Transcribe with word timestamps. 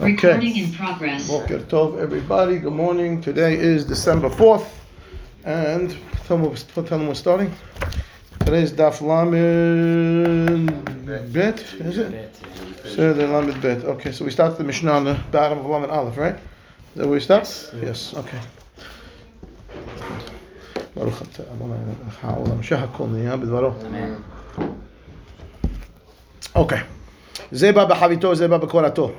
Recording 0.00 0.56
in 0.56 0.72
progress. 0.72 1.26
Boker 1.26 1.58
Tov, 1.58 1.98
everybody. 1.98 2.58
Good 2.58 2.72
morning. 2.72 3.20
Today 3.20 3.58
is 3.58 3.84
December 3.84 4.30
4th. 4.30 4.68
And 5.44 5.96
tell 6.26 6.38
me, 6.38 6.54
tell 6.72 6.84
them 6.84 7.08
we're 7.08 7.14
starting. 7.14 7.52
Today's 8.38 8.72
Daf 8.72 9.00
Lamed 9.00 10.70
Bet, 11.32 11.58
is 11.80 11.98
it? 11.98 12.36
So 12.84 13.12
the 13.12 13.26
Lamed 13.26 13.60
Bet. 13.60 13.84
Okay, 13.84 14.12
so 14.12 14.24
we 14.24 14.30
start 14.30 14.56
the 14.56 14.62
Mishnah 14.62 14.92
on 14.92 15.04
the 15.04 15.18
bottom 15.32 15.58
of 15.58 15.66
Lamed 15.66 15.90
Aleph, 15.90 16.16
right? 16.16 16.36
Is 16.36 16.40
that 16.94 17.06
where 17.06 17.14
we 17.14 17.20
start? 17.20 17.72
Yes. 17.82 18.14
Okay. 18.14 18.38
ברוך 20.96 21.22
אתה 21.22 21.42
אדוני 21.42 21.74
העולם 22.22 22.62
שהכל 22.62 23.06
נהיה 23.06 23.36
בדברו. 23.36 23.70
אוקיי. 26.54 26.82
זה 27.51 27.71
בא 27.71 27.85
בחביתו, 27.85 28.35
זה 28.35 28.47
בא 28.47 28.57
בקורתו. 28.57 29.11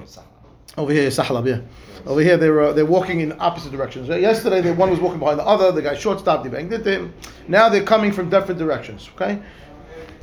Over 0.76 0.90
here, 0.90 1.08
Sahlab, 1.10 1.46
yeah. 1.46 1.60
Over 2.04 2.20
here, 2.20 2.36
they're 2.36 2.60
uh, 2.60 2.72
they're 2.72 2.84
walking 2.96 3.20
in 3.20 3.30
opposite 3.38 3.70
directions. 3.70 4.08
Yesterday, 4.08 4.60
the 4.60 4.74
one 4.74 4.90
was 4.90 4.98
walking 4.98 5.20
behind 5.20 5.38
the 5.38 5.46
other. 5.46 5.70
The 5.70 5.82
guy 5.82 5.94
short 5.94 6.18
stopped, 6.18 6.44
he 6.44 6.50
banged 6.50 6.72
into 6.72 6.90
him. 6.90 7.14
Now 7.46 7.68
they're 7.68 7.84
coming 7.94 8.10
from 8.12 8.28
different 8.28 8.58
directions. 8.58 9.08
Okay. 9.14 9.36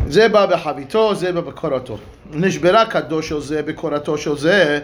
זה 0.07 0.29
בא 0.29 0.45
בחביתו, 0.45 1.15
זה 1.15 1.31
בא 1.31 1.41
בקורתו. 1.41 1.97
נשברה 2.31 2.85
כדו 2.85 3.23
של 3.23 3.39
זה 3.41 3.61
בקורתו 3.61 4.17
של 4.17 4.37
זה, 4.37 4.79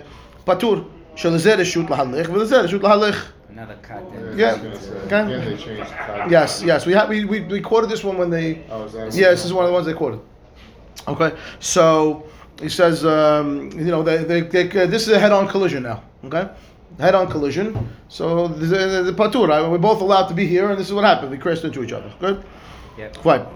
פטור. 0.46 0.76
שלזה 1.16 1.56
רשות 1.56 1.90
להלך 1.90 2.30
ולזה 2.30 2.62
רשות 2.62 2.84
להלך. 2.84 3.32
Another 3.50 3.88
cut. 3.88 4.38
Yeah. 4.38 4.54
Can 5.10 5.28
Okay. 5.28 5.46
they 5.46 5.58
change 5.58 5.90
the 5.90 5.96
card? 6.08 6.32
Yes, 6.32 6.62
yes. 6.64 6.86
We, 6.86 6.94
have, 6.94 7.10
we, 7.10 7.26
we, 7.26 7.40
we 7.42 7.60
quoted 7.60 7.90
this 7.90 8.04
one 8.04 8.18
when 8.18 8.30
they. 8.30 8.48
Oh, 8.70 8.86
is 8.86 8.94
that- 8.94 9.14
Yeah, 9.16 9.32
this 9.32 9.44
is 9.46 9.52
one 9.52 9.64
of 9.66 9.70
the 9.70 9.74
ones 9.74 9.86
they 9.88 9.94
quoted. 9.94 10.20
Okay, 11.08 11.32
so 11.60 12.24
he 12.63 12.69
says, 12.69 13.05
um, 13.05 13.71
you 13.73 13.87
know, 13.87 14.03
they, 14.03 14.25
they, 14.25 14.41
they, 14.43 14.69
uh, 14.83 14.87
this 14.87 15.03
is 15.03 15.09
a 15.09 15.19
head-on 15.19 15.49
collision 15.49 15.83
now. 15.83 16.03
Okay, 16.25 16.49
head-on 16.99 17.31
collision. 17.31 17.89
So 18.09 18.49
the, 18.49 19.03
the, 19.03 19.13
patur, 19.13 19.49
right? 19.49 19.69
we're 19.69 19.79
both 19.79 20.01
allowed 20.01 20.29
to 20.29 20.35
be 20.35 20.47
here, 20.47 20.71
and 20.71 20.79
this 20.79 20.87
is 20.87 20.93
what 20.93 21.05
happened. 21.05 21.31
We 21.31 21.39
crashed 21.39 21.65
into 21.65 21.83
each 21.83 21.93
other. 21.93 22.13
Good. 22.21 22.45
Yeah. 22.97 23.13
Fine. 23.13 23.47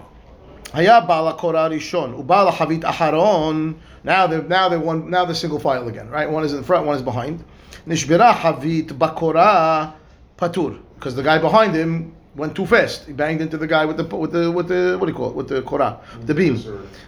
Haya 0.73 1.05
bala 1.07 1.37
korarishon 1.37 2.25
ubala 2.25 2.51
havit 2.51 2.81
aharon. 2.81 3.77
Now 4.03 4.27
they 4.27 4.41
now 4.41 4.67
they're 4.67 4.79
one 4.79 5.09
now 5.09 5.23
the 5.23 5.33
single 5.33 5.59
file 5.59 5.87
again, 5.87 6.09
right? 6.09 6.29
One 6.29 6.43
is 6.43 6.51
in 6.51 6.59
the 6.59 6.65
front, 6.65 6.85
one 6.85 6.97
is 6.97 7.01
behind. 7.01 7.43
Nishbira 7.87 8.33
havit 8.33 8.87
bakora 8.87 9.93
patur 10.37 10.79
because 10.95 11.15
the 11.15 11.23
guy 11.23 11.37
behind 11.37 11.73
him 11.73 12.13
went 12.37 12.55
too 12.55 12.65
fast. 12.65 13.05
He 13.05 13.13
banged 13.13 13.41
into 13.41 13.57
the 13.57 13.67
guy 13.67 13.83
with 13.83 13.97
the 13.97 14.03
with 14.15 14.31
the 14.31 14.51
with 14.51 14.67
the 14.67 14.95
what 14.97 15.07
do 15.07 15.11
you 15.11 15.17
call 15.17 15.29
it? 15.31 15.35
With 15.35 15.49
the 15.49 15.61
korah, 15.63 15.99
the 16.21 16.33
beam. 16.33 16.55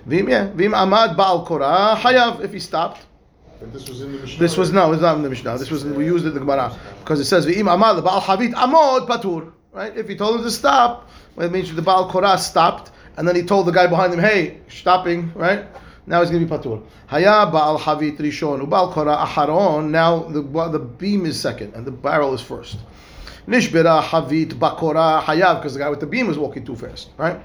Vim, 0.06 0.28
yeah. 0.28 0.52
Vim 0.54 0.74
amad 0.74 1.16
baal 1.16 1.46
korah 1.46 1.96
hayav 1.98 2.44
if 2.44 2.52
he 2.52 2.60
stopped. 2.60 3.06
But 3.60 3.72
this 3.72 3.88
was 3.88 4.02
in 4.02 4.12
the 4.12 4.20
Mishnah. 4.20 4.40
This 4.40 4.58
was 4.58 4.72
no, 4.72 4.92
it's 4.92 5.02
not 5.02 5.16
in 5.18 5.22
the 5.22 5.30
Mishnah. 5.30 5.58
This 5.58 5.70
was 5.70 5.86
we 5.86 6.06
used 6.06 6.26
it 6.26 6.30
in 6.30 6.34
the 6.34 6.40
Gemara 6.40 6.76
because 7.00 7.20
it 7.20 7.26
says 7.26 7.46
v'im 7.46 7.66
amad 7.66 8.04
baal 8.04 8.22
havit 8.22 8.54
amod 8.54 9.08
patur. 9.08 9.54
Right? 9.72 9.96
If 9.96 10.10
he 10.10 10.16
told 10.16 10.40
him 10.40 10.44
to 10.44 10.52
stop, 10.52 11.10
well, 11.36 11.46
it 11.46 11.52
means 11.52 11.74
the 11.74 11.82
baal 11.82 12.10
korah 12.10 12.38
stopped, 12.40 12.92
and 13.18 13.28
then 13.28 13.36
he 13.36 13.44
told 13.44 13.68
the 13.68 13.72
guy 13.72 13.86
behind 13.86 14.14
him, 14.14 14.20
"Hey, 14.20 14.62
stopping!" 14.68 15.32
Right? 15.36 15.66
Now 16.08 16.22
he's 16.22 16.32
going 16.32 16.48
to 16.48 16.50
be 16.50 16.58
patur. 16.58 16.84
Haya 17.08 17.52
baal 17.52 17.78
havit 17.78 18.18
rishon 18.18 18.68
ubaal 18.68 18.92
korah 18.92 19.18
aharon. 19.18 19.92
Now 19.92 20.24
the 20.24 20.42
the 20.72 20.80
beam 20.80 21.28
is 21.28 21.40
second 21.40 21.76
and 21.76 21.86
the 21.86 21.92
barrel 21.92 22.34
is 22.34 22.42
first. 22.42 22.78
Nishbira 23.48 24.02
Havit 24.02 24.54
Bakora 24.54 25.22
Hayav, 25.22 25.58
because 25.58 25.74
the 25.74 25.80
guy 25.80 25.90
with 25.90 26.00
the 26.00 26.08
beam 26.08 26.28
was 26.28 26.38
walking 26.38 26.66
too 26.66 26.76
fast, 26.76 27.10
right? 27.18 27.40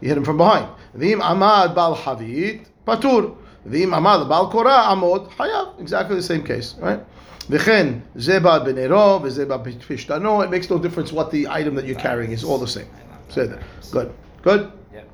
He 0.00 0.08
hit 0.08 0.16
him 0.16 0.24
from 0.24 0.36
behind. 0.36 0.68
Vim 0.94 1.20
Amad 1.20 1.74
Bal 1.74 1.96
Havit 1.96 2.66
Patur. 2.86 3.36
Vim 3.64 3.90
Amad 3.90 4.28
Bal 4.28 4.50
Korah 4.50 4.86
Amod 4.88 5.30
Hayav. 5.32 5.80
Exactly 5.80 6.16
the 6.16 6.22
same 6.22 6.42
case, 6.42 6.74
right? 6.78 7.00
V'chen 7.48 8.00
zeba 8.16 8.64
benero 8.64 9.20
v'zeba 9.20 9.62
pishtano. 9.62 10.44
It 10.44 10.50
makes 10.50 10.70
no 10.70 10.78
difference 10.78 11.12
what 11.12 11.30
the 11.30 11.48
item 11.48 11.74
that 11.74 11.84
you're 11.84 11.98
carrying 11.98 12.32
is. 12.32 12.44
All 12.44 12.58
the 12.58 12.66
same. 12.66 12.86
Say 13.28 13.46
that. 13.46 13.60
Good. 13.90 14.14
Good. 14.42 14.72
Yep. 14.92 15.08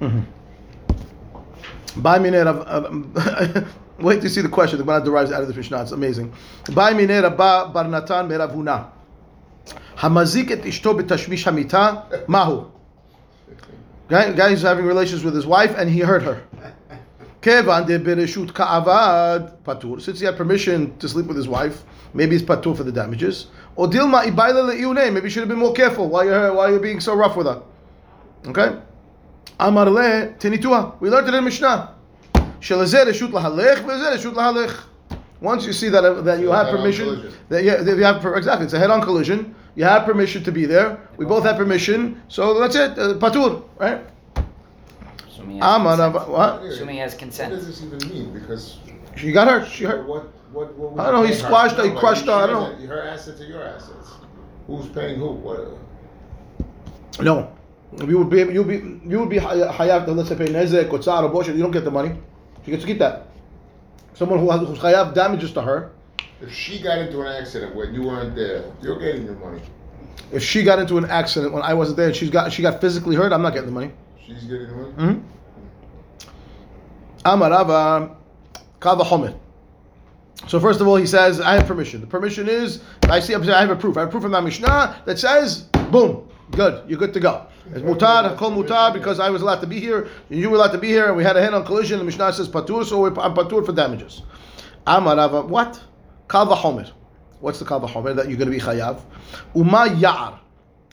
Mm-hmm. 0.00 2.00
By 2.00 2.18
minera. 2.18 2.64
Uh, 2.66 3.64
wait 4.00 4.22
to 4.22 4.30
see 4.30 4.40
the 4.40 4.48
question. 4.48 4.78
The 4.78 4.84
Gemara 4.84 5.04
derives 5.04 5.30
out 5.30 5.42
of 5.42 5.48
the 5.48 5.54
Mishnah. 5.54 5.82
It's 5.82 5.92
amazing. 5.92 6.32
By 6.74 6.94
minera 6.94 7.36
ba 7.36 7.70
barnatan 7.72 8.28
meravuna. 8.28 8.90
Hamazik 10.00 10.50
et 10.50 10.62
ishto 10.62 10.98
betashmish 10.98 11.44
hamita 11.44 12.26
mahu. 12.26 12.70
Guy, 14.08 14.32
guy 14.32 14.48
is 14.48 14.62
having 14.62 14.86
relations 14.86 15.22
with 15.22 15.34
his 15.34 15.46
wife 15.46 15.74
and 15.76 15.90
he 15.90 16.00
hurt 16.00 16.22
her. 16.22 16.42
Kevan 17.42 17.86
de 17.86 17.98
bereshut 17.98 18.52
ka'avad 18.54 19.58
patur. 19.62 20.00
Since 20.00 20.20
he 20.20 20.24
had 20.24 20.38
permission 20.38 20.96
to 20.98 21.08
sleep 21.08 21.26
with 21.26 21.36
his 21.36 21.48
wife, 21.48 21.84
maybe 22.14 22.32
he's 22.32 22.42
patur 22.42 22.74
for 22.74 22.82
the 22.82 22.90
damages. 22.90 23.48
Or 23.76 23.88
dilma 23.88 24.24
ibaila 24.24 24.74
le'iune. 24.74 25.12
Maybe 25.12 25.26
you 25.26 25.30
should 25.30 25.40
have 25.40 25.48
been 25.50 25.58
more 25.58 25.74
careful. 25.74 26.08
Why 26.08 26.24
you're 26.24 26.54
why 26.54 26.70
you're 26.70 26.80
being 26.80 27.00
so 27.00 27.14
rough 27.14 27.36
with 27.36 27.46
her? 27.46 27.62
Okay. 28.46 28.80
Amar 29.58 29.90
le 29.90 30.34
tenitua. 30.38 30.98
We 31.00 31.10
learned 31.10 31.28
it 31.28 31.34
in 31.34 31.44
Mishnah. 31.44 31.94
Shelazeh 32.60 33.04
reshut 33.04 33.32
lahalech, 33.32 33.84
v'zeh 33.84 34.16
reshut 34.16 34.32
lahalech. 34.32 34.84
Once 35.42 35.66
you 35.66 35.74
see 35.74 35.90
that 35.90 36.04
uh, 36.04 36.22
that 36.22 36.40
you 36.40 36.50
have 36.50 36.68
permission, 36.68 37.32
that 37.50 37.64
yeah, 37.64 37.76
that 37.76 37.96
you 37.96 38.02
have 38.02 38.24
exactly, 38.34 38.64
it's 38.64 38.74
a 38.74 38.78
head-on 38.78 39.02
collision. 39.02 39.54
You 39.76 39.84
have 39.84 40.04
permission 40.04 40.42
to 40.44 40.52
be 40.52 40.66
there. 40.66 40.98
We 41.16 41.24
both 41.24 41.44
have 41.44 41.56
permission, 41.56 42.20
so 42.28 42.58
that's 42.58 42.74
it. 42.74 42.98
Uh, 42.98 43.14
patur, 43.14 43.62
right? 43.78 44.04
Assuming 45.28 45.56
he 45.56 45.58
Amar 45.60 45.96
consent. 45.96 46.28
What? 46.28 46.62
Assuming 46.64 46.94
he 46.96 47.00
has 47.00 47.14
What 47.14 47.30
does 47.30 47.66
this 47.66 47.82
even 47.84 47.98
mean? 48.08 48.32
Because 48.32 48.78
She 49.16 49.32
got 49.32 49.48
hurt. 49.48 49.68
She 49.68 49.84
hurt. 49.84 50.06
what, 50.06 50.24
what, 50.52 50.74
what? 50.76 50.92
was 50.92 51.00
I 51.00 51.10
don't 51.10 51.22
know, 51.22 51.26
he 51.26 51.34
squashed 51.34 51.76
her, 51.76 51.82
he 51.82 51.88
No, 51.88 51.94
but 51.94 52.00
crushed 52.00 52.26
her, 52.26 52.32
I 52.32 52.46
don't 52.46 52.74
has 52.74 52.84
a- 52.84 52.86
Her 52.86 53.02
assets 53.02 53.40
are 53.40 53.46
your 53.46 53.62
assets. 53.62 54.10
Who's 54.66 54.86
paying 54.88 55.18
who? 55.18 55.30
What? 55.32 55.78
No, 57.20 57.52
you 58.06 58.18
would 58.18 58.30
be 58.30 58.38
you 58.52 58.62
would 58.62 58.68
be 58.68 59.08
you 59.08 59.18
would 59.20 59.28
be 59.28 59.38
hay- 59.38 59.66
hayav. 59.78 60.06
Let's 60.08 60.28
say 60.28 60.36
pay 60.36 60.46
nezek 60.46 60.92
or 60.92 60.98
tzar 60.98 61.24
or 61.24 61.28
bullshit. 61.28 61.56
You 61.56 61.62
don't 61.62 61.72
get 61.72 61.84
the 61.84 61.90
money. 61.90 62.12
She 62.64 62.70
gets 62.70 62.82
to 62.82 62.86
keep 62.86 62.98
that. 62.98 63.26
Someone 64.14 64.38
who 64.38 64.50
has 64.50 64.60
who's 64.60 64.78
hayav 64.78 65.14
damages 65.14 65.52
to 65.52 65.62
her. 65.62 65.90
If 66.40 66.52
she 66.52 66.80
got 66.80 66.98
into 66.98 67.20
an 67.20 67.26
accident 67.26 67.74
when 67.74 67.92
you 67.92 68.02
weren't 68.02 68.34
there, 68.34 68.64
you're 68.80 68.98
getting 68.98 69.24
your 69.24 69.34
money. 69.34 69.60
If 70.32 70.42
she 70.42 70.62
got 70.62 70.78
into 70.78 70.96
an 70.96 71.04
accident 71.04 71.52
when 71.52 71.62
I 71.62 71.74
wasn't 71.74 71.96
there, 71.98 72.06
and 72.06 72.16
she's 72.16 72.30
got 72.30 72.52
she 72.52 72.62
got 72.62 72.80
physically 72.80 73.16
hurt. 73.16 73.32
I'm 73.32 73.42
not 73.42 73.52
getting 73.52 73.66
the 73.66 73.72
money. 73.72 73.92
She's 74.24 74.44
getting 74.44 74.68
the 74.68 74.74
money. 74.74 74.92
Hmm? 74.92 75.18
Amarava 77.24 78.16
kava 78.78 79.04
homer. 79.04 79.34
So 80.46 80.58
first 80.58 80.80
of 80.80 80.88
all, 80.88 80.96
he 80.96 81.06
says, 81.06 81.40
"I 81.40 81.54
have 81.54 81.66
permission." 81.66 82.00
The 82.00 82.06
permission 82.06 82.48
is, 82.48 82.80
I 83.04 83.20
see, 83.20 83.34
I 83.34 83.60
have 83.60 83.70
a 83.70 83.76
proof. 83.76 83.96
I 83.98 84.00
have 84.02 84.10
proof 84.10 84.22
from 84.22 84.32
the 84.32 84.40
Mishnah 84.40 85.02
that 85.04 85.18
says, 85.18 85.64
"Boom, 85.90 86.28
good, 86.52 86.82
you're 86.88 86.98
good 86.98 87.12
to 87.14 87.20
go." 87.20 87.46
It's 87.72 87.82
mutar, 87.82 88.36
kol 88.36 88.50
mutar, 88.50 88.92
because 88.92 89.20
I 89.20 89.30
was 89.30 89.42
allowed 89.42 89.60
to 89.60 89.66
be 89.66 89.78
here, 89.78 90.08
and 90.30 90.38
you 90.40 90.48
were 90.48 90.56
allowed 90.56 90.72
to 90.72 90.78
be 90.78 90.88
here, 90.88 91.06
and 91.06 91.16
we 91.16 91.22
had 91.22 91.36
a 91.36 91.42
hand 91.42 91.54
on 91.54 91.64
collision. 91.64 91.98
The 91.98 92.04
Mishnah 92.04 92.32
says 92.32 92.48
patur, 92.48 92.84
so 92.84 93.00
we're- 93.00 93.14
I'm 93.20 93.34
patur 93.34 93.64
for 93.64 93.72
damages. 93.72 94.22
Amarava, 94.86 95.46
what? 95.46 95.78
Kava 96.30 96.54
Homer. 96.54 96.86
What's 97.40 97.58
the 97.58 97.64
Kava 97.64 97.88
Homer 97.88 98.14
that 98.14 98.28
you're 98.28 98.38
going 98.38 98.52
to 98.52 98.56
be 98.56 98.62
Chayav? 98.62 99.00
Uma 99.52 99.88
Ya'ar. 99.88 100.38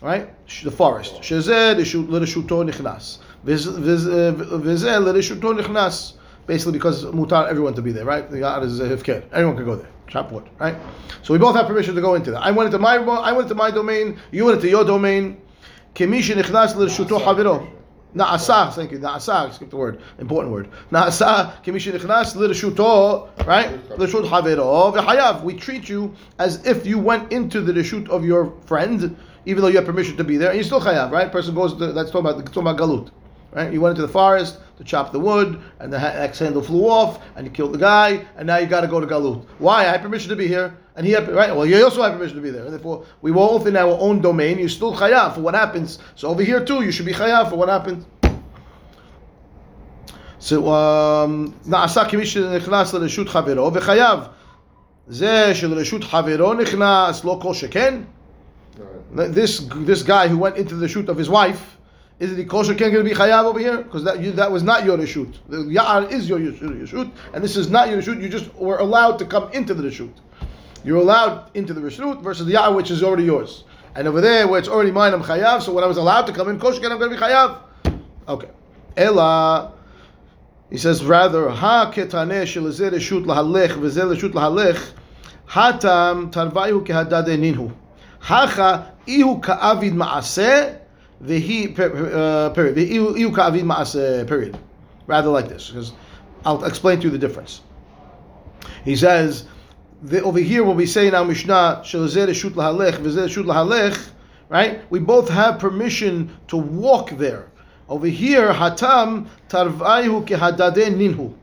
Right? 0.01 0.33
The 0.63 0.71
forest. 0.71 1.21
Shezeh 1.21 1.75
l'reshuto 1.75 2.63
nichnas. 2.67 3.19
Vizeh 3.45 4.95
uh, 4.95 4.99
l'reshuto 4.99 5.53
nichnas. 5.55 6.13
Basically 6.47 6.71
because 6.71 7.05
mutar 7.05 7.47
everyone 7.47 7.75
to 7.75 7.83
be 7.83 7.91
there, 7.91 8.03
right? 8.03 8.31
The 8.31 8.37
Ya'ar 8.37 8.63
is 8.63 8.79
hifker. 8.79 9.23
Anyone 9.31 9.55
can 9.55 9.65
go 9.65 9.75
there. 9.75 9.91
Chop 10.07 10.31
wood, 10.31 10.49
right? 10.57 10.75
So 11.21 11.33
we 11.33 11.37
both 11.37 11.55
have 11.55 11.67
permission 11.67 11.93
to 11.93 12.01
go 12.01 12.15
into 12.15 12.31
that. 12.31 12.41
I 12.41 12.49
went 12.49 12.73
into 12.73 12.79
my 12.79 12.95
I 12.95 13.31
went 13.31 13.43
into 13.43 13.53
my 13.53 13.69
domain. 13.69 14.19
You 14.31 14.45
went 14.45 14.55
into 14.55 14.69
your 14.69 14.85
domain. 14.85 15.39
Kemishi 15.93 16.33
nichnas 16.33 16.75
l'reshuto 16.75 17.21
haviro. 17.21 17.76
Na'asah, 18.17 18.73
thank 18.73 18.91
you. 18.91 18.99
Na'asah, 18.99 19.53
skip 19.53 19.69
the 19.69 19.77
word, 19.77 20.01
important 20.19 20.51
word. 20.51 20.69
Na'asah, 20.91 21.63
kimishinichnas 21.63 22.35
lirishuto, 22.35 23.29
right? 23.45 23.69
Lirishut 23.89 24.27
havero 24.27 24.93
v'hayav. 24.93 25.43
We 25.43 25.53
treat 25.53 25.87
you 25.87 26.13
as 26.39 26.65
if 26.65 26.85
you 26.85 26.97
went 26.97 27.31
into 27.31 27.61
the 27.61 27.73
rishut 27.73 28.09
of 28.09 28.25
your 28.25 28.51
friend, 28.65 29.15
even 29.45 29.61
though 29.61 29.67
you 29.67 29.77
have 29.77 29.85
permission 29.85 30.17
to 30.17 30.23
be 30.23 30.37
there, 30.37 30.49
and 30.49 30.57
you 30.57 30.63
still 30.63 30.81
chayav, 30.81 31.11
right? 31.11 31.31
Person 31.31 31.53
goes, 31.53 31.73
to, 31.77 31.93
that's 31.93 32.11
talking 32.11 32.29
about, 32.29 32.45
talking 32.45 32.63
about 32.63 32.77
galut. 32.77 33.11
Right? 33.52 33.72
You 33.72 33.80
went 33.80 33.92
into 33.92 34.02
the 34.02 34.12
forest 34.12 34.58
to 34.78 34.84
chop 34.84 35.12
the 35.12 35.20
wood, 35.20 35.60
and 35.78 35.92
the 35.92 36.00
ha- 36.00 36.06
axe 36.06 36.38
handle 36.38 36.62
flew 36.62 36.88
off, 36.88 37.22
and 37.36 37.46
you 37.46 37.52
killed 37.52 37.74
the 37.74 37.78
guy, 37.78 38.24
and 38.36 38.46
now 38.46 38.56
you 38.56 38.66
got 38.66 38.80
to 38.80 38.86
go 38.86 38.98
to 38.98 39.06
Galut. 39.06 39.44
Why? 39.58 39.80
I 39.80 39.88
had 39.92 40.02
permission 40.02 40.30
to 40.30 40.36
be 40.36 40.48
here, 40.48 40.74
and 40.96 41.06
he 41.06 41.12
had 41.12 41.28
right. 41.28 41.54
Well, 41.54 41.66
you 41.66 41.84
also 41.84 42.02
have 42.02 42.12
permission 42.12 42.36
to 42.36 42.42
be 42.42 42.50
there, 42.50 42.64
and 42.64 42.72
therefore 42.72 43.04
we 43.20 43.30
were 43.30 43.36
both 43.36 43.66
in 43.66 43.76
our 43.76 43.96
own 44.00 44.22
domain. 44.22 44.58
You're 44.58 44.70
still 44.70 44.94
chayav 44.96 45.34
for 45.34 45.40
what 45.40 45.54
happens. 45.54 45.98
So 46.14 46.28
over 46.28 46.42
here 46.42 46.64
too, 46.64 46.82
you 46.82 46.92
should 46.92 47.06
be 47.06 47.12
chayav 47.12 47.50
for 47.50 47.56
what 47.56 47.68
happened. 47.68 48.04
So 50.38 50.68
um, 50.68 51.52
נעשה 51.66 52.04
כמי 52.04 52.26
שנכנס 52.26 52.94
לרשות 52.94 53.28
חברו 53.28 53.70
וחייב. 53.74 54.20
זה 55.08 55.54
שלרשות 55.54 56.04
חברו 56.04 56.54
נכנס 56.54 57.24
לא 57.24 57.38
כל 57.42 57.54
שכן. 57.54 58.02
Right. 59.14 59.34
This 59.34 59.60
this 59.86 60.02
guy 60.02 60.26
who 60.28 60.38
went 60.38 60.56
into 60.56 60.74
the 60.74 60.88
shoot 60.88 61.08
of 61.08 61.18
his 61.18 61.28
wife 61.28 61.75
is 62.19 62.31
it 62.31 62.35
the 62.35 62.45
kosher 62.45 62.73
can 62.73 62.91
going 62.91 63.03
to 63.05 63.09
be 63.09 63.15
chayav 63.15 63.43
over 63.43 63.59
here? 63.59 63.77
Because 63.77 64.03
that 64.03 64.19
you, 64.19 64.31
that 64.31 64.51
was 64.51 64.63
not 64.63 64.83
your 64.85 64.97
reshut. 64.97 65.35
The 65.49 65.57
ya'ar 65.57 66.11
is 66.11 66.27
your 66.27 66.39
reshut, 66.39 67.11
and 67.33 67.43
this 67.43 67.55
is 67.55 67.69
not 67.69 67.89
your 67.89 68.01
reshut. 68.01 68.19
You 68.21 68.27
just 68.27 68.53
were 68.55 68.77
allowed 68.77 69.19
to 69.19 69.25
come 69.25 69.51
into 69.51 69.75
the 69.75 69.83
reshut. 69.83 70.11
You're 70.83 70.97
allowed 70.97 71.51
into 71.55 71.73
the 71.73 71.81
reshut 71.81 72.23
versus 72.23 72.47
the 72.47 72.53
ya'ar 72.53 72.75
which 72.75 72.89
is 72.89 73.03
already 73.03 73.23
yours. 73.23 73.65
And 73.93 74.07
over 74.07 74.19
there 74.19 74.47
where 74.47 74.59
it's 74.59 74.67
already 74.67 74.91
mine, 74.91 75.13
I'm 75.13 75.21
chayav. 75.21 75.61
So 75.61 75.73
when 75.73 75.83
I 75.83 75.87
was 75.87 75.97
allowed 75.97 76.23
to 76.23 76.33
come 76.33 76.49
in 76.49 76.59
kosher, 76.59 76.83
I'm 76.85 76.97
going 76.97 77.11
to 77.11 77.15
be 77.15 77.21
chayav. 77.21 77.61
Okay. 78.27 78.49
Ella. 78.95 79.73
He 80.71 80.77
says 80.77 81.05
rather 81.05 81.49
ha 81.49 81.91
ketane 81.93 82.41
shelazeh 82.43 82.91
reshut 82.91 83.25
lahalech 83.25 83.69
v'zeh 83.69 84.15
reshut 84.15 84.33
lahalech 84.33 84.91
hatam 85.47 86.31
tarvayu 86.31 86.85
kehadade 86.85 87.37
ninhu 87.37 87.71
hacha 88.19 88.91
ihu 89.05 89.39
ka'avid 89.39 89.93
ma'aseh 89.93 90.79
v'hi 91.23 91.77
uh, 91.79 92.49
period 92.51 92.75
v'ihu 92.75 93.17
ihu 93.17 93.31
ka'avid 93.31 93.63
ma'aseh 93.63 94.27
period 94.27 94.57
rather 95.07 95.29
like 95.29 95.47
this 95.47 95.69
because 95.69 95.93
I'll 96.45 96.63
explain 96.65 96.99
to 96.99 97.05
you 97.05 97.09
the 97.09 97.17
difference. 97.17 97.61
He 98.85 98.95
says 98.95 99.45
the, 100.01 100.21
over 100.23 100.39
here 100.39 100.63
when 100.63 100.77
we 100.77 100.85
say 100.85 101.07
in 101.07 101.15
our 101.15 101.25
Mishnah 101.25 101.81
shelazeh 101.83 102.27
reshut 102.27 102.51
lahalech 102.51 102.93
v'zeh 102.93 103.27
reshut 103.27 103.45
lahalech 103.45 104.09
right 104.49 104.89
we 104.91 104.99
both 104.99 105.29
have 105.29 105.59
permission 105.59 106.35
to 106.47 106.57
walk 106.57 107.11
there. 107.11 107.49
Over 107.89 108.07
here, 108.07 108.51
hatam 108.51 109.27
tarvaihu 109.47 110.27
kehadade 110.27 110.91
ninhu. 110.91 111.33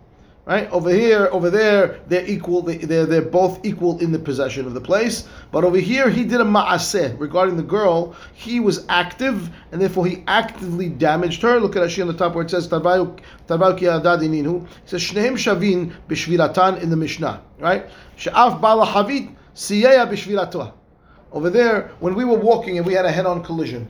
Right 0.47 0.71
over 0.73 0.91
here, 0.91 1.31
over 1.33 1.49
there, 1.49 2.01
they're 2.07 2.27
equal. 2.27 2.61
They, 2.61 2.77
they're 2.77 3.07
they're 3.07 3.23
both 3.23 3.65
equal 3.65 3.99
in 4.01 4.13
the 4.13 4.19
possession 4.19 4.67
of 4.67 4.75
the 4.75 4.81
place. 4.81 5.27
But 5.51 5.65
over 5.65 5.79
here, 5.79 6.11
he 6.11 6.23
did 6.23 6.39
a 6.43 6.45
maaseh 6.45 7.19
regarding 7.19 7.57
the 7.57 7.63
girl. 7.63 8.15
He 8.35 8.61
was 8.61 8.85
active, 8.91 9.49
and 9.73 9.81
therefore 9.81 10.05
he 10.05 10.23
actively 10.27 10.91
damaged 10.91 11.41
her. 11.41 11.59
Look 11.59 11.77
at 11.77 11.83
Rashi 11.83 12.03
on 12.03 12.09
the 12.09 12.13
top 12.13 12.35
where 12.35 12.45
it 12.45 12.51
says 12.51 12.69
kehadade 12.69 14.29
ninhu. 14.29 14.65
It 14.65 14.69
says 14.85 15.03
shneim 15.03 15.33
shavin 15.33 15.95
b'shviratan 16.09 16.83
in 16.83 16.91
the 16.91 16.97
Mishnah. 16.97 17.43
Right? 17.59 17.87
She'af 18.17 18.61
bala 18.61 18.85
havit 18.85 19.35
siyeya 19.55 20.07
b'shviratoh. 20.11 20.75
Over 21.33 21.49
there, 21.49 21.91
when 22.01 22.15
we 22.15 22.27
were 22.27 22.39
walking 22.39 22.77
and 22.77 22.87
we 22.87 22.93
had 22.93 23.07
a 23.07 23.11
head-on 23.11 23.43
collision, 23.43 23.89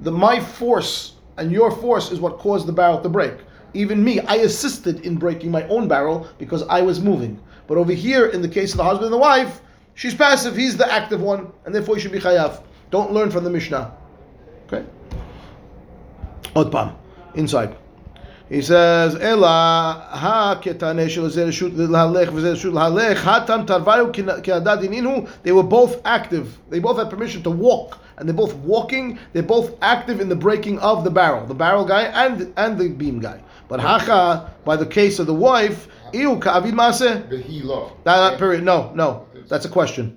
the 0.00 0.12
my 0.12 0.40
force 0.40 1.14
and 1.38 1.50
your 1.50 1.70
force 1.70 2.12
is 2.12 2.20
what 2.20 2.38
caused 2.38 2.66
the 2.66 2.72
barrel 2.72 3.00
to 3.00 3.08
break. 3.08 3.32
Even 3.76 4.02
me, 4.02 4.20
I 4.20 4.36
assisted 4.36 5.00
in 5.04 5.16
breaking 5.16 5.50
my 5.50 5.66
own 5.68 5.86
barrel 5.86 6.26
because 6.38 6.62
I 6.62 6.80
was 6.80 7.00
moving. 7.00 7.38
But 7.66 7.76
over 7.76 7.92
here, 7.92 8.26
in 8.26 8.40
the 8.40 8.48
case 8.48 8.72
of 8.72 8.78
the 8.78 8.84
husband 8.84 9.06
and 9.06 9.12
the 9.12 9.18
wife, 9.18 9.60
she's 9.94 10.14
passive, 10.14 10.56
he's 10.56 10.76
the 10.76 10.90
active 10.90 11.20
one, 11.20 11.52
and 11.66 11.74
therefore 11.74 11.96
he 11.96 12.00
should 12.00 12.12
be 12.12 12.18
chayav. 12.18 12.62
Don't 12.90 13.12
learn 13.12 13.30
from 13.30 13.44
the 13.44 13.50
Mishnah. 13.50 13.92
Okay? 14.66 14.84
Otpam, 16.54 16.96
inside. 17.34 17.76
He 18.48 18.62
says, 18.62 19.16
Ela 19.16 20.08
ha 20.08 20.60
ketane 20.62 21.10
shel 21.10 21.24
zeh 21.24 21.48
reshut 21.48 21.72
lahalech 21.72 22.28
v'zeh 22.28 22.54
reshut 22.54 22.72
lahalech 22.72 23.16
hatam 23.16 23.66
tarvayu 23.66 24.12
ke'adad. 24.12 25.28
They 25.42 25.52
were 25.52 25.64
both 25.64 26.00
active. 26.06 26.56
They 26.70 26.78
both 26.78 26.96
had 26.96 27.10
permission 27.10 27.42
to 27.42 27.50
walk, 27.50 27.98
and 28.16 28.28
they're 28.28 28.36
both 28.36 28.54
walking. 28.54 29.18
They're 29.32 29.42
both 29.42 29.76
active 29.82 30.20
in 30.20 30.28
the 30.28 30.36
breaking 30.36 30.78
of 30.78 31.02
the 31.02 31.10
barrel, 31.10 31.44
the 31.44 31.54
barrel 31.54 31.84
guy 31.84 32.04
and 32.04 32.52
and 32.56 32.78
the 32.78 32.88
beam 32.88 33.18
guy. 33.18 33.42
But 33.68 33.80
hacha, 33.80 34.54
by 34.64 34.76
the 34.76 34.86
case 34.86 35.18
of 35.18 35.26
the 35.26 35.34
wife, 35.34 35.88
iu 36.12 36.38
ka'avid 36.38 36.72
maaseh. 36.72 37.28
V'hi. 37.28 37.92
That, 38.04 38.38
period. 38.38 38.62
No, 38.64 38.92
no, 38.94 39.26
that's 39.48 39.64
a 39.64 39.68
question. 39.68 40.16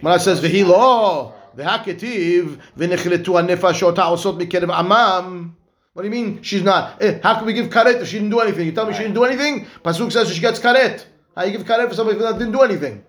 When 0.00 0.12
I 0.12 0.16
says 0.16 0.40
v'hi 0.40 0.66
lo 0.66 1.34
v'haketiv 1.56 2.58
v'nechletu 2.78 3.24
hanefashot 3.26 3.96
ha'osot 3.96 4.40
mikerev 4.40 4.70
amam. 4.70 5.52
What 5.92 6.02
do 6.02 6.08
you 6.08 6.12
mean 6.12 6.42
she's 6.42 6.62
not? 6.62 7.02
Eh, 7.02 7.20
how 7.22 7.36
can 7.36 7.46
we 7.46 7.54
give 7.54 7.70
karet 7.70 8.02
if 8.02 8.08
she 8.08 8.16
didn't 8.16 8.30
do 8.30 8.40
anything? 8.40 8.66
You 8.66 8.72
tell 8.72 8.86
me 8.86 8.92
she 8.92 9.00
didn't 9.00 9.14
do 9.14 9.24
anything? 9.24 9.66
Pasuk 9.82 10.12
says 10.12 10.30
she 10.30 10.42
gets 10.42 10.60
karet. 10.60 11.06
How 11.34 11.44
you 11.44 11.52
give 11.56 11.66
karet 11.66 11.88
for 11.88 11.94
somebody 11.94 12.18
that 12.18 12.38
didn't 12.38 12.52
do 12.52 12.60
anything? 12.60 13.02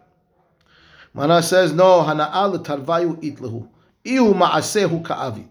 Mana 1.14 1.44
says 1.44 1.74
no. 1.74 2.02
Hana'al 2.04 2.64
tarvayu 2.66 3.22
itlahu. 3.22 3.68
Iu 4.06 4.34
ma'asehu 4.34 5.04
ka'avid. 5.04 5.50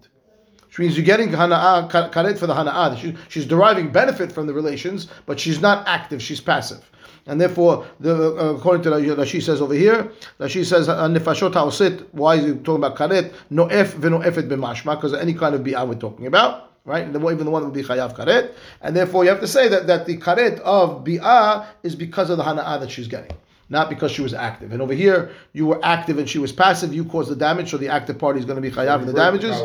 Which 0.76 0.88
means 0.88 0.96
you're 0.99 1.06
getting 1.06 1.31
hana'ah 1.31 1.90
karet 1.90 2.37
for 2.37 2.46
the 2.46 2.52
hana'ah. 2.52 2.99
She, 2.99 3.17
she's 3.31 3.46
deriving 3.46 3.90
benefit 3.90 4.31
from 4.31 4.46
the 4.46 4.52
relations, 4.52 5.08
but 5.25 5.40
she's 5.40 5.58
not 5.58 5.88
active. 5.88 6.20
She's 6.20 6.38
passive. 6.38 6.90
And 7.25 7.40
therefore, 7.40 7.87
the, 7.99 8.37
uh, 8.37 8.55
according 8.56 8.82
to 8.82 8.90
Rashi 8.90 9.43
says 9.43 9.62
over 9.62 9.73
here, 9.73 10.12
Rashi 10.38 10.67
says 10.67 10.88
nefashot 10.88 11.55
haosit. 11.55 12.06
Why 12.12 12.34
is 12.34 12.44
he 12.44 12.52
talking 12.56 12.84
about 12.84 12.94
karet? 12.94 13.32
Noef 13.50 13.93
v'noefet 13.93 14.50
b'mashma 14.50 14.96
because 14.96 15.14
any 15.14 15.32
kind 15.32 15.55
of 15.55 15.62
bi'ah 15.62 15.88
we're 15.88 15.94
talking 15.94 16.26
about 16.26 16.64
right? 16.84 17.05
And 17.05 17.17
even 17.17 17.44
the 17.44 17.50
one 17.50 17.62
that 17.62 17.69
would 17.69 17.75
be 17.75 17.82
chayav 17.82 18.14
karet, 18.14 18.52
and 18.81 18.94
therefore 18.94 19.25
you 19.25 19.31
have 19.31 19.40
to 19.40 19.49
say 19.49 19.69
that, 19.69 19.88
that 19.88 20.06
the 20.06 20.19
karet 20.19 20.61
of 20.61 21.05
bi'ah 21.05 21.67
is 21.82 21.96
because 21.96 22.28
of 22.28 22.37
the 22.37 22.44
hana'ah 22.44 22.78
that 22.81 22.90
she's 22.93 23.08
getting, 23.08 23.37
not 23.70 23.88
because 23.88 24.12
she 24.12 24.23
was 24.23 24.32
active. 24.34 24.73
And 24.73 24.81
over 24.81 24.93
here, 24.94 25.32
you 25.52 25.67
were 25.67 25.84
active 25.84 26.19
and 26.19 26.28
she 26.28 26.38
was 26.38 26.52
passive. 26.52 26.94
You 26.94 27.05
caused 27.06 27.31
the 27.31 27.34
damage, 27.34 27.70
so 27.70 27.76
the 27.78 27.88
active 27.88 28.19
party 28.19 28.38
is 28.38 28.44
going 28.44 28.55
to 28.55 28.62
be 28.62 28.70
chayav 28.70 29.00
in 29.00 29.06
the 29.06 29.14
damages. 29.14 29.56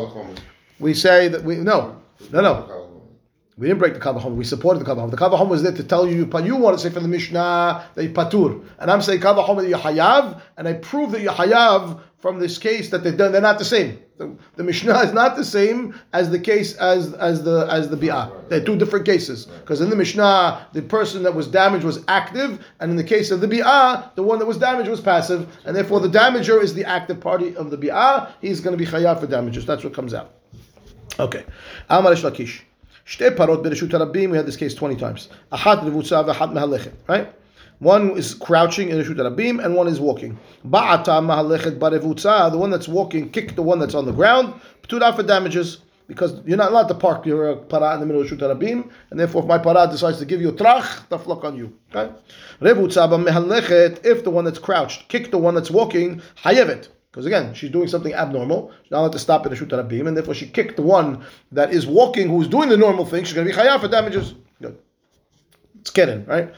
We 0.82 0.94
say 0.94 1.28
that 1.28 1.44
we 1.44 1.56
no, 1.56 2.02
no, 2.32 2.40
no. 2.40 2.82
We 3.56 3.68
didn't 3.68 3.78
break 3.78 3.94
the 3.94 4.00
kavahom. 4.00 4.34
We 4.34 4.44
supported 4.44 4.80
the 4.80 4.84
kavahom. 4.84 5.12
The 5.12 5.16
kavahom 5.16 5.48
was 5.48 5.62
there 5.62 5.72
to 5.72 5.84
tell 5.84 6.08
you. 6.08 6.28
You 6.42 6.56
want 6.56 6.76
to 6.76 6.82
say 6.82 6.92
from 6.92 7.04
the 7.04 7.08
Mishnah 7.08 7.86
that 7.94 8.02
you 8.02 8.10
patur, 8.10 8.64
and 8.80 8.90
I'm 8.90 9.00
saying 9.00 9.20
kavahom 9.20 9.58
that 9.58 9.68
you 9.68 9.76
hayav, 9.76 10.40
and 10.56 10.66
I 10.66 10.72
prove 10.72 11.12
that 11.12 11.20
you 11.20 11.28
hayav 11.28 12.00
from 12.18 12.40
this 12.40 12.58
case 12.58 12.90
that 12.90 13.04
they're 13.04 13.12
they're 13.12 13.40
not 13.40 13.60
the 13.60 13.64
same. 13.64 13.98
The, 14.16 14.36
the, 14.56 14.64
Mishnah 14.64 14.98
is 15.00 15.12
not 15.12 15.36
the 15.36 15.44
same 15.44 15.94
as 16.12 16.30
the 16.30 16.38
case 16.38 16.74
as 16.76 17.12
as 17.14 17.44
the 17.44 17.68
as 17.70 17.88
the 17.88 17.96
bi'ah. 17.96 18.48
They're 18.48 18.64
two 18.64 18.76
different 18.76 19.06
cases. 19.06 19.46
Because 19.46 19.80
in 19.80 19.90
the 19.90 19.96
Mishnah, 19.96 20.66
the 20.72 20.82
person 20.82 21.22
that 21.22 21.34
was 21.34 21.46
damaged 21.46 21.84
was 21.84 22.02
active, 22.08 22.64
and 22.80 22.90
in 22.90 22.96
the 22.96 23.04
case 23.04 23.30
of 23.30 23.40
the 23.40 23.46
bi'ah, 23.46 24.14
the 24.16 24.22
one 24.24 24.40
that 24.40 24.46
was 24.46 24.58
damaged 24.58 24.90
was 24.90 25.00
passive, 25.00 25.46
and 25.64 25.76
therefore 25.76 26.00
the 26.00 26.08
damager 26.08 26.60
is 26.60 26.74
the 26.74 26.84
active 26.84 27.20
party 27.20 27.54
of 27.54 27.70
the 27.70 27.78
bi'ah. 27.78 28.32
He's 28.40 28.60
going 28.60 28.76
to 28.76 28.84
be 28.84 28.90
chayav 28.90 29.20
for 29.20 29.28
damages. 29.28 29.64
That's 29.66 29.84
what 29.84 29.94
comes 29.94 30.14
out. 30.14 30.41
Okay. 31.18 31.44
Amar 31.88 32.12
Lakish. 32.12 32.62
Shte 33.06 33.36
parot 33.36 33.62
bereshut 33.62 33.90
harabim. 33.90 34.30
We 34.30 34.36
had 34.36 34.46
this 34.46 34.56
case 34.56 34.74
20 34.74 34.96
times. 34.96 35.28
Ahat 35.52 35.80
revutza 35.80 36.24
v'ahat 36.24 36.52
mehalechet. 36.52 36.92
Right? 37.08 37.32
One 37.80 38.16
is 38.16 38.34
crouching 38.34 38.90
in 38.90 38.98
reshut 38.98 39.16
harabim 39.16 39.62
and 39.62 39.74
one 39.74 39.88
is 39.88 40.00
walking. 40.00 40.38
Ba'ata 40.66 41.20
mehalechet 41.20 41.78
barevutza. 41.78 42.50
The 42.50 42.58
one 42.58 42.70
that's 42.70 42.88
walking 42.88 43.30
kicked 43.30 43.56
the 43.56 43.62
one 43.62 43.78
that's 43.78 43.94
on 43.94 44.06
the 44.06 44.12
ground. 44.12 44.54
P'tura 44.82 45.14
for 45.14 45.22
damages. 45.22 45.78
Because 46.08 46.40
you're 46.44 46.58
not 46.58 46.72
allowed 46.72 46.88
to 46.88 46.94
park 46.94 47.24
your 47.24 47.52
uh, 47.52 47.56
para 47.56 47.94
in 47.94 48.00
the 48.00 48.06
middle 48.06 48.22
of 48.22 48.28
reshut 48.28 48.40
Harabim, 48.40 48.90
and 49.10 49.20
therefore, 49.20 49.42
if 49.42 49.48
my 49.48 49.56
para 49.56 49.86
decides 49.88 50.18
to 50.18 50.26
give 50.26 50.42
you 50.42 50.48
a 50.48 50.52
trach, 50.52 51.08
tough 51.08 51.26
luck 51.26 51.44
on 51.44 51.56
you. 51.56 51.72
Okay? 51.94 52.12
If 52.60 54.24
the 54.24 54.30
one 54.30 54.44
that's 54.44 54.58
crouched 54.58 55.08
kicked 55.08 55.30
the 55.30 55.38
one 55.38 55.54
that's 55.54 55.70
walking, 55.70 56.20
hayevet. 56.42 56.88
Because 57.12 57.26
again, 57.26 57.52
she's 57.52 57.70
doing 57.70 57.88
something 57.88 58.14
abnormal. 58.14 58.72
She's 58.82 58.90
not 58.90 59.00
allowed 59.00 59.12
to 59.12 59.18
stop 59.18 59.44
in 59.44 59.52
the 59.52 59.58
Rishut 59.58 59.68
Rabim, 59.68 60.08
and 60.08 60.16
therefore 60.16 60.32
she 60.32 60.46
kicked 60.46 60.76
the 60.76 60.82
one 60.82 61.22
that 61.52 61.70
is 61.70 61.86
walking, 61.86 62.30
who's 62.30 62.48
doing 62.48 62.70
the 62.70 62.76
normal 62.76 63.04
thing. 63.04 63.24
She's 63.24 63.34
going 63.34 63.46
to 63.46 63.52
be 63.52 63.58
chayav 63.58 63.80
for 63.80 63.88
damages. 63.88 64.34
Good. 64.62 64.78
It's 65.80 65.90
kidding, 65.90 66.24
right? 66.24 66.54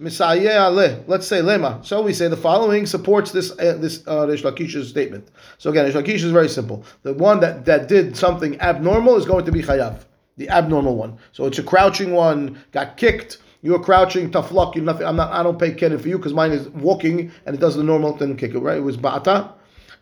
Misayeh 0.00 1.06
Let's 1.06 1.26
say 1.26 1.40
lema. 1.40 1.84
So 1.84 2.02
we 2.02 2.12
say 2.12 2.26
the 2.26 2.36
following 2.36 2.86
supports 2.86 3.30
this 3.30 3.52
uh, 3.52 3.76
this 3.78 4.02
uh, 4.08 4.26
Reish 4.26 4.42
Lakish's 4.42 4.88
statement. 4.88 5.28
So 5.58 5.70
again, 5.70 5.88
Reish 5.88 6.02
Lakish 6.02 6.24
is 6.24 6.32
very 6.32 6.48
simple. 6.48 6.84
The 7.02 7.12
one 7.12 7.38
that, 7.40 7.64
that 7.66 7.86
did 7.86 8.16
something 8.16 8.60
abnormal 8.60 9.16
is 9.16 9.26
going 9.26 9.44
to 9.44 9.52
be 9.52 9.62
chayav, 9.62 10.04
the 10.36 10.48
abnormal 10.48 10.96
one. 10.96 11.18
So 11.32 11.44
it's 11.44 11.58
a 11.58 11.62
crouching 11.62 12.12
one, 12.12 12.58
got 12.72 12.96
kicked. 12.96 13.38
You're 13.62 13.78
crouching, 13.78 14.30
tough 14.30 14.52
luck. 14.52 14.74
You 14.74 14.82
nothing. 14.82 15.06
I'm 15.06 15.16
not. 15.16 15.32
I 15.32 15.42
don't 15.42 15.58
pay 15.58 15.74
kidden 15.74 15.98
for 15.98 16.08
you 16.08 16.16
because 16.16 16.32
mine 16.32 16.52
is 16.52 16.68
walking 16.70 17.30
and 17.44 17.54
it 17.54 17.60
does 17.60 17.76
the 17.76 17.82
normal. 17.82 18.16
Didn't 18.16 18.36
kick 18.36 18.54
it 18.54 18.58
right. 18.58 18.78
It 18.78 18.80
was 18.80 18.96
ba'ata. 18.96 19.52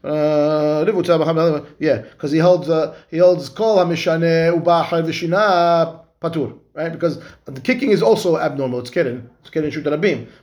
Uh, 0.05 0.85
yeah, 1.81 1.97
because 1.99 2.31
he 2.31 2.39
holds 2.39 2.69
uh, 2.69 2.97
he 3.11 3.19
holds 3.19 3.49
kol 3.49 3.79
hamishane 3.79 4.63
ubahar 4.63 5.03
v'shina 5.03 6.01
patur, 6.23 6.57
right? 6.75 6.93
Because 6.93 7.21
the 7.47 7.61
kicking 7.61 7.91
is 7.91 8.01
also 8.01 8.39
abnormal. 8.39 8.79
It's 8.79 8.91
kidden. 8.91 9.29
It's 9.41 9.51
kidden 9.51 9.73
shoot. 9.73 9.85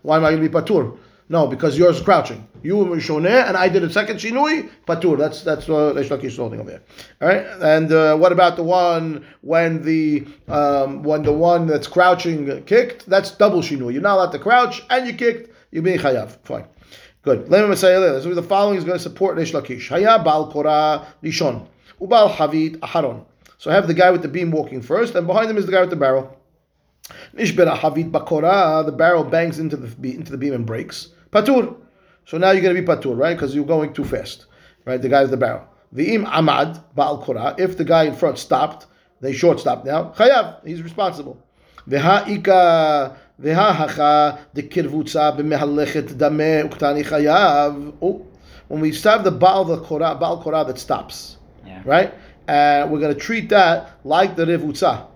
Why 0.01 0.17
am 0.17 0.25
I 0.25 0.31
going 0.31 0.43
to 0.43 0.49
be 0.49 0.53
patur? 0.53 0.97
No, 1.27 1.47
because 1.47 1.77
yours 1.77 1.97
is 1.97 2.03
crouching. 2.03 2.47
You 2.61 2.77
were 2.77 2.97
shoneh, 2.97 3.47
and 3.47 3.57
I 3.57 3.67
did 3.67 3.83
a 3.83 3.89
second 3.91 4.17
shinui. 4.17 4.69
Patur. 4.87 5.17
That's 5.17 5.41
that's 5.41 5.67
what 5.67 5.95
Reish 5.95 6.09
Lakish 6.09 6.25
is 6.25 6.37
holding 6.37 6.59
over 6.59 6.69
there. 6.69 6.81
All 7.21 7.27
right. 7.27 7.45
And 7.61 7.91
uh, 7.91 8.15
what 8.17 8.31
about 8.31 8.55
the 8.57 8.63
one 8.63 9.25
when 9.41 9.81
the 9.83 10.27
um, 10.47 11.01
when 11.01 11.23
the 11.23 11.33
one 11.33 11.65
that's 11.65 11.87
crouching 11.87 12.63
kicked? 12.65 13.07
That's 13.07 13.31
double 13.31 13.61
shinui. 13.61 13.93
You're 13.93 14.03
not 14.03 14.17
allowed 14.17 14.31
to 14.33 14.39
crouch, 14.39 14.83
and 14.89 15.07
you 15.07 15.13
kicked. 15.13 15.51
You're 15.71 15.83
being 15.83 15.97
chayav. 15.97 16.37
Fine. 16.43 16.65
Good. 17.23 17.49
Let 17.49 17.67
me 17.67 17.75
say 17.75 17.99
this. 17.99 18.23
The 18.23 18.43
following 18.43 18.77
is 18.77 18.83
going 18.83 18.97
to 18.97 19.03
support 19.03 19.35
Reish 19.35 19.51
Lakish. 19.51 19.89
Haya 19.89 20.23
bal 20.23 20.51
korah 20.51 21.07
rishon 21.23 21.67
ubal 21.99 22.31
havit 22.31 22.77
aharon. 22.79 23.25
So 23.57 23.71
I 23.71 23.73
have 23.73 23.87
the 23.87 23.95
guy 23.95 24.11
with 24.11 24.21
the 24.21 24.27
beam 24.27 24.51
walking 24.51 24.81
first, 24.81 25.15
and 25.15 25.25
behind 25.25 25.49
him 25.49 25.57
is 25.57 25.65
the 25.65 25.71
guy 25.71 25.81
with 25.81 25.89
the 25.89 25.95
barrel. 25.95 26.37
Nishbera 27.35 27.75
havit 27.75 28.11
bakora. 28.11 28.85
The 28.85 28.91
barrel 28.91 29.23
bangs 29.23 29.57
into 29.57 29.75
the 29.75 30.13
into 30.13 30.31
the 30.31 30.37
beam 30.37 30.53
and 30.53 30.65
breaks. 30.67 31.09
Patur. 31.35 31.75
So 32.25 32.37
now 32.37 32.51
you're 32.51 32.61
going 32.61 32.75
to 32.75 32.81
be 32.81 32.87
patur, 32.87 33.17
right? 33.17 33.35
Because 33.35 33.53
you're 33.53 33.65
going 33.65 33.91
too 33.93 34.05
fast, 34.05 34.45
right? 34.85 35.01
The 35.01 35.09
guy 35.09 35.21
with 35.23 35.31
the 35.31 35.37
barrel. 35.37 35.67
V'im 35.93 36.25
amad 36.25 36.81
ba'al 36.95 37.21
korah. 37.21 37.55
If 37.57 37.77
the 37.77 37.83
guy 37.83 38.05
in 38.05 38.15
front 38.15 38.37
stopped, 38.37 38.87
they 39.19 39.33
short 39.33 39.59
stopped 39.59 39.85
now. 39.85 40.13
Chayav, 40.15 40.65
he's 40.65 40.81
responsible. 40.81 41.37
V'ha 41.89 42.27
ika 42.29 43.17
v'ha 43.41 43.75
hacha 43.75 44.39
de 44.53 44.63
kirvutza 44.63 45.37
b'mehalechet 45.37 46.07
dameh 46.15 46.69
uktani 46.69 47.03
chayav. 47.03 47.93
Oh, 48.01 48.25
when 48.69 48.79
we 48.79 48.93
have 48.93 49.25
the 49.25 49.31
ba'al 49.31 49.67
the 49.67 49.81
korah, 49.81 50.17
ba'al 50.19 50.41
korah 50.41 50.63
that 50.65 50.79
stops, 50.79 51.37
Yeah. 51.67 51.81
right? 51.83 52.13
Uh, 52.47 52.87
we're 52.89 52.99
going 52.99 53.13
to 53.13 53.19
treat 53.19 53.49
that 53.49 53.99
like 54.05 54.37
the 54.37 54.45
revutza. 54.45 55.07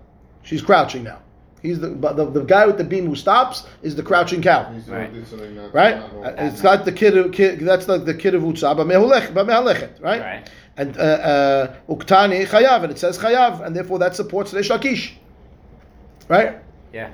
She's 0.43 0.61
crouching 0.61 1.03
now. 1.03 1.19
He's 1.61 1.79
the, 1.79 1.89
but 1.89 2.15
the 2.15 2.25
the 2.29 2.43
guy 2.43 2.65
with 2.65 2.77
the 2.77 2.83
beam 2.83 3.05
who 3.07 3.15
stops 3.15 3.65
is 3.81 3.95
the 3.95 4.03
crouching 4.03 4.41
cow. 4.41 4.71
He's 4.73 4.87
Right. 4.87 5.13
did 5.13 5.27
something 5.27 5.55
not- 5.55 5.73
Right? 5.73 5.97
not 5.97 6.13
normal. 6.13 6.31
Uh, 6.39 6.43
It's 6.45 6.61
got 6.61 6.85
the 6.85 6.91
kid, 6.91 7.33
kid 7.33 7.59
that's 7.61 7.87
like 7.87 8.05
the 8.05 8.13
kid 8.13 8.33
of 8.35 8.43
Utsa, 8.43 8.75
but 8.77 8.87
mehulechet, 8.87 9.33
but 9.33 9.45
mehalechet, 9.47 9.89
right? 10.01 10.21
Right. 10.21 10.49
And 10.77 10.97
uh, 10.97 11.01
uh, 11.01 11.73
uktani 11.89 12.45
chayav, 12.47 12.83
and 12.83 12.91
it 12.91 12.97
says 12.99 13.17
chayav, 13.17 13.65
and 13.65 13.75
therefore 13.75 13.99
that 13.99 14.15
supports 14.15 14.51
the 14.51 14.59
shakish, 14.59 15.11
right? 16.29 16.59
Yeah. 16.93 17.09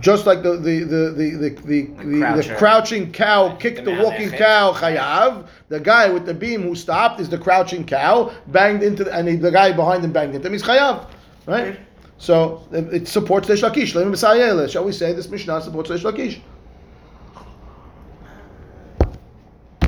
Just 0.00 0.24
like 0.26 0.42
the 0.42 0.56
the 0.56 0.84
the 0.84 0.96
the 1.10 1.30
the, 1.30 1.48
the, 1.48 1.82
the, 1.82 2.04
the 2.04 2.18
croucher. 2.18 2.54
crouching 2.56 3.12
cow 3.12 3.56
kicked 3.56 3.84
the 3.84 3.94
The 3.94 4.02
walking 4.02 4.30
cow 4.30 4.72
chayav. 4.72 5.46
The 5.68 5.80
guy 5.80 6.10
with 6.10 6.24
the 6.24 6.32
beam 6.32 6.62
who 6.62 6.74
stopped 6.74 7.20
is 7.20 7.28
the 7.28 7.36
crouching 7.36 7.84
cow, 7.84 8.32
banged 8.48 8.82
into 8.82 9.04
the, 9.04 9.12
and 9.14 9.28
he, 9.28 9.36
the 9.36 9.50
guy 9.50 9.72
behind 9.72 10.02
him 10.02 10.12
banged 10.12 10.34
into 10.34 10.46
him. 10.46 10.52
He's 10.54 10.62
chayav, 10.62 11.06
right? 11.46 11.78
So 12.18 12.66
it, 12.72 13.08
supports 13.08 13.46
the 13.46 13.54
shakish. 13.54 14.70
Shall 14.70 14.84
we 14.84 14.92
say 14.92 15.12
this 15.12 15.28
Mishnah 15.28 15.62
supports 15.62 15.88
the 15.88 15.96
shakish? 15.96 16.40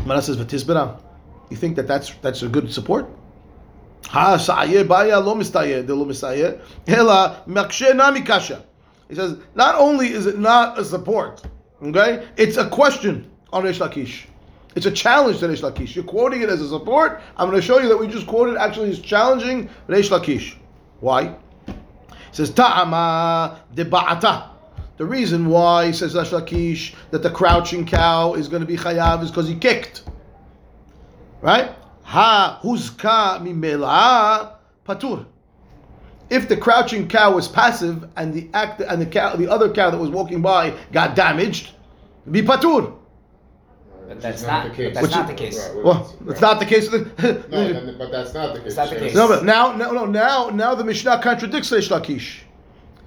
Mara 0.05 0.23
says 0.23 0.37
v'tizbera. 0.37 1.01
You 1.51 1.57
think 1.57 1.77
that 1.77 1.87
that's 1.87 2.15
that's 2.23 2.43
a 2.43 2.49
good 2.49 2.73
support? 2.73 3.09
Ha 4.07 4.37
sa'ayeh 4.37 4.87
baya 4.87 5.21
lo 5.21 5.35
de 5.35 5.95
lo 5.95 6.05
mistayeh 6.07 6.61
hela 6.87 7.43
makshe 7.47 8.27
kasha. 8.27 8.65
He 9.09 9.15
says 9.15 9.37
not 9.55 9.75
only 9.75 10.09
is 10.09 10.27
it 10.27 10.39
not 10.39 10.79
a 10.79 10.85
support, 10.85 11.43
okay, 11.83 12.27
it's 12.37 12.57
a 12.57 12.69
question 12.69 13.31
on 13.53 13.65
Reish 13.65 13.81
Lakish. 13.87 14.27
It's 14.77 14.87
a 14.87 14.91
challenge 14.91 15.41
to 15.41 15.49
Reish 15.49 15.63
Lakish. 15.63 15.95
You're 15.95 16.05
quoting 16.05 16.43
it 16.43 16.51
as 16.51 16.61
a 16.61 16.69
support. 16.69 17.23
I'm 17.37 17.49
going 17.49 17.61
to 17.61 17.67
show 17.67 17.79
you 17.79 17.89
that 17.89 17.97
we 17.97 18.07
just 18.07 18.27
quoted 18.27 18.57
actually 18.57 18.91
is 18.91 19.01
challenging 19.01 19.69
Reish 19.89 20.11
Lakish. 20.11 20.57
Why? 21.01 21.35
Says 22.39 22.51
ta'ama 22.51 23.59
de 23.75 23.85
ba'ata. 23.85 24.51
The 24.97 25.05
reason 25.05 25.47
why, 25.47 25.91
says 25.91 26.15
Reish 26.15 26.31
Lakish, 26.31 26.95
that 27.11 27.25
the 27.25 27.31
crouching 27.31 27.85
cow 27.85 28.35
is 28.35 28.47
going 28.47 28.61
to 28.61 28.67
be 28.67 28.77
chayav 28.77 29.25
is 29.25 29.31
because 29.33 29.49
he 29.49 29.57
kicked. 29.57 30.05
Right? 31.41 31.73
Ha 32.05 32.61
huzka 32.63 33.43
mimela 33.43 34.53
patur. 34.87 35.27
If 36.31 36.49
the 36.49 36.57
crouching 36.57 37.09
cow 37.09 37.35
was 37.35 37.49
passive 37.49 38.09
and 38.15 38.33
the 38.33 38.49
act 38.55 38.83
and 38.83 39.03
the 39.03 39.07
cow, 39.07 39.35
the 39.35 39.49
other 39.49 39.69
cow 39.73 39.91
that 39.91 39.99
was 39.99 40.11
walking 40.11 40.41
by 40.41 40.75
got 40.93 41.17
damaged, 41.17 41.73
be 42.31 42.43
patur. 42.43 42.95
Right, 44.09 44.15
But 44.17 44.23
that's 44.23 44.41
is 44.41 44.47
not- 44.47 44.65
the 44.65 44.71
case. 44.75 44.95
but 44.95 45.01
that's 45.03 45.15
not 45.15 45.27
the 45.27 45.35
case. 45.35 45.59
Right, 45.75 45.85
Well, 45.85 46.17
it's 46.29 46.41
not 46.41 46.59
the 46.61 46.65
case. 46.67 46.91
No, 46.91 46.99
then- 47.03 47.95
but 47.99 48.11
that's 48.11 48.33
not 48.33 48.55
the 48.55 48.61
case. 48.61 48.69
It's 48.69 48.77
not 48.77 48.91
the 48.91 48.97
case. 48.97 49.15
No, 49.15 49.29
but 49.29 49.45
now, 49.45 49.73
no, 49.77 49.91
no, 49.93 50.07
now, 50.07 50.49
now 50.49 50.75
the 50.75 50.85
Mishnah 50.85 51.21
contradicts 51.23 51.71
Reish 51.71 51.91
Lakish. 51.91 52.39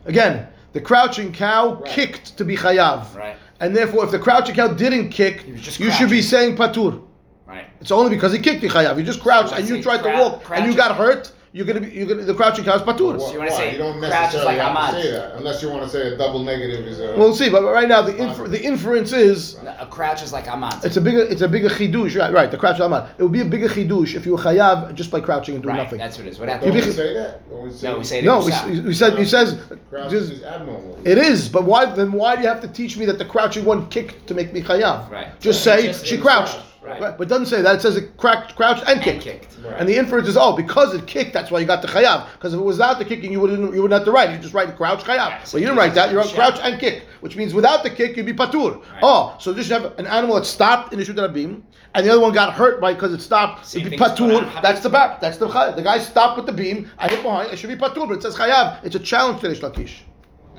Again, 0.05 0.47
the 0.73 0.79
crouching 0.81 1.31
cow 1.33 1.73
Right. 1.73 1.85
kicked 1.85 2.37
to 2.37 2.45
be 2.45 2.55
chayav, 2.55 3.15
Right. 3.17 3.35
and 3.59 3.75
therefore, 3.75 4.03
if 4.05 4.11
the 4.11 4.19
crouching 4.19 4.53
cow 4.55 4.67
didn't 4.67 5.09
kick, 5.09 5.41
He 5.41 5.53
was 5.53 5.61
just 5.61 5.79
you 5.79 5.89
should 5.91 6.09
be 6.09 6.21
saying 6.21 6.55
patur. 6.55 7.01
Right. 7.47 7.65
It's 7.81 7.91
only 7.91 8.11
because 8.11 8.31
he 8.31 8.39
kicked 8.39 8.61
the 8.61 8.69
chayav. 8.69 8.97
You 8.97 9.03
just 9.03 9.21
crouched 9.21 9.49
So 9.49 9.55
and 9.55 9.67
you 9.67 9.75
say 9.77 9.81
tried 9.81 9.97
to 9.97 10.03
crou- 10.03 10.19
walk 10.19 10.43
and 10.53 10.65
you 10.71 10.77
got 10.77 10.95
hurt. 10.95 11.31
You're 11.53 11.65
gonna 11.65 11.81
be, 11.81 11.89
you're 11.89 12.07
gonna, 12.07 12.23
the 12.23 12.33
crouching 12.33 12.63
cow 12.63 12.75
is 12.75 12.81
patur. 12.81 13.17
Why- 13.17 13.33
you 13.33 13.37
wanna 13.39 13.51
say 13.51 13.73
you 13.73 13.77
don't 13.77 13.99
crouch 13.99 14.05
is 14.05 14.09
necessarily 14.11 14.45
like 14.57 14.57
have 14.65 14.71
Ahmad. 14.77 14.93
to 14.95 15.01
say 15.03 15.11
that 15.11 15.35
unless 15.35 15.61
you 15.61 15.69
want 15.69 15.83
to 15.83 15.89
say 15.89 16.13
a 16.13 16.17
double 16.17 16.39
negative 16.45 16.87
is 16.87 17.01
a. 17.01 17.13
We'll 17.17 17.35
see, 17.35 17.49
but 17.49 17.63
right 17.63 17.89
now 17.89 18.01
the 18.01 18.15
infer, 18.15 18.47
the 18.47 18.63
inference 18.63 19.11
is 19.11 19.55
A 19.79 19.85
crouch 19.91 20.23
is 20.23 20.31
like 20.31 20.45
Amad. 20.45 20.85
it's 20.85 20.95
a 20.95 21.01
bigger 21.01 21.23
it's 21.23 21.41
a 21.41 21.49
bigger 21.49 21.67
chidush. 21.67 22.17
Right, 22.17 22.31
right. 22.31 22.49
The 22.49 22.55
crouch 22.57 22.75
is 22.75 22.81
aman. 22.81 23.09
It 23.17 23.23
would 23.23 23.33
be 23.33 23.41
a 23.41 23.45
bigger 23.45 23.67
chidush 23.67 24.15
if 24.15 24.25
you 24.25 24.31
were 24.31 24.37
chayav 24.37 24.95
just 24.95 25.11
by 25.11 25.19
crouching 25.19 25.55
and 25.55 25.63
doing 25.63 25.75
Right. 25.75 25.83
nothing. 25.83 25.99
That's 25.99 26.17
what 26.17 26.25
it 26.25 26.29
is. 26.29 26.39
What 26.39 26.45
Don't 26.47 26.63
You 26.67 26.71
we 26.71 26.79
be- 26.85 26.91
say 26.93 27.13
that? 27.15 27.41
We 27.51 27.69
say 27.71 27.87
No, 27.91 27.97
we 27.97 28.03
say 28.05 28.19
it 28.19 28.23
no, 28.23 28.37
we, 28.39 28.43
himself. 28.51 28.85
we 28.85 28.93
said 28.93 29.17
he 29.19 29.25
says 29.25 29.59
Crouch 29.89 30.09
just- 30.09 30.31
is 30.31 30.43
abnormal. 30.43 30.99
It 31.03 31.17
is, 31.17 31.49
but 31.49 31.65
why 31.65 31.83
then? 31.85 32.13
Why 32.13 32.37
do 32.37 32.43
you 32.43 32.47
have 32.47 32.61
to 32.61 32.69
teach 32.69 32.95
me 32.95 33.05
that 33.07 33.17
the 33.17 33.25
crouching 33.25 33.65
one 33.65 33.89
kicked 33.89 34.25
to 34.27 34.33
make 34.33 34.53
me 34.53 34.61
chayav? 34.61 35.11
Right. 35.11 35.37
Just 35.41 35.67
Right. 35.67 35.79
say 35.81 35.87
Just- 35.87 36.05
she 36.05 36.15
it 36.15 36.21
crouched. 36.21 36.57
Right. 36.81 36.99
But 36.99 37.21
it 37.21 37.29
doesn't 37.29 37.45
say 37.45 37.61
that. 37.61 37.75
It 37.75 37.81
says 37.81 37.95
it 37.95 38.17
cracked, 38.17 38.55
crouched, 38.55 38.81
and 38.81 38.91
And 38.97 39.01
kicked. 39.01 39.21
kicked. 39.21 39.57
Right. 39.63 39.75
And 39.79 39.87
the 39.87 39.95
inference 39.95 40.27
is, 40.27 40.35
oh, 40.35 40.55
because 40.55 40.95
it 40.95 41.05
kicked, 41.05 41.31
that's 41.31 41.51
why 41.51 41.59
you 41.59 41.65
got 41.67 41.83
the 41.83 41.87
chayav. 41.87 42.27
Because 42.33 42.55
if 42.55 42.59
it 42.59 42.63
was 42.63 42.77
without 42.77 42.97
the 42.97 43.05
kicking, 43.05 43.31
you 43.31 43.39
wouldn't, 43.39 43.59
you 43.75 43.83
wouldn't 43.83 43.91
have 43.93 44.05
to 44.05 44.11
write. 44.11 44.31
You 44.31 44.39
just 44.39 44.55
write 44.55 44.75
crouch 44.75 45.03
chayav. 45.03 45.29
Yeah, 45.29 45.43
so 45.43 45.53
but 45.53 45.61
you 45.61 45.67
didn't 45.67 45.77
write 45.77 45.93
that. 45.93 46.09
You 46.09 46.17
wrote 46.17 46.29
shout. 46.29 46.55
crouch 46.55 46.59
and 46.63 46.79
kick, 46.79 47.03
which 47.19 47.35
means 47.35 47.53
without 47.53 47.83
the 47.83 47.89
kick, 47.91 48.17
you'd 48.17 48.25
be 48.25 48.33
patur. 48.33 48.83
Oh, 49.03 49.35
so 49.39 49.53
just 49.53 49.69
have 49.69 49.97
an 49.99 50.07
animal 50.07 50.35
that 50.37 50.45
stopped 50.45 50.91
in 50.91 50.99
the 50.99 51.29
beam, 51.29 51.63
and 51.93 52.05
the 52.05 52.09
other 52.09 52.21
one 52.21 52.33
got 52.33 52.53
hurt 52.53 52.81
by 52.81 52.93
because 52.93 53.13
it 53.13 53.21
stopped. 53.21 53.67
Same 53.67 53.81
it'd 53.81 53.91
be 53.91 53.97
patur. 53.97 54.61
That's 54.63 54.81
the 54.81 54.89
back. 54.89 55.21
That's 55.21 55.37
the 55.37 55.47
chayav. 55.47 55.75
The 55.75 55.83
guy 55.83 55.99
stopped 55.99 56.37
with 56.37 56.47
the 56.47 56.53
beam. 56.53 56.89
I 56.97 57.09
hit 57.09 57.21
behind. 57.21 57.51
It 57.51 57.59
should 57.59 57.69
be 57.69 57.75
patur, 57.75 58.07
but 58.07 58.13
it 58.17 58.23
says 58.23 58.35
chayav. 58.35 58.83
It's 58.83 58.95
a 58.95 58.99
challenge 58.99 59.41
to 59.41 59.49
Reish 59.49 59.59
Lakish. 59.61 59.99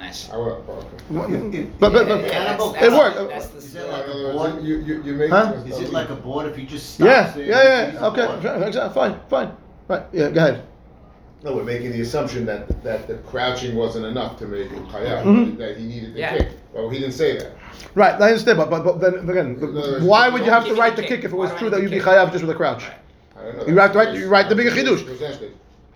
Nice. 0.02 0.28
I 0.32 0.36
will. 0.36 0.64
Okay. 1.12 1.62
But, 1.78 1.92
but, 1.92 2.08
but 2.08 2.20
Yeah, 2.26 2.56
that's- 2.56 2.60
it 2.70 2.72
that's- 2.74 2.92
worked. 2.92 3.30
that's 3.30 3.46
the- 3.48 3.58
Is 3.58 3.74
it 3.76 3.84
In 3.84 3.92
like 3.92 4.06
a 4.08 4.32
board? 4.52 4.64
you, 4.64 4.76
you, 4.78 5.02
you 5.04 5.12
make. 5.14 5.30
Huh? 5.30 5.52
Is 5.64 5.78
it 5.80 5.92
like 5.92 6.10
a 6.10 6.16
board 6.16 6.46
if 6.50 6.58
you 6.58 6.66
just 6.66 6.94
stop 6.94 7.06
yeah, 7.06 7.30
there? 7.30 7.44
yeah, 7.46 7.62
yeah, 7.62 7.84
use 7.86 7.94
yeah. 7.94 8.06
Okay, 8.08 8.26
board? 8.26 8.66
exactly. 8.66 8.94
Fine, 8.94 9.20
fine. 9.30 9.52
Right. 9.86 10.02
Yeah. 10.12 10.30
Go 10.30 10.40
ahead. 10.40 10.62
No, 11.44 11.54
we're 11.56 11.64
making 11.64 11.92
the 11.92 12.00
assumption 12.00 12.44
that, 12.46 12.82
that 12.82 13.06
the 13.06 13.14
crouching 13.30 13.74
wasn't 13.76 14.06
enough 14.06 14.38
to 14.40 14.46
make 14.46 14.70
him 14.70 14.86
chayav, 14.86 15.22
Mhm. 15.24 15.56
that 15.58 15.76
he 15.76 15.84
needed 15.86 16.14
the 16.14 16.18
Yeah. 16.20 16.36
kick. 16.36 16.48
Well, 16.72 16.88
he 16.88 16.98
didn't 16.98 17.14
say 17.14 17.38
that. 17.38 17.52
Right, 17.94 18.14
I 18.20 18.28
understand, 18.28 18.58
but, 18.58 18.70
but, 18.70 18.84
but 18.84 19.00
then 19.00 19.28
again, 19.28 19.56
In 19.60 19.76
other 19.76 19.92
words, 19.92 20.04
why 20.04 20.28
would 20.28 20.44
you 20.44 20.50
have 20.50 20.64
to 20.66 20.74
write 20.74 20.96
the 20.96 21.02
the 21.02 21.08
kick. 21.08 21.18
kick 21.20 21.24
if 21.26 21.32
it 21.32 21.36
was 21.36 21.52
true 21.54 21.70
that 21.70 21.80
you'd 21.80 21.90
be 21.90 21.96
kick? 21.98 22.06
chayav 22.06 22.30
just 22.32 22.42
with 22.44 22.50
a 22.50 22.54
crouch? 22.58 22.84
I 23.38 23.42
don't 23.44 23.56
know. 23.58 23.66
You 23.66 23.74
write- 23.74 23.92
That's 23.92 24.06
right- 24.08 24.14
you 24.18 24.28
write 24.28 24.48
the 24.48 24.54
bigger 24.56 24.70
that's 24.70 24.82
chidush. 24.82 25.04
presented. 25.06 25.52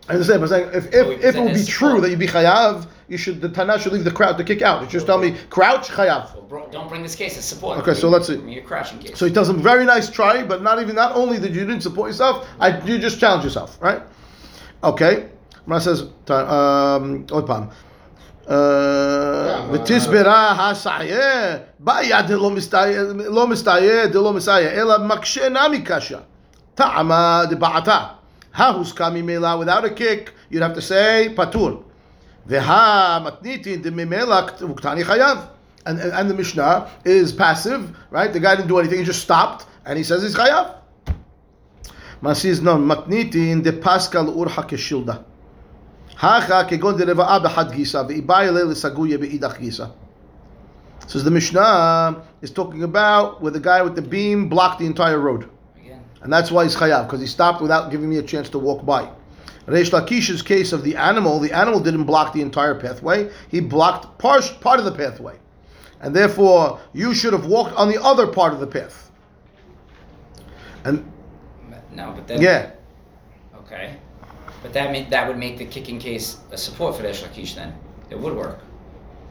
I 0.09 0.13
understand, 0.15 0.41
but 0.41 0.53
I'm 0.53 0.71
saying 0.71 0.71
if, 0.75 0.85
Oh, 0.95 0.99
if, 1.01 1.07
we 1.09 1.15
if 1.25 1.37
it 1.37 1.41
would 1.43 1.55
be 1.55 1.65
true 1.65 2.01
that 2.01 2.11
you'd 2.11 2.19
be 2.19 2.27
chayav, 2.29 2.87
you 3.08 3.18
should 3.18 3.42
the 3.42 3.50
Tana 3.50 3.80
should 3.80 3.94
leave 3.94 4.04
the 4.04 4.12
crowd 4.12 4.38
to 4.38 4.44
kick 4.44 4.62
out. 4.62 4.82
You 4.82 4.88
just 4.88 5.06
tell 5.06 5.18
me 5.18 5.36
crouch 5.50 5.90
chayav. 5.90 6.34
Well, 6.34 6.44
bro, 6.50 6.68
don't 6.72 6.90
bring 6.90 7.04
this 7.04 7.16
case 7.16 7.38
as 7.38 7.46
support. 7.46 7.80
Okay, 7.80 7.94
so 7.94 8.10
let's 8.10 8.28
see. 8.28 8.36
Give 8.36 8.46
me 8.46 8.60
a 8.60 8.62
crouching 8.62 9.00
case. 9.00 9.18
So 9.18 9.26
he 9.26 9.32
tells 9.32 9.50
him 9.50 9.60
very 9.62 9.86
nice 9.86 10.10
try, 10.10 10.44
but 10.44 10.62
not 10.62 10.82
even 10.82 10.96
not 10.96 11.16
only 11.16 11.40
did 11.40 11.56
you 11.56 11.66
didn't 11.66 11.82
support 11.82 12.10
yourself, 12.12 12.48
I 12.60 12.68
you 12.86 12.98
just 13.00 13.20
challenge 13.20 13.44
yourself, 13.44 13.78
right? 13.82 14.02
Okay. 14.84 15.30
Mara 15.66 15.82
says 15.82 16.04
um 16.30 17.26
עוד 17.32 17.48
פעם. 17.48 17.68
ותסברה 19.72 20.70
הסעיה, 20.70 21.58
בעיה 21.80 22.22
דלא 22.22 22.50
מסתייע, 22.50 23.02
לא 23.16 23.48
מסתייע, 23.48 24.06
דלא 24.06 24.34
מסייע, 24.34 24.70
אלא 24.70 24.98
מקשה 25.00 25.50
נמי 25.50 25.82
קשה. 25.82 26.18
טעמה 26.76 27.44
דבעתה. 27.50 28.00
ההוסקה 28.56 29.10
ממילא, 29.10 29.60
without 29.60 29.86
a 29.86 29.90
kick, 29.90 30.32
you'd 30.52 30.62
have 30.62 30.74
to 30.74 30.82
say 30.82 31.30
פטור. 31.36 31.84
The 32.47 32.63
ha 32.63 33.21
Veha 33.43 33.67
in 33.67 33.83
the 33.83 33.91
mimelak 33.91 34.59
uktani 34.59 35.03
chayav. 35.03 35.49
And, 35.85 36.01
and, 36.01 36.29
the 36.29 36.35
Mishnah 36.35 36.91
is 37.05 37.33
passive, 37.33 37.97
right? 38.11 38.33
The 38.33 38.41
guy 38.41 38.57
didn't 38.57 38.67
do 38.67 38.79
anything; 38.79 38.99
he 38.99 39.05
just 39.05 39.23
stopped, 39.23 39.67
and 39.85 39.97
he 39.97 40.03
says 40.03 40.23
he's 40.23 40.35
chayav. 40.35 40.75
Masis 42.21 42.61
non 42.61 42.85
matniti 42.89 43.51
in 43.51 43.63
de 43.63 43.73
paskal 43.73 44.35
urha 44.35 44.69
keshilda. 44.69 45.25
Hacha 46.17 46.67
kegon 46.69 46.99
de 46.99 47.07
reva'a 47.07 47.41
behad 47.41 47.73
gisa 47.73 48.05
ve'ibayele 48.09 48.65
lesaguye 48.67 49.21
be'idach 49.21 49.59
gisa. 49.59 49.93
So 51.07 51.21
the 51.21 51.31
Mishnah 51.31 52.23
is 52.43 52.51
talking 52.51 52.83
about 52.83 53.41
where 53.41 53.53
the 53.53 53.61
guy 53.61 53.83
with 53.83 53.95
the 53.95 54.03
beam 54.03 54.49
blocked 54.49 54.81
the 54.81 54.87
entire 54.87 55.21
road, 55.21 55.49
and 56.23 56.33
that's 56.33 56.51
why 56.51 56.65
he's 56.65 56.75
chayav 56.75 57.07
because 57.07 57.21
he 57.21 57.29
stopped 57.29 57.63
without 57.63 57.93
giving 57.93 58.09
me 58.09 58.19
a 58.19 58.23
chance 58.23 58.49
to 58.51 58.59
walk 58.59 58.85
by. 58.85 59.09
Reish 59.68 59.92
Lakish's 59.92 60.42
case 60.42 60.74
of 60.74 60.84
the 60.84 60.96
animal, 60.96 61.40
the 61.40 61.52
animal 61.52 61.80
didn't 61.80 62.06
block 62.06 62.34
the 62.34 62.42
entire 62.42 62.76
pathway, 62.76 63.30
he 63.50 63.60
blocked 63.60 64.18
part, 64.18 64.44
part 64.60 64.80
of 64.80 64.86
the 64.86 64.92
pathway. 64.92 65.36
And 66.02 66.16
therefore, 66.16 66.80
you 66.94 67.14
should 67.14 67.34
have 67.34 67.46
walked 67.46 67.76
on 67.76 67.88
the 67.90 68.02
other 68.02 68.28
part 68.28 68.54
of 68.54 68.60
the 68.60 68.68
path. 68.68 69.12
And 70.84 71.06
No, 71.94 72.14
but 72.16 72.28
then. 72.28 72.42
yeah, 72.42 72.72
Okay. 73.72 73.96
But 74.64 74.74
that 74.74 74.92
mean, 74.92 75.10
that 75.10 75.28
would 75.28 75.38
make 75.38 75.58
the 75.58 75.66
kicking 75.66 76.00
case 76.00 76.38
a 76.52 76.58
support 76.58 76.96
for 76.96 77.04
Resh 77.04 77.24
Lakish 77.24 77.56
then. 77.56 77.74
It 78.10 78.20
would 78.20 78.36
work. 78.36 78.60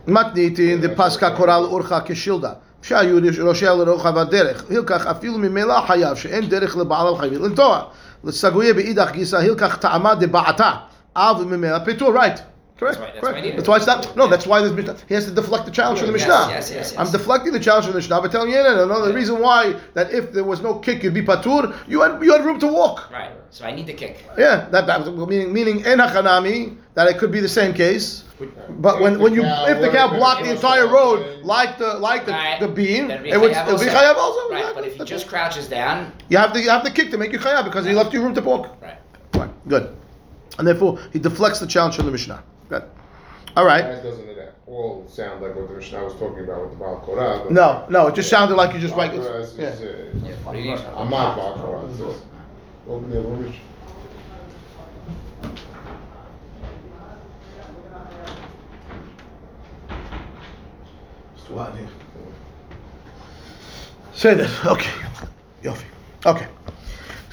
מתניתין 0.06 0.80
דפסקה 0.80 1.36
קורא 1.36 1.58
לאורחה 1.58 2.00
כשילדה. 2.04 2.52
שהיו 2.82 3.18
ראשיה 3.44 3.74
לרוחב 3.74 4.18
הדרך. 4.18 4.64
הילקח 4.70 5.06
אפילו 5.06 5.38
ממילא 5.38 5.80
חייב 5.86 6.16
שאין 6.16 6.48
דרך 6.48 6.76
לבעל 6.76 7.14
החייבים 7.14 7.42
לנטוע. 7.44 7.84
Right? 12.11 12.41
Correct. 12.77 12.97
That's 12.97 12.99
why- 12.99 13.05
that's 13.13 13.19
correct. 13.21 13.41
why 13.41 13.47
it. 13.51 13.55
That's 13.55 13.67
why 13.69 13.77
it's 13.77 13.87
not. 13.87 14.15
No, 14.17 14.27
that's 14.27 14.45
why 14.45 14.59
there's 14.59 14.73
Mishnah. 14.73 14.97
He 15.07 15.13
has 15.13 15.25
to 15.25 15.31
deflect 15.31 15.65
the 15.65 15.71
challenge 15.71 15.99
from 15.99 16.07
the 16.11 16.17
Yes, 16.19 16.27
Mishnah. 16.27 16.47
yes, 16.49 16.71
yes, 16.71 16.91
yes. 16.91 16.95
I'm 16.99 17.09
deflecting 17.11 17.53
the 17.53 17.59
challenge 17.59 17.85
from 17.85 17.93
the 17.93 17.99
Mishnah 17.99 18.21
by 18.21 18.27
telling 18.27 18.49
you, 18.49 18.55
no, 18.57 18.75
no, 18.75 18.85
no. 18.85 19.05
The 19.05 19.13
reason 19.13 19.39
why 19.39 19.75
that 19.93 20.11
if 20.11 20.33
there 20.33 20.43
was 20.43 20.61
no 20.61 20.75
kick, 20.75 21.01
you'd 21.01 21.13
be 21.13 21.21
patur. 21.21 21.73
You 21.87 22.01
had 22.01 22.21
you 22.21 22.33
had 22.33 22.43
room 22.43 22.59
to 22.59 22.67
walk. 22.67 23.09
Right. 23.11 23.31
So 23.49 23.63
I 23.65 23.71
need 23.71 23.87
the 23.87 23.93
kick. 23.93 24.25
Yeah, 24.37 24.67
that, 24.71 24.87
that 24.87 25.05
was 25.05 25.27
meaning 25.29 25.53
meaning 25.53 25.85
en 25.85 25.99
hachanami 25.99 26.75
that 26.95 27.07
it 27.07 27.17
could 27.17 27.31
be 27.31 27.39
the 27.39 27.47
same 27.47 27.73
case. 27.73 28.23
But 28.69 28.99
when, 28.99 29.13
If 29.13 29.19
when 29.21 29.31
the 29.31 29.37
you 29.37 29.43
cow 29.43 29.65
if 29.67 29.79
the 29.79 29.89
cow 29.91 30.09
blocked 30.09 30.43
the 30.43 30.51
entire 30.51 30.87
road 30.87 31.45
like 31.45 31.77
the 31.77 31.93
like 31.93 32.25
the, 32.25 32.33
Right. 32.33 32.59
the 32.59 32.67
beam, 32.67 33.07
Then 33.07 33.25
it 33.25 33.39
would 33.39 33.51
it 33.51 33.65
would 33.67 33.79
be 33.79 33.87
also. 33.87 33.97
chayav 33.97 34.15
also. 34.17 34.49
Right. 34.51 34.65
Yeah, 34.65 34.71
But 34.75 34.83
if 34.85 34.95
he 34.97 35.05
just 35.05 35.25
it. 35.27 35.29
crouches 35.29 35.69
down. 35.69 36.11
you 36.27 36.37
have 36.37 36.51
to 36.51 36.59
you 36.61 36.69
have 36.69 36.83
to 36.83 36.91
kick 36.91 37.11
to 37.11 37.17
make 37.17 37.31
you 37.31 37.39
chayav 37.39 37.63
because 37.63 37.85
he 37.85 37.93
left 37.93 38.13
you 38.13 38.21
room 38.21 38.33
to 38.35 38.41
walk. 38.41 38.75
Right. 38.81 38.97
Fine, 39.31 39.53
good, 39.69 39.95
and 40.59 40.67
therefore 40.67 40.99
he 41.13 41.19
deflects 41.19 41.59
the 41.61 41.67
challenge 41.67 41.95
from 41.95 42.07
the 42.07 42.11
Mishnah. 42.11 42.43
Good, 42.69 42.83
all 43.55 43.65
right. 43.65 43.83
That 43.83 44.03
doesn't 44.03 44.27
at 44.29 44.55
all 44.67 45.05
sound 45.07 45.41
like 45.41 45.55
what 45.55 45.67
the 45.69 45.75
Mishnah 45.75 46.03
was 46.03 46.13
talking 46.15 46.43
about 46.43 46.61
with 46.61 46.71
the 46.71 46.77
Baal 46.77 46.99
Korah. 47.05 47.45
No, 47.49 47.85
no, 47.89 48.07
it 48.07 48.15
just 48.15 48.29
sounded 48.29 48.55
like 48.55 48.73
you 48.73 48.79
just 48.79 48.95
Baal 48.95 49.07
right. 49.07 49.19
Korah 49.19 49.39
is- 49.41 49.57
Yeah. 49.57 49.65
is, 49.69 49.81
uh, 49.81 50.19
Yeah. 50.23 50.31
What 50.43 50.53
do 50.53 50.59
you 50.59 50.71
need? 50.71 50.79
I'm 50.95 51.09
not 51.09 51.37
Baal 51.37 51.53
Korah. 51.55 51.85
it 51.85 51.95
says- 51.97 52.21
Open 52.87 53.09
the 53.09 53.19
other 53.19 53.29
one. 53.29 53.53
Say 64.13 64.33
this. 64.33 64.65
Okay. 64.65 64.89
Yofi. 65.63 65.83
Okay. 66.25 66.47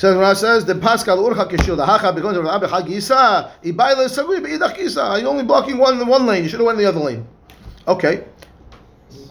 So 0.02 0.18
when 0.18 0.28
it 0.28 0.34
says 0.34 0.64
the 0.64 0.74
Pascal 0.74 1.16
Urcha 1.18 1.48
Kishil 1.48 1.76
the 1.76 1.86
Hacha 1.86 2.12
because 2.12 2.36
of 2.36 2.42
Rabbi 2.42 2.66
Hagisa, 2.66 3.52
Ibaila 3.62 4.08
Sagui 4.10 4.44
Beidach 4.44 4.76
Isa. 4.76 5.16
You're 5.20 5.28
only 5.28 5.44
blocking 5.44 5.78
one 5.78 6.04
one 6.08 6.26
lane. 6.26 6.42
You 6.42 6.48
should 6.48 6.58
have 6.58 6.66
went 6.66 6.80
in 6.80 6.84
the 6.84 6.88
other 6.88 6.98
lane. 6.98 7.24
Okay. 7.86 8.24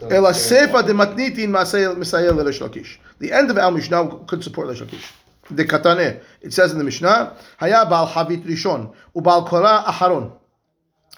Ela 0.03 0.31
Sefa 0.31 0.87
de 0.87 0.93
Matniti 0.93 1.39
in 1.39 1.51
Masayel 1.51 1.97
Lesh 1.97 2.61
Lakish. 2.61 2.99
The 3.19 3.33
end 3.33 3.51
of 3.51 3.57
Al 3.57 3.71
Mishnah 3.71 4.23
could 4.27 4.45
support 4.45 4.69
Lesh 4.69 4.79
Lakish. 4.79 5.11
The 5.49 5.65
Katane. 5.65 6.21
It 6.39 6.53
says 6.53 6.71
in 6.71 6.77
the 6.77 6.85
Mishnah, 6.85 7.35
Haya 7.57 7.85
Bal 7.89 8.07
Havit 8.07 8.45
Rishon, 8.45 8.93
Ubal 9.13 9.45
Kora 9.45 9.83
Aharon. 9.87 10.31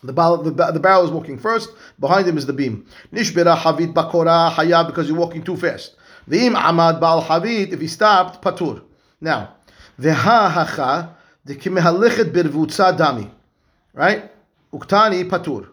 The, 0.01 0.13
barrel, 0.13 0.37
the, 0.41 0.49
the 0.71 0.79
barrel 0.79 1.05
is 1.05 1.11
walking 1.11 1.37
first. 1.37 1.69
Behind 1.99 2.27
him 2.27 2.39
is 2.39 2.47
the 2.47 2.53
beam. 2.53 2.87
Nishbera 3.13 3.55
havit 3.55 3.93
bakora 3.93 4.49
haya 4.49 4.83
because 4.83 5.07
you're 5.07 5.15
walking 5.15 5.43
too 5.43 5.57
fast. 5.57 5.95
V'im 6.27 6.55
amad 6.55 6.99
bal 6.99 7.21
havit 7.21 7.71
if 7.71 7.79
he 7.79 7.87
stopped 7.87 8.41
patur. 8.41 8.81
Now, 9.23 9.55
v'ha 9.97 10.51
hacha 10.51 11.15
the 11.45 11.55
kimehalichet 11.55 12.33
birvutza 12.33 12.97
dami, 12.97 13.31
right? 13.93 14.29
Uktani 14.73 15.29
patur. 15.29 15.69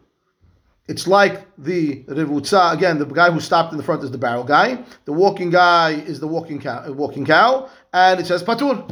It's 0.86 1.08
like 1.08 1.48
the 1.58 2.04
revutza 2.04 2.72
again. 2.72 2.98
The 2.98 3.06
guy 3.06 3.32
who 3.32 3.40
stopped 3.40 3.72
in 3.72 3.78
the 3.78 3.82
front 3.82 4.04
is 4.04 4.12
the 4.12 4.18
barrel 4.18 4.44
guy. 4.44 4.84
The 5.04 5.12
walking 5.12 5.50
guy 5.50 5.94
is 5.94 6.20
the 6.20 6.28
walking 6.28 6.60
cow. 6.60 6.84
uh, 6.86 6.92
Walking 6.92 7.26
cow, 7.26 7.68
and 7.92 8.20
it 8.20 8.26
says 8.26 8.44
patur. 8.44 8.88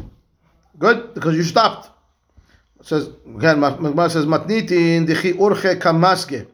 Good 0.76 1.14
because 1.14 1.36
you 1.36 1.44
stopped. 1.44 1.90
It 2.80 2.86
says 2.86 3.10
again, 3.36 3.58
Magmar 3.58 4.10
says 4.10 4.26
matnitin 4.26 5.06
dechi 5.06 5.34
urche 5.34 5.78
kamaske. 5.78 6.48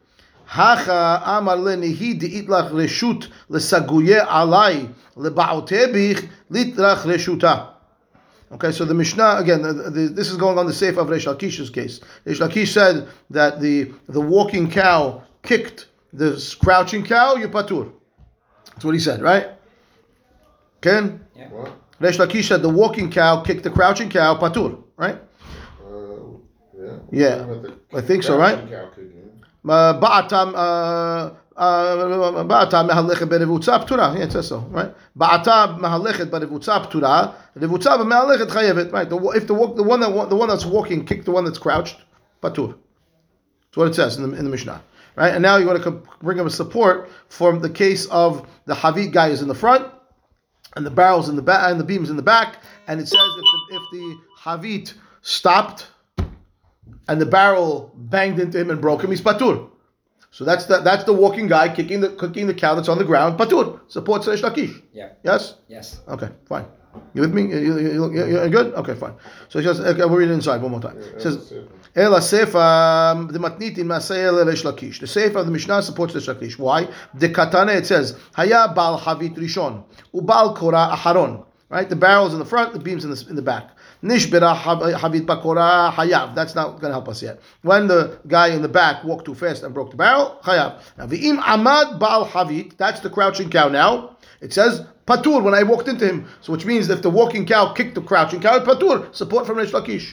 Hacha 0.44 1.22
amar 1.24 1.56
le 1.56 1.76
nehi 1.78 2.20
deitlach 2.20 2.70
reshut 2.70 3.30
lesaguye 3.48 4.26
alai 4.26 4.92
lebaotebich 5.16 6.28
litrach 6.50 7.04
reshuta. 7.04 7.73
Okay, 8.54 8.70
so 8.70 8.84
the 8.84 8.94
Mishnah 8.94 9.36
again. 9.38 9.62
The, 9.62 9.72
the, 9.72 10.08
this 10.08 10.30
is 10.30 10.36
going 10.36 10.58
on 10.58 10.66
the 10.66 10.72
safe 10.72 10.96
of 10.96 11.08
Reish 11.08 11.26
Lakish's 11.26 11.70
case. 11.70 12.00
Reish 12.24 12.38
Lakish 12.38 12.68
said 12.68 13.08
that 13.30 13.60
the 13.60 13.92
the 14.08 14.20
walking 14.20 14.70
cow 14.70 15.22
kicked 15.42 15.88
the 16.12 16.56
crouching 16.60 17.04
cow. 17.04 17.34
You 17.34 17.48
patur. 17.48 17.90
That's 18.66 18.84
what 18.84 18.94
he 18.94 19.00
said, 19.00 19.20
right? 19.22 19.48
Ken. 20.82 21.26
Yeah. 21.36 21.48
What? 21.48 21.72
Reish 22.00 22.24
Lakish 22.24 22.44
said 22.44 22.62
the 22.62 22.68
walking 22.68 23.10
cow 23.10 23.42
kicked 23.42 23.64
the 23.64 23.70
crouching 23.70 24.08
cow. 24.08 24.36
Patur. 24.36 24.80
Right. 24.96 25.18
Uh, 25.84 26.38
yeah. 26.78 26.98
yeah. 27.10 27.62
I 27.92 28.00
think 28.00 28.22
so. 28.22 28.38
Right. 28.38 28.70
Cow 28.70 28.90
kicking. 28.94 29.42
Uh, 29.68 31.30
Ba'ata 31.56 32.88
mehalechet 32.88 33.28
berevutza 33.28 33.86
ptura. 33.86 34.16
Yeah, 34.16 34.24
it 34.24 34.32
says 34.32 34.48
so, 34.48 34.58
right? 34.70 34.94
Ba'ata 35.16 35.78
mehalechet 35.78 36.26
berevutza 36.26 36.84
ptura. 36.84 37.34
Revutza 37.56 37.96
mehalechet 37.98 38.48
chayevet. 38.48 38.92
Right? 38.92 39.06
If 39.36 39.46
the, 39.46 39.54
the 39.54 39.82
one 39.82 40.00
that 40.00 40.28
the 40.28 40.36
one 40.36 40.48
that's 40.48 40.64
walking 40.66 41.04
kicked 41.04 41.24
the 41.26 41.30
one 41.30 41.44
that's 41.44 41.58
crouched, 41.58 41.96
patur. 42.42 42.74
That's 43.68 43.76
what 43.76 43.88
it 43.88 43.94
says 43.94 44.16
in 44.16 44.30
the, 44.30 44.36
in 44.36 44.44
the 44.44 44.50
Mishnah. 44.50 44.82
Right? 45.16 45.32
And 45.32 45.42
now 45.42 45.56
you 45.58 45.66
want 45.66 45.82
to 45.82 46.02
bring 46.22 46.38
him 46.38 46.46
a 46.46 46.50
support 46.50 47.08
from 47.28 47.60
the 47.60 47.70
case 47.70 48.06
of 48.06 48.48
the 48.66 48.74
Havit 48.74 49.12
guy 49.12 49.28
is 49.28 49.42
in 49.42 49.48
the 49.48 49.54
front, 49.54 49.86
and 50.74 50.84
the 50.84 50.90
barrels 50.90 51.28
in 51.28 51.36
the 51.36 51.42
back, 51.42 51.70
and 51.70 51.78
the 51.78 51.84
beams 51.84 52.10
in 52.10 52.16
the 52.16 52.22
back, 52.22 52.58
and 52.88 53.00
it 53.00 53.06
says 53.06 53.20
if 53.20 53.44
the, 53.70 53.76
if 53.76 53.82
the 53.92 54.16
Havit 54.40 54.94
stopped, 55.22 55.86
and 57.06 57.20
the 57.20 57.26
barrel 57.26 57.92
banged 57.96 58.40
into 58.40 58.58
him 58.58 58.70
and 58.70 58.80
broke 58.80 59.04
him, 59.04 59.10
he's 59.10 59.20
patur. 59.20 59.70
So 60.34 60.44
that's 60.44 60.66
the 60.66 60.80
that's 60.80 61.04
the 61.04 61.12
walking 61.12 61.46
guy 61.46 61.72
kicking 61.72 62.00
the 62.00 62.08
kicking 62.08 62.48
the 62.48 62.54
cow 62.54 62.74
that's 62.74 62.88
on 62.88 62.98
the 62.98 63.04
ground. 63.04 63.38
Patur 63.38 63.78
supports 63.86 64.26
Reish 64.26 64.42
Lakish. 64.42 64.82
Yeah. 64.92 65.10
Yes. 65.22 65.54
Yes. 65.68 66.00
Okay. 66.08 66.28
Fine. 66.48 66.64
You 67.12 67.20
with 67.20 67.32
me? 67.32 67.42
You, 67.42 67.78
you, 67.78 68.12
you, 68.12 68.48
good? 68.48 68.74
Okay. 68.74 68.96
Fine. 68.96 69.14
So 69.48 69.62
says 69.62 69.78
okay, 69.78 70.00
we'll 70.00 70.16
read 70.16 70.30
it 70.30 70.32
inside 70.32 70.60
one 70.60 70.72
more 70.72 70.80
time. 70.80 70.98
It 70.98 71.22
says. 71.22 71.52
Ela 71.94 72.18
sefa 72.18 73.32
the 73.32 73.38
matnitin 73.38 73.84
masayel 73.84 74.44
Reish 74.44 74.64
Lakish. 74.64 74.98
The 74.98 75.06
sefa 75.06 75.36
of 75.36 75.46
the 75.46 75.52
Mishnah 75.52 75.82
supports 75.82 76.14
Reish 76.14 76.26
Lakish. 76.34 76.58
Why? 76.58 76.88
The 77.14 77.28
katana 77.28 77.70
it 77.70 77.86
says 77.86 78.18
haya 78.32 78.72
bal 78.74 78.98
havit 78.98 79.36
rishon 79.36 79.84
ubal 80.12 80.56
kora 80.56 80.90
aharon. 80.96 81.46
Right, 81.70 81.88
the 81.88 81.96
barrel's 81.96 82.32
in 82.32 82.38
the 82.40 82.44
front, 82.44 82.72
the 82.72 82.78
beam's 82.78 83.04
in 83.04 83.10
the 83.10 83.26
in 83.28 83.36
the 83.36 83.42
back. 83.42 83.70
Nishbera 84.04 84.54
havit 84.54 85.24
bakora 85.24 85.90
hayav. 85.90 86.34
That's 86.34 86.54
not 86.54 86.72
going 86.72 86.90
to 86.90 86.92
help 86.92 87.08
us 87.08 87.22
yet. 87.22 87.40
When 87.62 87.86
the 87.86 88.18
guy 88.28 88.48
in 88.48 88.60
the 88.60 88.68
back 88.68 89.02
walked 89.02 89.24
too 89.24 89.34
fast 89.34 89.62
and 89.62 89.72
broke 89.72 89.90
the 89.92 89.96
barrel, 89.96 90.38
hayav. 90.44 90.82
Now 90.98 91.06
v'im 91.06 91.38
amad 91.38 91.98
bal 91.98 92.26
havit. 92.26 92.76
That's 92.76 93.00
the 93.00 93.08
crouching 93.08 93.48
cow. 93.48 93.68
Now 93.68 94.18
it 94.42 94.52
says 94.52 94.84
patur 95.06 95.42
when 95.42 95.54
I 95.54 95.62
walked 95.62 95.88
into 95.88 96.06
him. 96.06 96.28
So 96.42 96.52
which 96.52 96.66
means 96.66 96.90
if 96.90 97.00
the 97.00 97.08
walking 97.08 97.46
cow 97.46 97.72
kicked 97.72 97.94
the 97.94 98.02
crouching 98.02 98.42
cow, 98.42 98.58
patur 98.58 99.14
support 99.14 99.46
from 99.46 99.56
Reish 99.56 99.70
Lakish. 99.70 100.12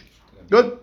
Good. 0.49 0.80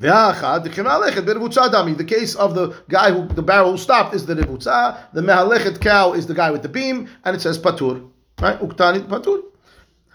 The 0.00 0.06
mehalechet 0.08 1.26
berevutza 1.26 1.70
dami. 1.70 1.94
The 1.94 2.04
case 2.04 2.36
of 2.36 2.54
the 2.54 2.74
guy 2.88 3.10
who 3.12 3.28
the 3.28 3.42
barrel 3.42 3.72
who 3.72 3.76
stopped 3.76 4.14
is 4.14 4.24
the 4.24 4.34
revutza. 4.34 5.12
The 5.12 5.20
mehalechet 5.20 5.78
cow 5.82 6.14
is 6.14 6.26
the 6.26 6.34
guy 6.34 6.50
with 6.50 6.62
the 6.62 6.70
beam, 6.70 7.10
and 7.24 7.36
it 7.36 7.40
says 7.40 7.58
patur. 7.58 8.08
Right? 8.40 8.58
Uktani 8.60 9.06
patur. 9.06 9.42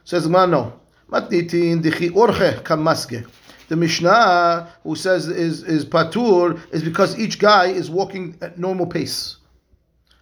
Says 0.05 0.27
man 0.27 0.49
no. 0.49 0.79
Matnitin 1.13 1.83
dichi 1.83 2.09
orche 2.09 2.59
kamaske. 2.63 3.27
The 3.67 3.75
Mishnah 3.75 4.67
who 4.83 4.95
says 4.95 5.27
is 5.27 5.61
is 5.63 5.85
patur 5.85 6.59
is 6.71 6.83
because 6.83 7.17
each 7.19 7.37
guy 7.37 7.67
is 7.67 7.87
walking 7.89 8.35
at 8.41 8.57
normal 8.57 8.87
pace, 8.87 9.37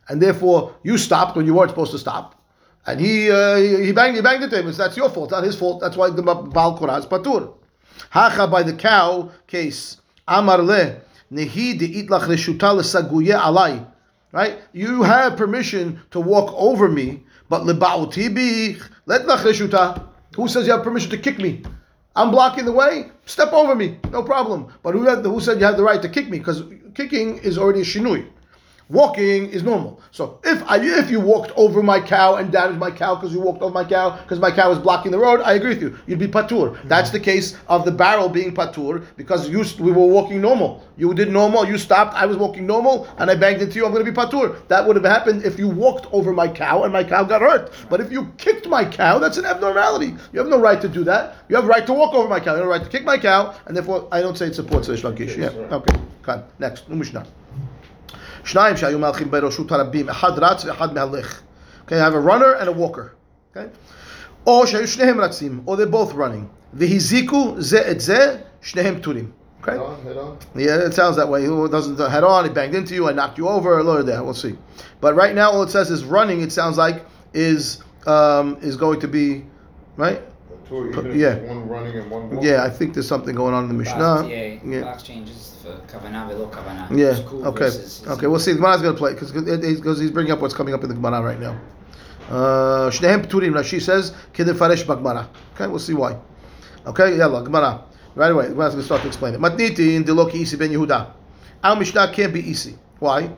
and 0.10 0.22
therefore 0.22 0.76
you 0.84 0.98
stopped 0.98 1.38
when 1.38 1.46
you 1.46 1.54
weren't 1.54 1.72
supposed 1.72 1.92
to 1.94 1.98
stop. 1.98 2.36
And 2.86 3.00
he 3.00 3.32
uh, 3.32 3.56
he 3.56 3.94
banged 3.94 4.18
he 4.18 4.22
banged 4.22 4.52
him. 4.52 4.68
It's, 4.68 4.78
that's 4.78 4.98
your 4.98 5.10
fault, 5.10 5.32
not 5.32 5.46
his 5.46 5.56
fault. 5.56 5.80
That's 5.80 5.96
why 5.96 6.10
the 6.10 6.22
Baal 6.22 6.78
Korah 6.78 6.98
is 6.98 7.06
patur. 7.06 7.54
Hacha 8.10 8.48
by 8.48 8.62
the 8.64 8.74
cow 8.74 9.32
case. 9.48 9.98
Amar 10.28 10.58
le 10.62 10.98
nehi 11.32 11.80
deitlach 11.80 12.28
reshuta 12.28 12.76
lesaguye 12.76 13.40
alai. 13.40 13.88
Right? 14.34 14.60
You 14.74 15.04
have 15.04 15.38
permission 15.38 16.02
to 16.12 16.20
walk 16.20 16.54
over 16.58 16.90
me, 16.90 17.24
but 17.50 17.64
leba'uti 17.64 18.34
bi 18.36 18.82
let 19.06 19.26
lach 19.26 19.40
reshuta. 19.40 20.10
Who 20.36 20.48
says 20.48 20.66
you 20.66 20.74
have 20.74 20.84
permission 20.84 21.10
to 21.12 21.18
kick 21.18 21.40
me? 21.40 21.64
I'm 22.16 22.32
blocking 22.32 22.66
the 22.66 22.72
way. 22.72 23.10
Step 23.26 23.54
over 23.54 23.76
me, 23.76 23.98
no 24.12 24.24
problem. 24.24 24.74
But 24.84 24.94
who, 24.94 25.04
had, 25.04 25.24
who 25.24 25.40
said 25.40 25.60
you 25.60 25.66
have 25.66 25.78
the 25.78 25.84
right 25.84 26.02
to 26.02 26.10
kick 26.10 26.30
me? 26.30 26.40
Because 26.40 26.64
kicking 26.94 27.38
is 27.38 27.58
already 27.58 27.82
a 27.82 27.86
shinui. 27.86 28.28
Walking 28.92 29.50
is 29.50 29.64
normal. 29.64 30.02
So 30.12 30.42
if 30.44 30.62
I, 30.70 30.78
if 30.82 31.10
you 31.10 31.22
walked 31.22 31.52
over 31.56 31.82
my 31.82 32.02
cow 32.02 32.36
and 32.36 32.52
damaged 32.52 32.78
my 32.78 32.92
cow 32.92 33.16
because 33.16 33.32
you 33.34 33.40
walked 33.40 33.62
over 33.62 33.74
my 33.74 33.86
cow 33.86 34.18
because 34.18 34.38
my 34.40 34.52
cow 34.52 34.68
was 34.68 34.80
blocking 34.80 35.14
the 35.14 35.18
road, 35.18 35.40
I 35.40 35.54
agree 35.54 35.70
with 35.70 35.82
you. 35.82 35.98
You'd 36.08 36.20
be 36.20 36.28
patur. 36.28 36.78
That's 36.90 37.10
the 37.10 37.20
case 37.20 37.56
of 37.70 37.86
the 37.86 37.92
barrel 37.92 38.28
being 38.28 38.54
patur 38.54 39.06
because 39.16 39.48
you 39.48 39.64
we 39.80 39.94
were 39.94 40.06
walking 40.06 40.42
normal. 40.42 40.84
You 40.98 41.14
did 41.14 41.32
normal. 41.32 41.66
You 41.66 41.78
stopped. 41.78 42.16
I 42.16 42.26
was 42.26 42.36
walking 42.36 42.68
normal 42.68 43.08
and 43.18 43.32
I 43.32 43.36
banged 43.36 43.62
into 43.62 43.78
you. 43.78 43.86
I'm 43.86 43.94
going 43.94 44.04
to 44.06 44.12
be 44.12 44.16
patur. 44.16 44.68
That 44.68 44.86
would 44.86 44.98
have 44.98 45.06
happened 45.06 45.46
if 45.46 45.58
you 45.58 45.70
walked 45.70 46.08
over 46.12 46.34
my 46.34 46.50
cow 46.50 46.84
and 46.84 46.92
my 46.92 47.06
cow 47.06 47.24
got 47.24 47.40
hurt. 47.40 47.72
But 47.90 48.02
if 48.02 48.12
you 48.12 48.26
kicked 48.38 48.68
my 48.68 48.84
cow, 48.84 49.20
that's 49.20 49.38
an 49.38 49.46
abnormality. 49.46 50.18
You 50.34 50.40
have 50.40 50.50
no 50.50 50.60
right 50.60 50.82
to 50.82 50.90
do 50.90 51.06
that. 51.06 51.38
You 51.48 51.56
have 51.56 51.64
a 51.64 51.70
right 51.70 51.86
to 51.86 51.94
walk 51.94 52.14
over 52.14 52.28
my 52.28 52.42
cow. 52.42 52.56
You 52.56 52.58
have 52.58 52.68
a 52.68 52.70
right 52.70 52.84
to 52.84 52.90
kick 52.90 53.06
my 53.06 53.18
cow, 53.18 53.56
and 53.68 53.78
therefore 53.78 54.10
I 54.12 54.20
don't 54.20 54.38
say 54.38 54.48
it 54.48 54.56
supports 54.56 54.90
Reish 54.90 55.04
Lakish. 55.10 55.38
Yeah. 55.38 55.78
Okay. 55.78 55.98
Fine. 56.24 56.44
Next. 56.60 56.90
Mishnah. 56.90 57.26
שניים 58.45 58.77
שהיו 58.77 58.99
מהלכים 58.99 59.31
בראשות 59.31 59.73
הרבים, 59.73 60.09
אחד 60.09 60.39
רץ 60.39 60.65
ואחד 60.65 60.95
מהלך. 60.95 61.41
Okay, 61.87 61.95
I 61.95 61.99
have 61.99 62.15
a 62.15 62.21
runner 62.21 62.53
and 62.61 62.69
a 62.69 62.73
walker. 62.73 63.15
Okay? 63.53 63.69
או 64.47 64.67
שהיו 64.67 64.89
שניהם 64.89 65.21
רצים, 65.21 65.61
or 65.67 65.71
they're 65.71 65.93
both 65.93 66.13
running. 66.13 66.47
והזיקו 66.75 67.55
זה 67.59 67.91
את 67.91 68.01
זה, 68.01 68.37
שניהם 68.61 68.97
פטורים. 68.97 69.31
Okay. 69.63 69.73
Head 69.73 69.81
on, 69.81 70.07
head 70.07 70.17
on. 70.17 70.37
Yeah, 70.55 70.87
it 70.87 70.95
sounds 70.95 71.17
that 71.17 71.29
way. 71.29 71.45
Who 71.45 71.69
doesn't 71.69 71.99
uh, 71.99 72.09
head 72.09 72.23
on? 72.23 72.45
He 72.45 72.51
banged 72.51 72.75
into 72.75 72.95
you. 72.95 73.09
I 73.09 73.13
knocked 73.13 73.39
you 73.39 73.49
over. 73.49 73.83
Lower 73.83 74.05
there. 74.05 74.23
We'll 74.23 74.35
see. 74.35 74.55
But 75.01 75.17
right 75.17 75.35
now, 75.35 75.51
all 75.51 75.63
it 75.65 75.71
says 75.71 75.91
is 75.91 76.05
running. 76.05 76.41
It 76.41 76.53
sounds 76.53 76.79
like 76.79 77.05
is 77.35 77.83
um, 78.07 78.59
is 78.63 78.77
going 78.77 79.01
to 79.01 79.09
be 79.09 79.45
right. 79.97 80.23
Two, 80.72 80.88
even 80.90 81.08
if 81.12 81.16
Yeah. 81.18 81.28
it's 81.34 81.50
one 81.50 81.68
running 81.68 81.98
and 81.98 82.10
one 82.10 82.30
walking. 82.30 82.48
Yeah, 82.50 82.64
I 82.64 82.70
think 82.70 82.94
there's 82.94 83.08
something 83.08 83.36
going 83.36 83.54
on 83.54 83.64
in 83.66 83.68
the 83.68 83.74
Mishnah. 83.76 84.26
yeah, 84.30 84.56
Yeah. 84.66 84.96
changes 84.96 85.56
for 85.62 85.74
kavana 85.92 86.30
velo 86.30 86.48
kavana. 86.48 86.88
Yeah. 86.98 87.18
Okay. 87.50 87.66
versus- 87.66 88.04
Okay. 88.08 88.28
We'll 88.28 88.40
see. 88.40 88.54
The 88.54 88.60
Gemara's 88.60 88.82
going 88.82 88.94
to 88.94 88.98
play 88.98 89.12
because 89.14 89.32
because 89.34 90.00
he's 90.00 90.12
bringing 90.12 90.32
up 90.32 90.40
what's 90.40 90.54
coming 90.54 90.74
up 90.74 90.82
in 90.84 90.88
the 90.90 90.96
Gemara 90.96 91.22
right 91.22 91.40
now. 91.42 91.58
Uh, 92.30 92.90
Shnehem 92.90 93.26
Pturim. 93.28 93.52
Rashi 93.54 93.82
says 93.82 94.14
Kedir 94.34 94.54
Faresh 94.54 94.86
Bagmara. 94.86 95.28
Okay. 95.56 95.68
We'll 95.68 95.80
see 95.80 95.94
why. 95.94 96.16
Okay. 96.88 97.18
Yalla. 97.18 97.44
Gemara. 97.44 97.82
Right 98.16 98.32
away. 98.32 98.46
The 98.46 98.52
Gemara's 98.52 98.74
going 98.76 98.82
to 98.82 98.86
start 98.86 99.02
to 99.02 99.08
explain 99.08 99.34
it. 99.34 99.42
Matniti 99.42 99.96
in 99.96 100.06
Diloki 100.06 100.36
Isi 100.36 100.56
ben 100.56 100.70
Yehuda. 100.72 101.08
Our 101.66 101.76
Mishnah 101.76 102.12
can't 102.14 102.34
be 102.34 102.50
Isi. 102.50 102.78
Why? 103.00 103.30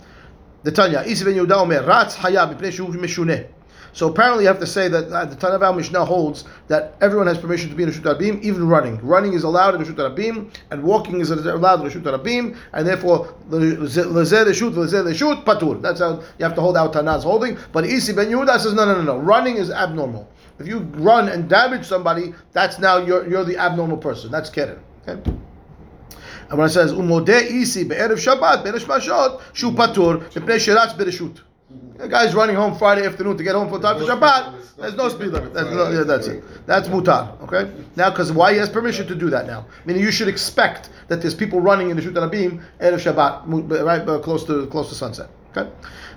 The 0.63 0.71
Tanya. 0.71 1.03
Isi 1.03 1.25
ben 1.25 1.33
Yehuda 1.33 1.53
Omer 1.57 1.83
Ratz 1.83 2.15
Hayab 2.17 2.55
Mipnei 2.55 2.71
Shu 2.71 2.85
Meshuneh. 2.85 3.47
So 3.93 4.09
apparently, 4.09 4.43
you 4.43 4.47
have 4.47 4.59
to 4.59 4.67
say 4.67 4.87
that 4.87 5.11
uh, 5.11 5.25
the 5.25 5.35
Tanav 5.35 5.77
Mishnah 5.77 6.03
holds 6.03 6.45
that 6.67 6.95
everyone 6.99 7.27
has 7.27 7.37
permission 7.37 7.69
to 7.69 7.75
be 7.75 7.83
in 7.83 7.89
a 7.89 7.91
Shut 7.93 8.03
Rabim, 8.03 8.41
even 8.41 8.67
running. 8.67 8.97
Running 9.05 9.33
is 9.33 9.43
allowed 9.43 9.75
in 9.75 9.81
a 9.83 9.85
Shut 9.85 9.97
Rabim, 9.97 10.51
and 10.71 10.83
walking 10.83 11.21
is 11.21 11.29
allowed 11.29 11.81
in 11.81 11.87
a 11.87 11.89
Shut 11.91 12.03
Rabim, 12.03 12.57
and 12.73 12.87
therefore 12.87 13.35
lezer 13.49 14.45
Reshut, 14.45 14.73
lezer 14.73 15.05
Reshut, 15.05 15.45
patur. 15.45 15.79
That's 15.79 15.99
how 15.99 16.21
you 16.39 16.43
have 16.43 16.55
to 16.55 16.61
hold 16.61 16.75
out 16.75 16.93
Tanah's 16.93 17.23
holding. 17.23 17.57
But 17.71 17.85
Isi 17.85 18.13
ben 18.13 18.29
Yehuda 18.29 18.59
says 18.59 18.73
no, 18.73 18.85
no, 18.85 18.95
no, 18.95 19.03
no. 19.03 19.17
Running 19.19 19.57
is 19.57 19.69
abnormal. 19.69 20.27
If 20.57 20.67
you 20.67 20.79
run 20.79 21.29
and 21.29 21.47
damage 21.47 21.85
somebody, 21.85 22.33
that's 22.51 22.79
now 22.79 22.97
you're 22.97 23.29
you're 23.29 23.43
the 23.43 23.57
abnormal 23.57 23.97
person. 23.97 24.31
That's 24.31 24.49
keren. 24.49 24.79
Okay. 25.07 25.21
And 26.49 26.57
when 26.57 26.67
it 26.67 26.71
says 26.71 26.93
umodeh 26.93 27.43
isi 27.43 27.83
be'erev 27.83 28.17
Shabbat 28.17 28.63
be'erev 28.63 28.85
Mashot 28.85 29.41
shu 29.53 29.71
patur 29.71 30.23
mipnei 30.33 30.57
sheratz 30.57 30.95
bereshut. 30.95 31.41
A 31.99 32.07
guy's 32.07 32.33
running 32.33 32.55
home 32.55 32.75
Friday 32.77 33.05
afternoon 33.05 33.37
to 33.37 33.43
get 33.43 33.55
home 33.55 33.69
for 33.69 33.79
time 33.79 33.99
for 33.99 34.05
Shabbat. 34.05 34.75
There's 34.77 34.95
no 34.95 35.09
speed 35.09 35.27
limit. 35.27 35.53
That's, 35.53 35.69
no, 35.69 35.91
yeah, 35.91 36.03
that's 36.03 36.27
it. 36.27 36.43
That's 36.65 36.87
mutar. 36.87 37.39
Okay. 37.43 37.71
Now, 37.95 38.09
because 38.09 38.31
why 38.31 38.53
he 38.53 38.59
has 38.59 38.69
permission 38.69 39.05
to 39.07 39.15
do 39.15 39.29
that 39.29 39.45
now? 39.45 39.65
Meaning 39.85 40.01
you 40.01 40.11
should 40.11 40.27
expect 40.27 40.89
that 41.07 41.21
there's 41.21 41.35
people 41.35 41.61
running 41.61 41.91
in 41.91 41.95
the 41.95 42.01
Shut 42.01 42.13
Rabim 42.13 42.63
erev 42.81 42.99
Shabbat, 42.99 43.85
right 43.85 44.07
uh, 44.07 44.19
close 44.19 44.43
to 44.45 44.65
close 44.67 44.89
to 44.89 44.95
sunset. 44.95 45.29
Okay. 45.55 45.69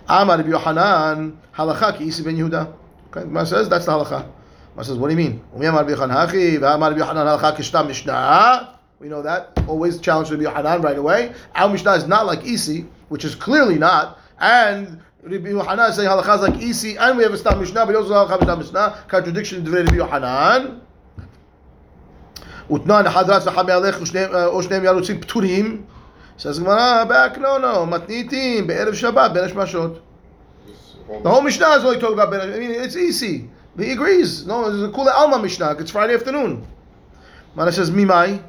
Amar 0.08 0.38
Rabbi 0.38 0.48
Yohanan 0.48 1.38
halacha 1.54 1.98
ki 1.98 2.08
isi 2.08 2.22
ben 2.22 2.36
Yehuda. 2.36 2.72
Okay. 3.08 3.20
Gemara 3.20 3.46
says 3.46 3.68
that's 3.68 3.84
the 3.84 3.92
halacha. 3.92 4.26
Gemara 4.72 4.84
says, 4.84 4.96
what 4.96 5.08
do 5.10 5.14
you 5.14 5.18
mean? 5.18 5.42
Umi 5.54 5.66
Amar 5.66 5.84
Rabbi 5.84 5.94
Yochanan 5.94 6.26
hachi 6.26 6.58
v'Amar 6.58 6.90
Rabbi 6.90 6.98
Yohanan 7.00 7.26
halacha 7.26 7.56
kishtam 7.56 7.86
mishnah. 7.86 8.78
We 8.98 9.08
know 9.08 9.20
that. 9.20 9.62
Always 9.68 10.00
challenge 10.00 10.30
Rabbi 10.30 10.44
Yohanan 10.44 10.80
right 10.80 10.96
away. 10.96 11.34
Our 11.54 11.68
Mishnah 11.68 11.92
is 11.92 12.06
not 12.06 12.24
like 12.24 12.46
Isi, 12.46 12.86
which 13.10 13.26
is 13.26 13.34
clearly 13.34 13.76
not. 13.76 14.18
And 14.40 15.02
Rabbi 15.25 15.49
Yohanan 15.49 15.89
is 15.89 15.95
saying 15.95 16.09
halakha 16.09 16.35
is 16.35 16.41
like 16.41 16.61
Isi, 16.61 16.97
and 16.97 17.17
we 17.17 17.23
have 17.23 17.33
a 17.33 17.37
Stam 17.37 17.59
Mishnah, 17.59 17.85
but 17.85 17.91
he 17.91 17.95
also 17.95 18.25
has 18.25 18.39
halakha 18.39 18.57
Mishnah. 18.57 19.05
Contradiction 19.07 19.65
in 19.65 19.71
Rabbi 19.71 19.95
Yohanan. 19.95 20.81
ותנן 22.71 23.07
אחד 23.07 23.29
רץ 23.29 23.47
ואחד 23.47 23.65
מהלך 23.65 24.01
ושניהם- 24.01 24.33
אה, 24.35 24.45
או 24.45 24.63
שניהם 24.63 24.83
ירוצים 24.83 25.21
פטורים. 25.21 25.81
says 26.37 26.57
Gemara 26.59 27.05
back, 27.05 27.37
no, 27.37 27.59
no, 27.59 27.85
מתניתים 27.85 28.67
בערב 28.67 28.93
שבת 28.93 29.31
בין 29.31 29.43
השמשות. 29.43 29.99
This 30.65 31.23
The 31.23 31.29
whole 31.29 31.41
Mishnah 31.41 31.67
is 31.67 31.83
only 31.83 31.99
talking 31.99 32.13
about 32.13 32.31
Ben. 32.31 32.39
I 32.41 32.57
mean, 32.57 32.71
it's 32.71 32.95
easy. 32.95 33.49
He 33.77 33.91
agrees. 33.91 34.45
No, 34.45 34.67
it's 34.67 34.83
a 34.83 34.97
Kula 34.97 35.13
Alma 35.13 35.39
Mishnah. 35.39 35.75
It's 35.79 35.91
Friday 35.91 36.13
afternoon. 36.13 36.65
Mana 37.55 37.71
says, 37.71 37.91
Mimai. 37.91 38.41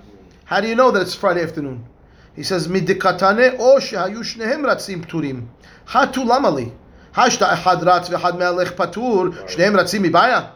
How 0.45 0.61
do 0.61 0.69
you 0.69 0.75
know 0.75 0.91
that 0.91 1.03
it's 1.03 1.15
Friday 1.15 1.43
afternoon? 1.43 1.85
He 2.35 2.43
says, 2.43 2.69
Midikatane 2.69 3.57
o 3.59 3.79
shehayu 3.79 4.19
shnehem 4.19 4.63
ratzim 4.63 5.05
pturim. 5.87 5.87
Hatu 5.87 6.25
lamali. 6.25 6.73
Hashta 7.15 7.57
echad 7.57 7.85
ratz 7.85 8.09
v'echad 8.09 8.39
me'alech 8.39 8.77
patur. 8.77 9.33
Shnehem 9.49 9.75
ratzim 9.75 10.05
mibaya. 10.05 10.51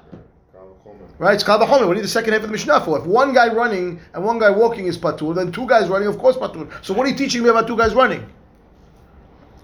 Right, 1.19 1.35
it's 1.35 1.45
Kavachomer. 1.45 1.89
We 1.89 1.95
need 1.95 2.05
the 2.05 2.09
second 2.09 2.35
half 2.35 2.43
of 2.43 2.49
the 2.49 2.53
Mishnah 2.53 2.83
for. 2.83 2.99
If 2.99 3.07
one 3.07 3.33
guy 3.33 3.49
running 3.49 4.01
and 4.13 4.23
one 4.23 4.39
guy 4.39 4.51
walking 4.51 4.87
is 4.87 4.99
patur, 4.99 5.35
then 5.35 5.51
two 5.51 5.67
guys 5.67 5.89
running, 5.89 6.09
of 6.09 6.19
course, 6.19 6.37
patur. 6.37 6.71
So 6.85 6.93
what 6.93 7.07
are 7.07 7.11
you 7.11 7.17
teaching 7.17 7.43
me 7.43 7.49
about 7.49 7.67
two 7.67 7.77
guys 7.77 7.95
running? 7.95 8.23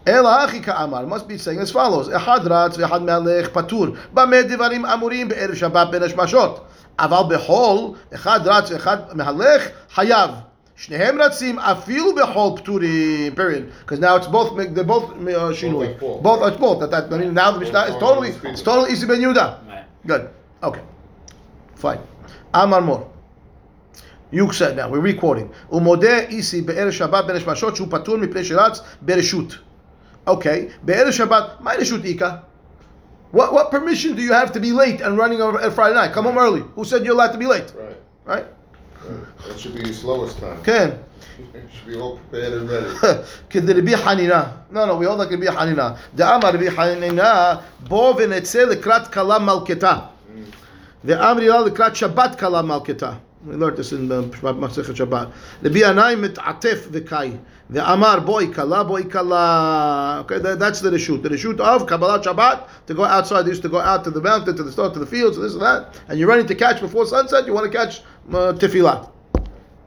אלא 0.09 0.45
אחי 0.45 0.63
כאמר, 0.63 1.07
must 1.07 1.29
be 1.29 1.39
saying 1.39 1.61
as 1.61 1.71
follows, 1.71 2.17
אחד 2.17 2.41
רץ 2.47 2.79
ואחד 2.79 3.03
מהלך 3.03 3.49
פטור, 3.49 3.87
במה 4.13 4.43
דברים 4.43 4.87
אמורים 4.87 5.29
בערב 5.29 5.55
שבת 5.55 5.89
בין 5.91 6.03
השמשות, 6.03 6.65
אבל 6.99 7.37
בחול, 7.37 7.91
אחד 8.15 8.41
רץ 8.49 8.71
ואחד 8.71 8.99
מהלך 9.13 9.69
חייב. 9.95 10.31
Shnehem 10.78 11.18
ratzim 11.18 11.58
afilu 11.58 12.16
bechol 12.16 12.60
pturim. 12.60 13.36
Period. 13.36 13.74
Because 13.80 14.00
now 14.00 14.16
it's 14.16 14.28
both. 14.28 14.56
They're 14.56 14.84
both 14.84 15.12
uh, 15.12 15.52
shinui. 15.52 16.00
Both. 16.00 16.48
It's 16.48 16.58
both. 16.58 16.80
That, 16.80 16.92
that, 16.92 17.14
I 17.14 17.18
mean, 17.18 17.34
now 17.34 17.52
the 17.52 17.60
Mishnah 17.60 17.86
is 17.86 17.96
totally. 17.96 18.30
It's 18.44 18.62
totally 18.62 18.92
Isi 18.92 19.06
ben 19.06 19.20
yuda 19.20 19.86
Good. 20.06 20.30
Okay. 20.64 20.82
Fine. 21.76 22.00
Amar 22.54 22.82
Mor 22.82 23.12
you 24.32 24.52
said 24.52 24.76
now, 24.76 24.90
we're 24.90 25.00
recording. 25.00 25.52
Umodeh 25.72 26.32
isi 26.32 26.62
be'er 26.62 26.88
Shabbat 26.88 27.28
beresh 27.28 27.44
mashot 27.44 27.78
shu 27.78 27.86
patur 27.86 28.18
mipnei 28.22 28.44
shiratz 28.44 28.84
bereshut. 29.06 29.58
Okay, 30.28 30.72
be'er 30.84 31.06
Shabbat, 31.06 31.62
my 31.62 31.78
reshut 31.78 32.04
ika. 32.06 32.44
What, 33.32 33.54
what 33.54 33.72
permission 33.72 34.16
do 34.16 34.22
you 34.22 34.34
have 34.34 34.52
to 34.54 34.60
be 34.60 34.72
late 34.72 35.02
and 35.02 35.18
running 35.18 35.42
over 35.42 35.60
at 35.60 35.66
uh, 35.66 35.72
Friday 35.72 35.96
night? 35.96 36.14
Come 36.14 36.26
home 36.26 36.38
early. 36.38 36.62
Who 36.76 36.86
said 36.86 37.04
you're 37.06 37.14
allowed 37.14 37.34
to 37.34 37.38
be 37.38 37.46
late? 37.46 37.74
Right. 37.76 37.98
Right? 38.26 38.46
right. 39.07 39.49
That 39.49 39.61
should 39.61 39.75
be 39.75 39.81
your 39.81 39.93
slowest 39.93 40.39
time. 40.41 40.63
כן. 40.65 40.91
You 41.39 41.61
should 41.73 41.87
be 41.87 42.01
all 42.01 42.19
prepared 42.19 42.53
and 42.53 42.71
ready. 42.71 43.23
כדרבי 43.51 43.97
חנינה. 43.97 44.45
No, 44.73 44.87
no, 44.87 44.97
we 44.97 45.07
all 45.07 45.17
like 45.19 45.33
רבי 45.33 45.53
חנינה. 45.53 45.91
דאמר 46.15 46.49
רבי 46.49 46.71
חנינה, 46.71 47.55
בוא 47.81 48.15
ונצא 48.19 48.65
לקראת 48.65 49.13
כלה 49.13 49.39
מלכתה. 49.39 49.99
ואמרי 51.05 51.49
לה 51.49 51.61
לקראת 51.61 51.97
שבת 51.97 52.39
כלה 52.39 52.63
מלכתה. 52.63 53.13
We 53.46 53.56
learned 53.56 53.78
this 53.78 53.92
in 53.92 54.12
um, 54.12 54.32
Masechet 54.32 54.96
Shabbat. 54.96 55.32
The 55.62 55.70
Anai 55.70 56.20
mit'atef 56.20 56.88
v'kai 56.88 57.40
amar 57.76 58.22
boy 58.22 58.48
kala 58.48 58.86
boy 58.86 59.04
kala. 59.04 60.22
Okay, 60.22 60.40
that, 60.40 60.60
that's 60.60 60.82
the 60.82 60.90
reshut. 60.90 61.22
The 61.22 61.30
reshut 61.30 61.60
of 61.60 61.86
Kabbalah 61.86 62.22
Shabbat 62.22 62.68
to 62.88 62.94
go 62.94 63.04
outside. 63.04 63.44
They 63.44 63.50
used 63.50 63.62
to 63.64 63.70
go 63.70 63.80
out 63.80 64.04
to 64.06 64.12
the 64.12 64.22
mountain, 64.22 64.56
to 64.56 64.64
the 64.64 64.72
store, 64.72 64.92
to 64.92 65.00
the 65.00 65.06
fields, 65.06 65.38
this 65.38 65.54
and 65.54 65.62
that. 65.62 66.00
And 66.08 66.18
you're 66.18 66.30
running 66.30 66.48
to 66.48 66.56
catch 66.56 66.80
before 66.80 67.06
sunset. 67.06 67.46
You 67.46 67.54
want 67.54 67.72
to 67.72 67.78
catch 67.78 68.00
uh, 68.30 68.54
tefillah. 68.54 69.12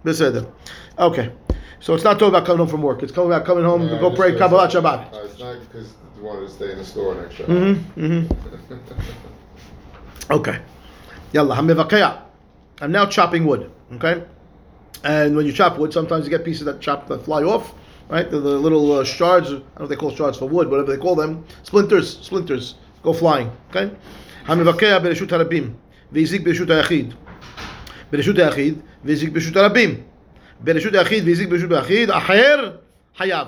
Beseder. 0.05 0.51
Okay. 0.99 1.33
So 1.81 1.95
it's 1.95 2.05
not 2.05 2.19
talking 2.19 2.29
about 2.29 2.45
coming 2.45 2.59
home 2.59 2.69
from 2.69 2.83
work. 2.83 3.03
It's 3.03 3.13
coming 3.13 3.33
about 3.33 3.47
coming 3.47 3.65
home 3.65 3.83
yeah, 3.83 3.95
to 3.95 3.99
go 3.99 4.15
pray 4.15 4.37
Kabbalah 4.37 4.69
Shabbat. 4.69 5.13
Not, 5.13 5.25
it's 5.25 5.39
not 5.39 5.59
because 5.61 5.95
you 6.17 6.23
wanted 6.23 6.47
to 6.47 6.51
stay 6.51 6.73
in 6.73 6.79
the 6.79 6.85
store 6.85 7.15
next 7.15 7.37
Shabbat. 7.37 7.47
Mm-hmm, 7.47 8.05
mm-hmm. 8.05 10.33
okay. 10.33 10.61
Yalla, 11.33 11.57
hamivakaya. 11.57 12.30
I'm 12.82 12.92
now 12.92 13.06
chopping 13.06 13.46
wood. 13.46 13.72
Okay. 13.94 14.24
And 15.04 15.36
when 15.36 15.46
you 15.46 15.54
chop 15.54 15.78
wood, 15.78 15.94
sometimes 15.94 16.26
you 16.26 16.30
get 16.30 16.44
pieces 16.44 16.66
that 16.66 16.82
chop 16.82 17.08
that 17.08 17.24
fly 17.24 17.44
off. 17.44 17.74
Right, 18.08 18.30
the, 18.30 18.40
the 18.40 18.50
little 18.60 18.92
uh, 18.92 19.04
shards. 19.04 19.48
I 19.48 19.54
don't 19.54 19.80
know 19.80 19.84
if 19.86 19.90
they 19.90 19.96
call 19.96 20.16
shards 20.16 20.38
for 20.38 20.48
wood, 20.48 20.70
whatever 20.70 20.92
they 20.92 21.02
call 21.02 21.16
them. 21.16 21.44
Splinters, 21.64 22.20
splinters 22.20 22.76
go 23.02 23.14
flying. 23.14 23.52
Okay. 23.70 23.90
המבקע 24.48 25.00
ברשות 25.00 25.34
הרבים, 25.34 25.74
והזיק 26.12 26.42
ברשות 26.42 26.70
היחיד. 26.70 27.14
ברשות 28.12 28.38
היחיד, 28.38 28.76
והזיק 29.06 29.30
ברשות 29.30 29.58
הרבים. 29.58 29.96
ברשות 30.60 30.94
היחיד 30.94 31.28
והזיק 31.28 31.50
ברשות 31.50 31.72
היחיד, 31.72 32.10
אחר 32.10 32.72
חייב. 33.18 33.48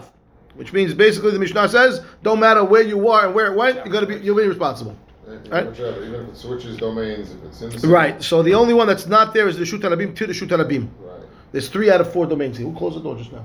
Which 0.58 0.74
means 0.74 0.96
basically 0.96 1.32
the 1.32 1.40
Mishnah 1.40 1.70
says, 1.70 2.02
don't 2.24 2.40
matter 2.40 2.64
where 2.64 2.82
you 2.82 3.10
are 3.10 3.28
and 3.28 3.36
where 3.36 3.52
it 3.52 3.56
went, 3.56 3.76
you're 3.86 3.94
gonna 3.94 4.08
be 4.08 4.16
you're 4.16 4.34
gonna 4.34 4.48
be 4.48 4.50
responsible. 4.50 4.96
Right. 5.27 5.67
Whichever, 5.67 6.05
even 6.05 6.21
if 6.23 6.29
it 6.31 6.37
switches 6.37 6.77
domains, 6.77 7.31
if 7.31 7.45
it's 7.45 7.63
in 7.63 7.71
the 7.71 7.79
same. 7.79 7.91
Right. 7.91 8.23
So 8.23 8.43
the 8.43 8.55
only 8.55 8.75
one 8.75 8.87
that's 8.87 9.07
not 9.07 9.33
there 9.33 9.49
is 9.49 9.57
the 9.57 9.65
Shut 9.65 9.81
Arabim 9.81 10.15
to 10.17 10.27
the 10.27 10.35
Shut 10.35 10.49
Arabim. 10.49 10.89
Right. 11.01 11.21
There's 11.53 11.69
three 11.69 11.91
out 11.91 12.01
of 12.01 12.13
four 12.13 12.27
domains 12.27 12.57
here. 12.59 12.67
Who 12.67 12.77
closed 12.77 12.97
the 12.97 13.01
door 13.03 13.17
just 13.17 13.33
now? 13.33 13.45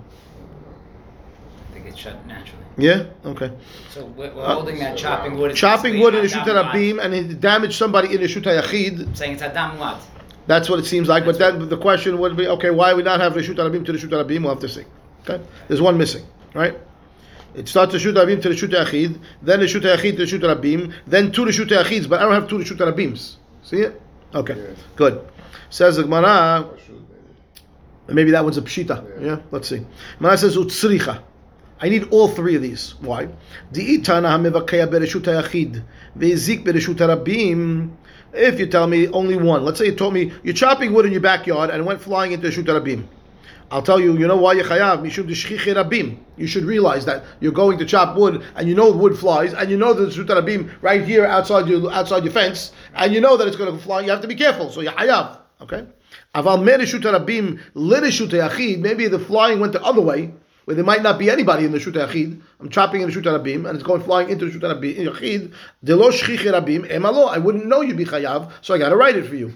They 1.73 1.81
get 1.81 1.97
shut 1.97 2.25
naturally. 2.25 2.63
Yeah. 2.77 3.05
Okay. 3.25 3.51
So 3.91 4.05
we're, 4.05 4.33
we're 4.33 4.43
Uh, 4.43 4.53
holding 4.55 4.79
that 4.79 4.97
chopping 4.97 5.37
wood. 5.37 5.51
is 5.51 5.57
Chopping 5.59 5.99
wood 5.99 6.15
in 6.15 6.25
the 6.25 6.31
Adam 6.33 6.45
Shut 6.45 6.65
Arabim 6.65 7.03
and 7.03 7.13
it 7.13 7.39
damaged 7.39 7.73
somebody 7.75 8.13
in 8.13 8.21
the 8.21 8.27
Shut 8.27 8.43
Yachid. 8.43 9.15
Saying 9.15 9.33
it's 9.33 9.41
Adam 9.41 9.77
what? 9.77 10.01
That's 10.47 10.69
what 10.69 10.79
it 10.79 10.85
seems 10.85 11.07
like. 11.07 11.25
But 11.25 11.37
then 11.37 11.67
the 11.69 11.77
question 11.77 12.17
would 12.19 12.37
be, 12.37 12.47
okay, 12.47 12.69
why 12.71 12.93
we 12.93 13.03
not 13.03 13.19
have 13.19 13.33
the 13.33 13.43
Shut 13.43 13.57
Arabim 13.57 13.85
to 13.85 13.91
the 13.91 13.99
Shut 13.99 14.09
Arabim? 14.11 14.41
We'll 14.41 14.53
have 14.53 14.59
to 14.61 14.69
see. 14.69 14.85
Okay. 15.27 15.43
There's 15.67 15.81
one 15.81 15.97
missing. 15.97 16.25
Right. 16.53 16.77
It 17.58 17.67
starts 17.67 17.91
the 17.91 18.00
Shut 18.00 18.15
Arabim 18.15 18.41
to 18.43 18.50
the 18.50 18.56
Shut 18.56 18.70
Yachid, 18.70 19.20
then 19.41 19.60
the 19.60 19.67
Shut 19.67 19.82
Yachid 19.82 20.12
to 20.12 20.17
the 20.17 20.28
Shut 20.28 20.41
Arabim, 20.41 20.93
then 21.08 21.32
two 21.32 21.43
the 21.43 21.52
Shut 21.52 21.67
Yachids, 21.67 22.08
but 22.08 22.20
I 22.20 22.24
don't 22.24 22.34
have 22.34 22.48
two 22.48 22.60
the 22.60 22.65
Shut 22.65 22.80
Arabims. 22.80 23.38
See 23.63 23.78
it? 23.78 24.00
Okay. 24.36 24.56
Yeah. 24.56 24.76
Good. 24.96 25.28
Says 25.70 25.98
the 25.98 26.04
Gemara. 26.04 26.70
Maybe. 28.08 28.32
That 28.32 28.43
one's 28.43 28.58
a 28.58 28.62
pshita. 28.62 29.04
Yeah, 29.20 29.26
Yeah. 29.26 29.39
let's 29.52 29.67
see. 29.67 29.86
Mana 30.20 30.38
says 30.38 30.56
utsricha. 30.56 31.22
I 31.82 31.89
need 31.89 32.08
all 32.12 32.28
three 32.30 32.56
of 32.56 32.62
these. 32.62 32.96
Why? 33.02 33.28
Di'itana 33.74 34.30
hamevakaya 34.30 34.88
bereshut 34.88 35.24
hayachid 35.24 35.84
ve'zik 36.17 36.63
bereshut 36.63 36.96
harabim. 36.96 37.89
If 38.34 38.60
you 38.60 38.67
tell 38.67 38.88
me 38.88 39.08
only 39.10 39.36
one, 39.36 39.65
let's 39.65 39.80
say 39.80 39.88
you 39.88 39.96
told 39.96 40.13
me 40.13 40.32
you're 40.43 40.54
chopping 40.54 40.93
wood 40.93 41.06
in 41.06 41.12
your 41.12 41.22
backyard 41.22 41.70
and 41.70 41.82
it 41.82 41.86
went 41.86 42.02
flying 42.02 42.32
into 42.32 42.48
the 42.48 42.52
shut 42.52 42.65
harabim. 42.65 43.06
I'll 43.69 43.81
tell 43.81 43.99
you, 43.99 44.17
you 44.17 44.27
know 44.27 44.38
why 44.38 44.53
you're 44.53 44.63
chayav? 44.63 45.03
You 46.38 46.47
should 46.47 46.63
realize 46.63 47.05
that 47.05 47.23
you're 47.41 47.51
going 47.51 47.77
to 47.79 47.86
chop 47.86 48.15
wood, 48.15 48.43
and 48.55 48.69
you 48.69 48.75
know 48.75 48.91
wood 48.91 49.17
flies, 49.17 49.53
and 49.53 49.69
you 49.69 49.75
know 49.77 49.93
there's 49.93 50.13
shut 50.13 50.27
rabim 50.27 50.71
right 50.81 51.03
here 51.03 51.25
outside 51.25 51.67
your 51.67 51.91
outside 51.91 52.23
your 52.23 52.31
fence, 52.31 52.71
and 52.95 53.13
you 53.13 53.19
know 53.19 53.36
that 53.36 53.47
it's 53.47 53.57
going 53.57 53.75
to 53.75 53.83
fly. 53.83 54.01
You 54.01 54.12
have 54.12 54.21
to 54.21 54.27
be 54.27 54.36
careful, 54.36 54.69
so 54.71 54.79
you're 54.81 54.93
chayav. 54.93 55.39
Okay. 55.62 55.86
Aval 56.33 56.63
mereshut 56.63 57.01
rabim 57.01 57.60
lireshut 57.75 58.29
yachid. 58.29 58.79
Maybe 58.79 59.07
the 59.07 59.19
flying 59.19 59.60
went 59.60 59.73
the 59.73 59.83
other 59.83 60.01
way, 60.01 60.31
where 60.63 60.75
there 60.75 60.86
might 60.86 61.01
not 61.01 61.17
be 61.19 61.29
anybody 61.29 61.65
in 61.65 61.73
the 61.73 61.79
shut 61.79 61.95
yachid. 61.95 62.39
I'm 62.62 62.69
chopping 62.69 63.01
in 63.01 63.07
the 63.07 63.13
shut 63.13 63.23
rabim, 63.23 63.67
and 63.67 63.75
it's 63.75 63.83
going 63.83 64.01
flying 64.01 64.29
into 64.29 64.45
the 64.45 64.51
shut 64.51 64.62
yachid. 64.62 65.51
Delo 65.83 66.12
shchichi 66.12 66.53
rabim 66.53 66.89
emalo. 66.89 67.27
I 67.27 67.38
wouldn't 67.38 67.65
know 67.65 67.81
you'd 67.81 67.97
be 67.97 68.05
chayav, 68.05 68.51
so 68.62 68.73
I 68.73 68.77
got 68.77 68.89
to 68.89 68.95
write 68.95 69.17
it 69.17 69.25
for 69.27 69.36
you. 69.36 69.53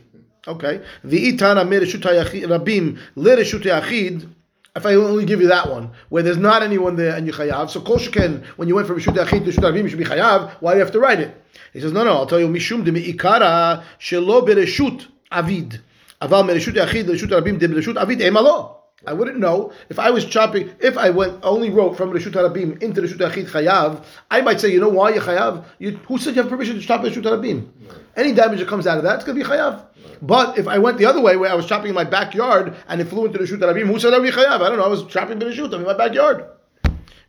Okay. 0.47 0.82
V'itana 1.06 1.65
mereshut 1.67 2.01
rabim 2.01 2.99
lireshut 3.15 3.63
yachid. 3.63 4.27
If 4.73 4.86
I 4.86 4.95
only 4.95 5.25
give 5.25 5.41
you 5.41 5.49
that 5.49 5.69
one, 5.69 5.91
where 6.08 6.23
there's 6.23 6.38
not 6.38 6.63
anyone 6.63 6.95
there 6.95 7.13
and 7.13 7.27
you 7.27 7.34
chayav, 7.34 7.69
so 7.69 7.82
kol 7.82 7.97
sheken, 7.97 8.45
when 8.56 8.69
you 8.69 8.75
went 8.75 8.88
from 8.88 8.97
Rishut 8.97 9.17
Achid 9.17 9.43
to 9.43 9.51
Rishut 9.51 9.69
Rabim, 9.69 9.84
you 9.84 9.89
should 9.89 9.99
be 9.99 10.06
chayav, 10.06 10.51
why 10.62 10.71
do 10.71 10.77
you 10.77 10.86
have 10.86 10.93
to 10.93 10.99
write 11.01 11.19
it? 11.19 11.36
He 11.73 11.82
says, 11.82 11.91
no, 11.91 12.06
no, 12.06 12.13
I'll 12.13 12.25
tell 12.25 12.39
you, 12.39 12.47
mishum 12.47 12.86
de 12.86 12.91
mi'ikara 12.93 13.84
shelo 13.99 14.47
bereshut 14.47 15.08
avid. 15.30 15.82
Aval 16.21 16.45
mereshut 16.45 16.75
Achid 16.75 17.06
to 17.06 17.27
Rabim 17.27 17.60
de 17.60 17.67
bereshut 17.67 17.97
avid 17.97 18.19
emalo. 18.19 18.81
I 19.06 19.14
wouldn't 19.14 19.40
know 19.40 19.74
if 19.90 19.98
I 19.98 20.12
was 20.12 20.26
chopping. 20.26 20.72
If 20.80 20.98
I 20.98 21.10
went 21.10 21.40
only 21.44 21.72
wrote 21.72 21.98
from 21.98 22.12
Rishut 22.12 22.34
Rabim 22.34 22.82
into 22.84 23.02
Rishut 23.02 23.18
Achid 23.18 23.48
Chayav, 23.48 24.04
I 24.30 24.42
might 24.42 24.62
say, 24.62 24.72
you 24.72 24.80
know 24.80 24.90
why 24.90 25.14
you 25.14 25.20
Chayav? 25.20 25.66
You, 25.80 25.98
who 26.08 26.18
said 26.20 26.36
you 26.36 26.42
have 26.44 26.52
permission 26.52 26.76
to 26.76 26.82
chop 26.82 27.02
Rishut 27.02 27.24
Rabim? 27.24 27.68
Any 28.16 28.32
damage 28.34 28.60
that 28.60 28.68
comes 28.68 28.86
out 28.86 28.98
of 28.98 29.04
that, 29.04 29.16
it's 29.16 29.24
going 29.24 29.38
to 29.40 29.44
be 29.44 29.50
Chayav. 29.50 29.86
But 30.22 30.60
if 30.60 30.68
I 30.68 30.78
went 30.78 31.00
the 31.00 31.06
other 31.06 31.20
way, 31.20 31.36
where 31.36 31.50
I 31.50 31.56
was 31.56 31.66
chopping 31.66 31.90
in 31.90 31.96
my 31.96 32.04
backyard 32.04 32.76
and 32.88 33.02
it 33.02 33.06
flew 33.06 33.26
into 33.26 33.40
the 33.40 33.46
Rishut 33.46 33.60
Rabim, 33.60 33.88
who 33.88 34.00
said 34.00 34.14
I 34.14 34.20
would 34.20 34.26
be 34.26 34.32
Chayav? 34.32 34.62
I 34.62 34.70
don't 34.70 34.78
know. 34.78 34.86
I 34.86 34.90
was 34.90 35.06
chopping 35.08 35.40
the 35.40 35.46
Rishut 35.46 35.74
in 35.74 35.84
my 35.84 35.94
backyard. 35.94 36.46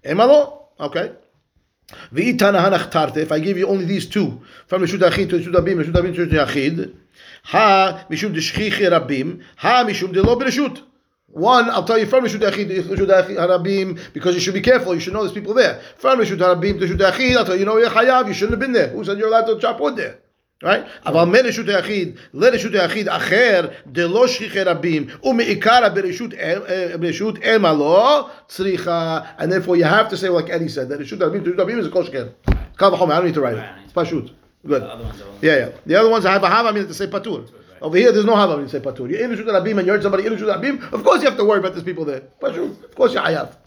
Emalo. 0.05 0.65
Okay. 0.79 1.13
V'itana 2.13 2.63
hanach 2.63 2.91
tarte. 2.91 3.19
If 3.19 3.33
I 3.33 3.39
give 3.39 3.57
you 3.57 3.67
only 3.67 3.87
these 3.87 4.07
two, 4.07 4.43
from 4.67 4.83
Rishut 4.83 4.99
Achid 4.99 5.31
to 5.31 5.39
Rishut 5.39 5.55
Rabim, 5.55 5.83
Rishut 5.83 5.93
Rabim 5.93 6.15
to 6.17 6.27
Rishut 6.27 6.47
Achid, 6.47 6.95
ha 7.45 8.05
mishum 8.11 8.35
d'shchichi 8.35 8.91
rabim, 8.91 9.43
ha 9.57 9.85
mishum 9.87 10.13
de 10.13 10.23
lo 10.23 10.37
bereshut. 10.37 10.83
One, 11.32 11.70
I'll 11.70 11.84
tell 11.84 12.00
you 12.00 12.06
from 12.06 12.24
Rishut 12.24 12.40
Achid 12.40 12.70
to 12.70 12.84
Rishut 12.84 13.36
Harabim 13.36 14.00
because 14.14 14.34
you 14.34 14.42
should 14.42 14.54
be 14.54 14.62
careful. 14.62 14.94
You 14.94 15.02
should 15.02 15.14
know 15.14 15.24
there's 15.24 15.34
people 15.34 15.54
there. 15.54 15.82
From 15.98 16.20
Rishut 16.20 16.38
Harabim 16.38 16.80
to 16.80 16.88
Rishut 16.88 17.12
Achid, 17.12 17.36
I'll 17.38 17.46
tell 17.46 17.54
you, 17.54 17.60
you 17.60 17.66
know 17.66 17.78
you're 17.78 17.90
chayav. 17.90 18.28
You 18.28 18.34
shouldn't 18.34 18.52
have 18.52 18.60
been 18.60 18.72
there. 18.72 18.88
Who 18.90 19.04
said 19.04 19.18
you're 19.18 19.28
allowed 19.28 19.46
to 19.46 19.60
chop 19.60 19.80
wood 19.80 19.98
there? 19.98 20.20
Right? 20.64 20.86
אבל 21.06 21.24
מרשות 21.24 21.70
היחיד 21.70 22.16
לרשות 22.34 22.74
היחיד 22.74 23.10
אחר 23.10 23.68
דלא 23.88 24.28
שכיחי 24.28 24.62
רבים 24.62 25.08
ומעיקרא 25.24 25.90
ברשות 25.90 26.30
ברשות 27.00 27.38
אמה 27.44 27.74
לא 27.74 28.30
צריכה 28.48 29.20
and 29.38 29.52
therefore 29.52 29.76
you 29.76 29.84
have 29.84 30.10
to 30.10 30.18
say 30.18 30.30
like 30.30 30.50
Eddie 30.50 30.68
said 30.68 30.90
that 30.90 31.00
רשות 31.00 31.22
הרבים 31.22 31.44
רשות 31.44 31.60
הרבים 31.60 31.80
is 31.80 31.86
a 31.86 31.92
kol 31.92 32.04
sheken. 32.04 32.52
קל 32.76 32.94
וחומר, 32.94 33.14
I 33.14 33.20
don't 33.20 33.26
need 33.28 33.36
to 33.36 33.42
write 33.42 33.58
it. 33.58 33.64
It's 33.86 33.94
pashut. 33.94 34.32
Good. 34.66 34.82
The 34.82 34.92
other 34.92 35.04
ones 35.04 35.22
are 35.22 35.46
Yeah, 35.46 35.58
yeah. 35.58 35.70
The 35.86 35.96
other 35.96 36.10
ones 36.10 36.26
I 36.26 36.34
have 36.34 36.44
a 36.44 36.50
hava, 36.50 36.70
I 36.70 36.72
mean 36.72 36.88
to 36.88 36.94
say 36.94 37.06
patur. 37.06 37.48
over 37.83 37.97
here, 37.97 38.13
there's 38.13 38.25
no 38.25 38.37
hava, 38.37 38.55
I 38.55 38.57
mean 38.59 38.69
say 38.69 38.79
patur. 38.79 39.11
You're 39.11 39.25
in 39.25 39.31
Rishut 39.33 39.47
Rabim 39.47 39.79
and 39.79 39.87
you 39.87 39.93
heard 39.93 40.03
somebody 40.03 40.25
in 40.25 40.33
Rishut 40.33 40.55
Rabim, 40.55 40.93
of 40.93 41.03
course 41.03 41.21
you 41.21 41.29
have 41.29 41.37
to 41.37 41.45
worry 41.45 41.59
about 41.59 41.75
these 41.75 41.83
people 41.83 42.05
there. 42.05 42.23
Pashut. 42.41 42.85
Of 42.85 42.95
course 42.95 43.13
you 43.13 43.19
have. 43.19 43.59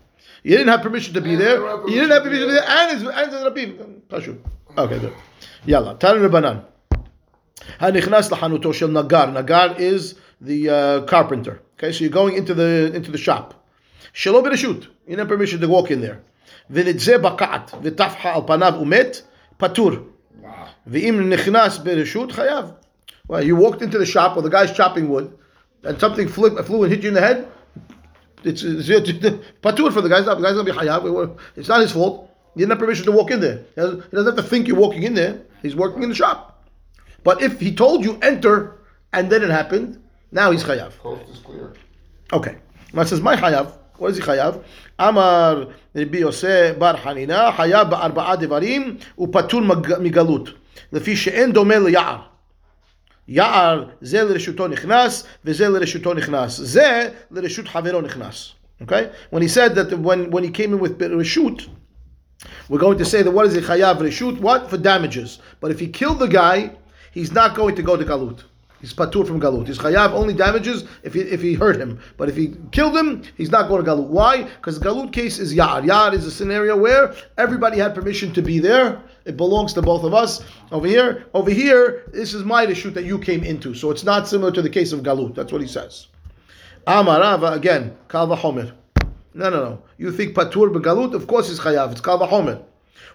You 0.44 0.58
didn't 0.58 0.70
have 0.70 0.82
permission 0.82 1.14
to 1.16 1.22
be 1.22 1.36
there. 1.36 1.60
You 1.60 1.96
didn't 1.96 2.12
have 2.12 2.24
permission 2.24 2.48
to 2.48 2.48
be 2.48 2.54
there, 2.54 2.66
and 2.68 2.92
it's 2.94 3.04
and 3.04 3.34
it's 3.34 3.44
Rabim. 3.44 4.02
Pashut. 4.08 4.40
Okay, 4.78 5.00
good. 5.00 5.14
Yalla. 5.66 5.96
Taran 5.96 6.30
Rabbanan. 6.30 6.64
Hanichnas 7.80 8.30
lahanuto 8.30 8.74
shel 8.74 8.88
nagar. 8.88 9.32
Nagar 9.32 9.76
is 9.78 10.16
the 10.40 10.70
uh, 10.70 11.02
carpenter. 11.02 11.62
Okay, 11.78 11.92
so 11.92 12.04
you're 12.04 12.10
going 12.14 12.36
into 12.36 12.54
the 12.54 12.92
into 12.96 13.12
the 13.12 13.18
shop. 13.18 13.66
Shelo 14.14 14.42
bereshut. 14.42 14.84
You 14.84 14.92
didn't 15.08 15.20
have 15.20 15.28
permission 15.28 15.60
to 15.60 15.68
walk 15.68 15.92
in 15.92 16.00
there. 16.00 16.22
V'nitzeh 16.72 17.20
bakat 17.22 17.70
v'tafha 17.82 18.26
al 18.26 18.44
panav 18.46 18.82
umet 18.82 19.24
patur. 19.60 20.06
V'im 20.90 21.34
nichnas 21.34 21.84
bereshut 21.84 22.32
chayav. 22.32 22.76
Well, 23.29 23.45
you 23.45 23.57
walked 23.57 23.83
into 23.83 23.99
the 23.99 24.07
shop, 24.07 24.37
or 24.37 24.43
the 24.43 24.51
guy's 24.51 24.73
chopping 24.73 25.09
wood, 25.09 25.37
and 25.85 25.99
something 26.01 26.29
flew, 26.29 26.57
flew 26.63 26.83
and 26.83 26.93
hit 26.93 27.03
you 27.03 27.09
in 27.09 27.15
the 27.15 27.21
head. 27.21 27.49
It's, 28.43 28.63
it's, 28.63 28.89
it's 28.89 29.11
patur 29.63 29.93
for 29.93 30.01
the 30.01 30.09
guy's 30.09 30.27
not. 30.27 30.39
The 30.39 30.43
guy's 30.43 30.55
gonna 30.55 30.65
be 30.65 30.73
chayav. 30.73 31.39
It's 31.57 31.69
not 31.69 31.81
his 31.81 31.93
fault. 31.93 32.29
You 32.55 32.61
didn't 32.61 32.71
have 32.71 32.79
permission 32.79 33.05
to 33.05 33.13
walk 33.13 33.31
in 33.31 33.41
there. 33.41 33.59
He 33.75 33.81
doesn't, 33.81 34.03
he 34.03 34.11
doesn't 34.17 34.37
have 34.37 34.45
to 34.45 34.51
think 34.51 34.67
you're 34.67 34.79
walking 34.79 35.05
in 35.05 35.15
there. 35.15 35.43
He's 35.63 35.77
working 35.77 36.03
in 36.03 36.09
the 36.09 36.15
shop. 36.15 36.65
But 37.23 37.43
if 37.43 37.61
he 37.61 37.75
told 37.75 38.03
you 38.03 38.19
enter 38.23 38.79
and 39.13 39.31
then 39.31 39.43
it 39.43 39.51
happened, 39.51 40.03
now 40.33 40.51
he's 40.51 40.65
chayav. 40.65 40.99
Coast 40.99 41.29
is 41.31 41.39
clear. 41.39 41.75
Okay. 42.33 42.57
Now 42.93 43.03
it 43.03 43.09
says, 43.09 43.21
my 43.21 43.37
chayav. 43.37 43.73
What 43.99 44.11
is 44.13 44.17
he 44.17 44.23
chayav? 44.23 44.65
Amar 44.99 45.67
Rabbi 45.95 46.19
Yosef 46.19 46.79
bar 46.79 46.95
Hanina, 46.95 47.53
chayav 47.53 47.91
ba'arba'a 47.91 48.37
devarim, 48.37 49.01
upatur 49.19 49.65
mag- 49.65 50.01
migalut. 50.01 50.55
לפי 50.93 51.17
שאין 51.17 51.53
דומה 51.53 51.79
ליער. 51.79 52.21
יער 53.29 53.85
זה 54.01 54.25
לרשותו 54.25 54.69
נכנס, 54.69 55.25
וזה 55.45 55.69
לרשותו 55.69 56.15
נכנס. 56.15 56.61
זה 56.61 57.09
לרשות 57.31 57.69
חברו 57.69 58.01
נכנס. 58.01 58.53
Okay? 58.83 59.11
When 59.31 59.43
he 59.43 59.49
said 59.49 59.75
that 59.75 59.99
when, 59.99 60.31
when 60.31 60.43
he 60.43 60.51
came 60.51 60.73
in 60.73 60.81
with 60.81 60.99
reshut, 60.99 61.69
we're 62.69 62.79
going 62.79 62.99
to 62.99 63.05
say 63.05 63.23
that 63.23 63.31
what 63.31 63.47
is 63.47 63.55
a 63.55 63.61
chayav 63.61 63.99
reshut? 63.99 64.41
What? 64.41 64.71
For 64.71 64.79
damages. 64.79 65.39
But 65.61 65.71
if 65.71 65.79
he 65.79 65.89
killed 65.89 66.19
the 66.19 66.29
guy, 66.29 66.73
he's 67.13 67.33
not 67.33 67.55
going 67.55 67.75
to 67.77 67.83
go 67.83 67.97
to 67.97 68.05
galut. 68.05 68.45
He's 68.81 68.95
patur 68.95 69.27
from 69.27 69.41
galut. 69.41 69.67
He's 69.67 69.79
chayav 69.79 70.13
only 70.13 70.33
damages 70.33 70.85
if 71.03 71.13
he, 71.13 71.21
if 71.21 71.43
he 71.43 71.53
hurt 71.55 71.77
him. 71.77 72.01
But 72.17 72.31
if 72.31 72.37
he 72.37 72.55
killed 72.73 72.97
him, 72.97 73.23
he's 73.37 73.51
not 73.51 73.69
going 73.69 73.85
to 73.85 73.91
galut. 73.91 74.07
Why? 74.07 74.45
Because 74.45 74.79
galut 74.79 75.13
case 75.13 75.39
is 75.39 75.55
yar. 75.55 75.85
Yar 75.85 76.15
is 76.15 76.25
a 76.25 76.31
scenario 76.31 76.77
where 76.77 77.15
everybody 77.37 77.79
had 77.79 77.95
permission 77.95 78.33
to 78.33 78.43
be 78.43 78.59
there. 78.59 79.01
It 79.25 79.37
belongs 79.37 79.73
to 79.75 79.83
both 79.83 80.05
of 80.05 80.15
us. 80.15 80.43
Over 80.73 80.87
here, 80.87 81.27
over 81.35 81.51
here, 81.51 82.05
this 82.13 82.35
is 82.35 82.45
my 82.45 82.67
reshut 82.67 82.95
that 82.95 83.05
you 83.05 83.19
came 83.19 83.45
into. 83.45 83.75
So 83.75 83.91
it's 83.91 84.05
not 84.05 84.29
similar 84.29 84.53
to 84.53 84.63
the 84.63 84.71
case 84.71 84.93
of 84.93 85.01
galut. 85.01 85.35
That's 85.35 85.53
what 85.53 85.61
he 85.61 85.69
says. 85.69 86.09
Amarava 86.87 87.55
again, 87.55 87.97
kal 88.09 88.29
v'chomer. 88.29 88.73
No, 89.35 89.51
no, 89.51 89.65
no. 89.65 89.83
You 89.99 90.11
think 90.13 90.35
patur 90.35 90.73
begalut? 90.73 91.15
Of 91.15 91.27
course 91.27 91.51
it's 91.51 91.61
chayav. 91.61 91.93
It's 91.93 92.01
kal 92.01 92.19
v'chomer. 92.19 92.63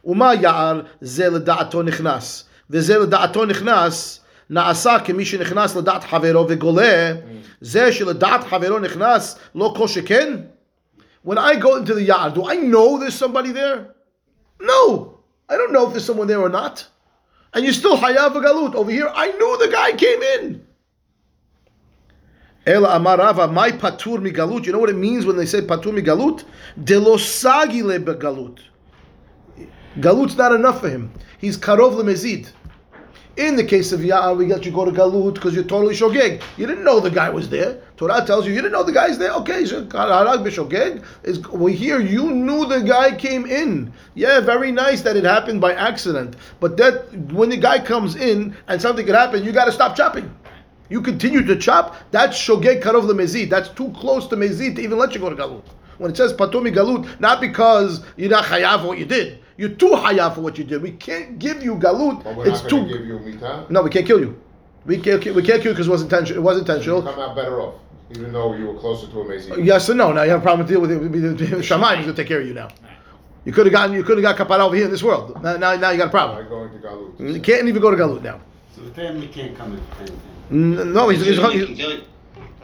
ומה 0.05 0.33
יער 0.33 0.81
זה 1.01 1.29
לדעתו 1.29 1.83
נכנס, 1.83 2.45
וזה 2.69 2.97
לדעתו 2.97 3.45
נכנס, 3.45 4.19
נעשה 4.49 4.99
כמי 4.99 5.25
שנכנס 5.25 5.75
לדעת 5.75 6.03
חברו 6.03 6.45
וגולה, 6.49 7.13
זה 7.61 7.91
שלדעת 7.91 8.43
חברו 8.43 8.79
נכנס, 8.79 9.39
לא 9.55 9.73
כל 9.77 9.87
שכן? 9.87 10.37
When 11.25 11.37
I 11.37 11.55
go 11.55 11.75
into 11.75 11.95
the 11.95 12.03
yard, 12.03 12.35
do 12.35 12.45
I 12.45 12.55
know 12.55 12.99
there's 12.99 13.15
somebody 13.15 13.51
there? 13.51 13.95
No. 14.61 15.08
I 15.50 15.56
don't 15.56 15.72
know 15.72 15.86
if 15.86 15.92
there's 15.92 16.04
someone 16.04 16.28
there 16.28 16.40
or 16.40 16.48
not. 16.48 16.86
And 17.52 17.64
you 17.64 17.72
still 17.72 17.96
hayav 17.96 18.32
galut. 18.32 18.74
Over 18.76 18.90
here, 18.90 19.10
I 19.12 19.32
knew 19.32 19.58
the 19.58 19.68
guy 19.70 19.92
came 19.92 20.22
in. 20.22 20.66
Ela 22.66 22.90
amarava, 22.90 23.52
my 23.52 23.72
patur 23.72 24.18
migalut. 24.18 24.64
You 24.64 24.72
know 24.72 24.78
what 24.78 24.90
it 24.90 24.96
means 24.96 25.26
when 25.26 25.36
they 25.36 25.46
say 25.46 25.60
patur 25.60 25.92
migalut? 25.92 26.44
Delosagi 26.78 27.82
le 27.82 27.98
begalut. 27.98 28.60
Galut's 29.98 30.36
not 30.36 30.54
enough 30.54 30.80
for 30.80 30.88
him. 30.88 31.12
He's 31.38 31.58
karov 31.58 31.94
lemezid. 31.94 32.52
In 33.40 33.56
the 33.56 33.64
case 33.64 33.90
of 33.92 34.00
Ya'ar, 34.00 34.36
we 34.36 34.44
got 34.44 34.66
you 34.66 34.70
go 34.70 34.84
to 34.84 34.90
Galut 34.90 35.32
because 35.32 35.54
you're 35.54 35.64
totally 35.64 35.94
shogeg. 35.94 36.42
You 36.58 36.66
didn't 36.66 36.84
know 36.84 37.00
the 37.00 37.10
guy 37.10 37.30
was 37.30 37.48
there. 37.48 37.80
Torah 37.96 38.22
tells 38.26 38.46
you 38.46 38.52
you 38.52 38.60
didn't 38.60 38.72
know 38.72 38.82
the 38.82 38.92
guy's 38.92 39.16
there. 39.16 39.32
Okay, 39.32 39.62
b'shogeg 39.62 41.02
is 41.22 41.40
well 41.48 41.72
here. 41.72 42.00
You 42.00 42.32
knew 42.32 42.66
the 42.66 42.80
guy 42.80 43.16
came 43.16 43.46
in. 43.46 43.94
Yeah, 44.14 44.40
very 44.40 44.70
nice 44.70 45.00
that 45.00 45.16
it 45.16 45.24
happened 45.24 45.58
by 45.58 45.72
accident. 45.72 46.36
But 46.60 46.76
that 46.76 47.14
when 47.32 47.48
the 47.48 47.56
guy 47.56 47.78
comes 47.78 48.14
in 48.14 48.54
and 48.68 48.78
something 48.78 49.06
could 49.06 49.14
happen, 49.14 49.42
you 49.42 49.52
got 49.52 49.64
to 49.64 49.72
stop 49.72 49.96
chopping. 49.96 50.30
You 50.90 51.00
continue 51.00 51.42
to 51.42 51.56
chop. 51.56 51.96
That's 52.10 52.36
shogeg 52.36 52.82
karov 52.82 53.08
lemezid. 53.10 53.48
That's 53.48 53.70
too 53.70 53.90
close 53.92 54.26
to 54.26 54.36
mezid 54.36 54.76
to 54.76 54.82
even 54.82 54.98
let 54.98 55.14
you 55.14 55.20
go 55.20 55.30
to 55.30 55.36
Galut. 55.36 55.64
When 55.96 56.10
it 56.10 56.16
says 56.16 56.34
patumi 56.34 56.74
galut, 56.74 57.20
not 57.20 57.40
because 57.40 58.02
you're 58.16 58.30
not 58.30 58.44
chayav 58.44 58.86
what 58.86 58.98
you 58.98 59.04
did. 59.04 59.38
You're 59.60 59.76
too 59.82 59.88
hayav 59.90 60.36
for 60.36 60.40
what 60.40 60.56
you 60.56 60.64
did. 60.64 60.80
We 60.80 60.92
can't 60.92 61.38
give 61.38 61.62
you 61.62 61.74
galut. 61.76 62.24
But 62.24 62.34
we're 62.34 62.48
It's 62.48 62.62
not 62.62 62.70
too. 62.70 62.82
to 62.86 62.92
give 62.92 63.04
you 63.06 63.18
mita. 63.18 63.66
No, 63.68 63.82
we 63.82 63.90
can't 63.90 64.06
kill 64.06 64.18
you. 64.18 64.40
We 64.86 64.96
can't. 64.96 65.22
We 65.22 65.42
can't 65.42 65.60
kill 65.62 65.72
you 65.72 65.74
because 65.74 65.86
it 65.86 65.90
was 65.90 66.00
intentional. 66.00 66.38
It 66.38 66.42
was 66.42 66.54
You 66.56 66.60
intentional. 66.60 67.02
come 67.02 67.20
out 67.20 67.36
better 67.36 67.60
off, 67.60 67.74
even 68.10 68.32
though 68.32 68.54
you 68.54 68.68
were 68.68 68.78
closer 68.80 69.06
to 69.08 69.20
a 69.20 69.28
Macy. 69.28 69.52
Uh, 69.52 69.56
yes 69.56 69.90
or 69.90 69.94
no? 69.94 70.12
Now 70.12 70.22
you 70.22 70.30
have 70.30 70.40
a 70.40 70.42
problem 70.42 70.66
to 70.66 70.72
deal 70.72 70.80
with 70.80 70.90
it. 70.92 71.62
Shammai 71.62 71.96
is 71.98 72.06
going 72.06 72.16
to 72.16 72.22
take 72.22 72.26
care 72.28 72.40
of 72.40 72.46
you 72.46 72.54
now. 72.54 72.68
You 73.44 73.52
could 73.52 73.66
have 73.66 73.72
gotten. 73.74 73.94
You 73.94 74.02
could 74.02 74.16
have 74.16 74.34
got 74.34 74.48
kapara 74.48 74.60
over 74.60 74.74
here 74.76 74.86
in 74.86 74.90
this 74.90 75.02
world. 75.02 75.42
Now, 75.42 75.58
now, 75.58 75.76
now 75.76 75.90
you 75.90 75.98
got 75.98 76.04
a 76.04 76.06
By 76.06 76.10
problem. 76.10 76.48
going 76.48 76.70
to 76.72 76.78
Galut. 76.78 77.34
You 77.34 77.40
can't 77.42 77.68
even 77.68 77.82
go 77.82 77.90
to 77.90 77.98
galut 77.98 78.22
now. 78.22 78.40
So 78.74 78.80
the 78.80 78.94
family 78.94 79.28
can't 79.28 79.54
come 79.54 79.74
in 79.74 79.80
anything. 79.98 80.92
No, 80.94 81.10
he's, 81.10 81.20
he's, 81.22 81.36
Family 81.38 81.58
can 81.58 81.66
he's, 81.68 81.76
kill 81.76 81.92
you. 81.92 82.02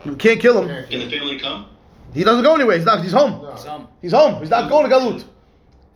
you 0.06 0.16
can't 0.16 0.40
kill 0.40 0.62
him. 0.62 0.86
Can 0.88 1.00
the 1.00 1.10
family 1.18 1.38
come? 1.38 1.66
He 2.14 2.24
doesn't 2.24 2.42
go 2.42 2.54
anywhere. 2.54 2.76
He's 2.78 2.86
not. 2.86 3.02
He's 3.02 3.12
home. 3.12 3.46
Some. 3.58 3.88
He's 4.00 4.12
home. 4.12 4.40
He's 4.40 4.48
not 4.48 4.70
going 4.70 4.88
to 4.88 4.96
galut. 4.96 5.24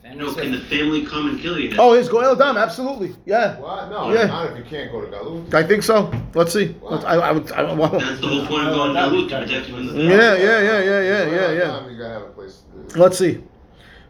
Families 0.04 0.28
No, 0.28 0.34
can 0.42 0.52
the 0.52 0.58
with- 0.60 0.68
family 0.70 1.06
come 1.06 1.30
and 1.30 1.40
kill 1.40 1.58
you? 1.60 1.76
Oh, 1.80 1.94
it's 1.94 2.08
Goel 2.08 2.36
Dam, 2.36 2.58
absolutely. 2.58 3.16
Yeah. 3.26 3.58
What? 3.60 3.90
No, 3.90 4.14
Yeah. 4.14 4.28
not 4.28 4.52
if 4.52 4.58
you 4.60 4.64
can't 4.64 4.92
go 4.92 5.02
to 5.02 5.08
Galut. 5.08 5.52
I 5.54 5.64
think 5.64 5.82
so. 5.84 6.12
Let's 6.36 6.54
see. 6.54 6.76
Let's, 6.82 7.04
I, 7.06 7.16
I 7.16 7.32
would. 7.32 7.52
I, 7.52 7.74
well, 7.74 7.90
That's 7.90 8.22
the 8.22 8.28
whole 8.28 8.46
point 8.46 8.68
of 8.68 8.74
going 8.76 8.94
to 8.94 9.00
Galut 9.00 9.30
to 9.30 9.40
protect 9.42 9.68
you 9.68 9.74
from 9.76 9.88
the. 9.88 9.94
yeah, 10.04 10.36
yeah, 10.36 10.60
yeah, 10.70 10.80
yeah, 10.80 11.02
yeah, 11.02 11.26
yeah, 11.38 11.52
yeah. 11.60 11.90
You 11.90 11.98
gotta 11.98 12.14
have 12.14 12.22
a 12.22 12.26
place. 12.38 12.62
to- 12.94 13.00
Let's 13.00 13.18
see. 13.18 13.38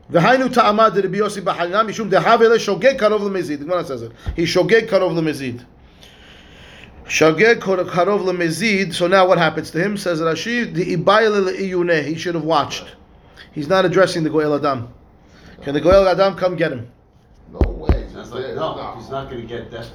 והיינו 0.10 0.50
טעמה 0.50 0.89
דרבי 0.89 1.18
יוסי 1.18 1.41
בחנינה 1.41 1.84
משום 1.84 2.10
דהבה 2.10 2.48
לשוגג 2.48 2.98
קרוב 2.98 3.28
למזיד. 3.28 3.62
הגמרא 3.62 3.82
says 3.84 4.02
it. 4.04 4.12
He 4.39 4.46
שוגג 4.46 4.86
קרוב 4.86 5.18
למזיד. 5.18 5.62
שוגג 7.08 7.56
קרוב 7.60 8.30
למזיד. 8.30 8.94
So 8.94 9.08
now 9.08 9.26
what 9.28 9.38
happens 9.38 9.72
to 9.72 9.80
him? 9.80 9.98
Says 9.98 10.22
Rashi, 10.22 10.65
דאיבאי 10.74 11.26
לעיונה. 11.30 12.02
He 12.08 12.15
should 12.18 12.36
have 12.36 12.44
watched. 12.44 12.84
He's 13.56 13.68
not 13.68 13.86
addressing 13.86 14.24
the 14.24 14.30
Goel 14.30 14.56
Adam. 14.56 14.88
Can 15.62 15.75
the 15.75 15.81
Goel 15.81 16.09
Adam 16.09 16.37
come 16.37 16.57
get 16.57 16.73
him? 16.73 16.90
No 17.53 17.59
way. 17.70 18.07
That's 18.14 18.31
like, 18.31 18.55
no, 18.55 18.94
he's 18.96 19.11
not 19.11 19.29
gonna 19.31 19.42
get 19.42 19.70
that. 19.70 19.88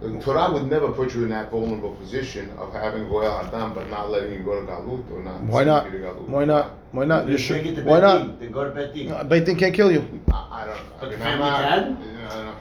The 0.00 0.20
Torah 0.20 0.52
would 0.52 0.68
never 0.68 0.90
put 0.90 1.14
you 1.14 1.22
in 1.22 1.30
that 1.30 1.50
vulnerable 1.50 1.94
position 1.94 2.50
of 2.58 2.72
having 2.72 3.08
Goel 3.08 3.26
Adam 3.40 3.72
but 3.72 3.88
not 3.88 4.10
letting 4.10 4.32
you 4.32 4.40
go 4.40 4.60
to 4.60 4.66
Galut 4.66 5.10
or 5.12 5.22
not. 5.22 5.40
Why 5.42 5.64
not? 5.64 5.84
sending 5.84 6.00
you 6.00 6.06
to 6.08 6.12
Galut. 6.14 6.28
Why 6.28 6.44
not? 6.44 6.72
Why 6.92 7.04
not? 7.04 7.26
You 7.26 7.36
They 7.36 7.42
should. 7.42 7.62
take 7.62 7.72
it 7.72 7.76
to 7.76 7.82
Why 7.84 8.00
not? 8.00 8.26
Din. 8.26 8.38
Then 8.40 8.52
go 8.52 8.64
to 8.64 8.70
Bet 8.70 8.92
Din. 8.94 9.28
Beit 9.28 9.44
Din 9.46 9.56
can't 9.56 9.74
kill 9.74 9.92
you. 9.92 10.04
I, 10.32 10.62
I 10.62 10.66
don't. 10.66 10.78
But 11.00 11.06
I 11.06 11.10
mean, 11.10 11.18
the 11.18 11.24
family 11.24 11.50
not, 11.50 11.62
can? 11.62 11.98
Yeah, 12.18 12.32
I 12.32 12.44
don't. 12.44 12.56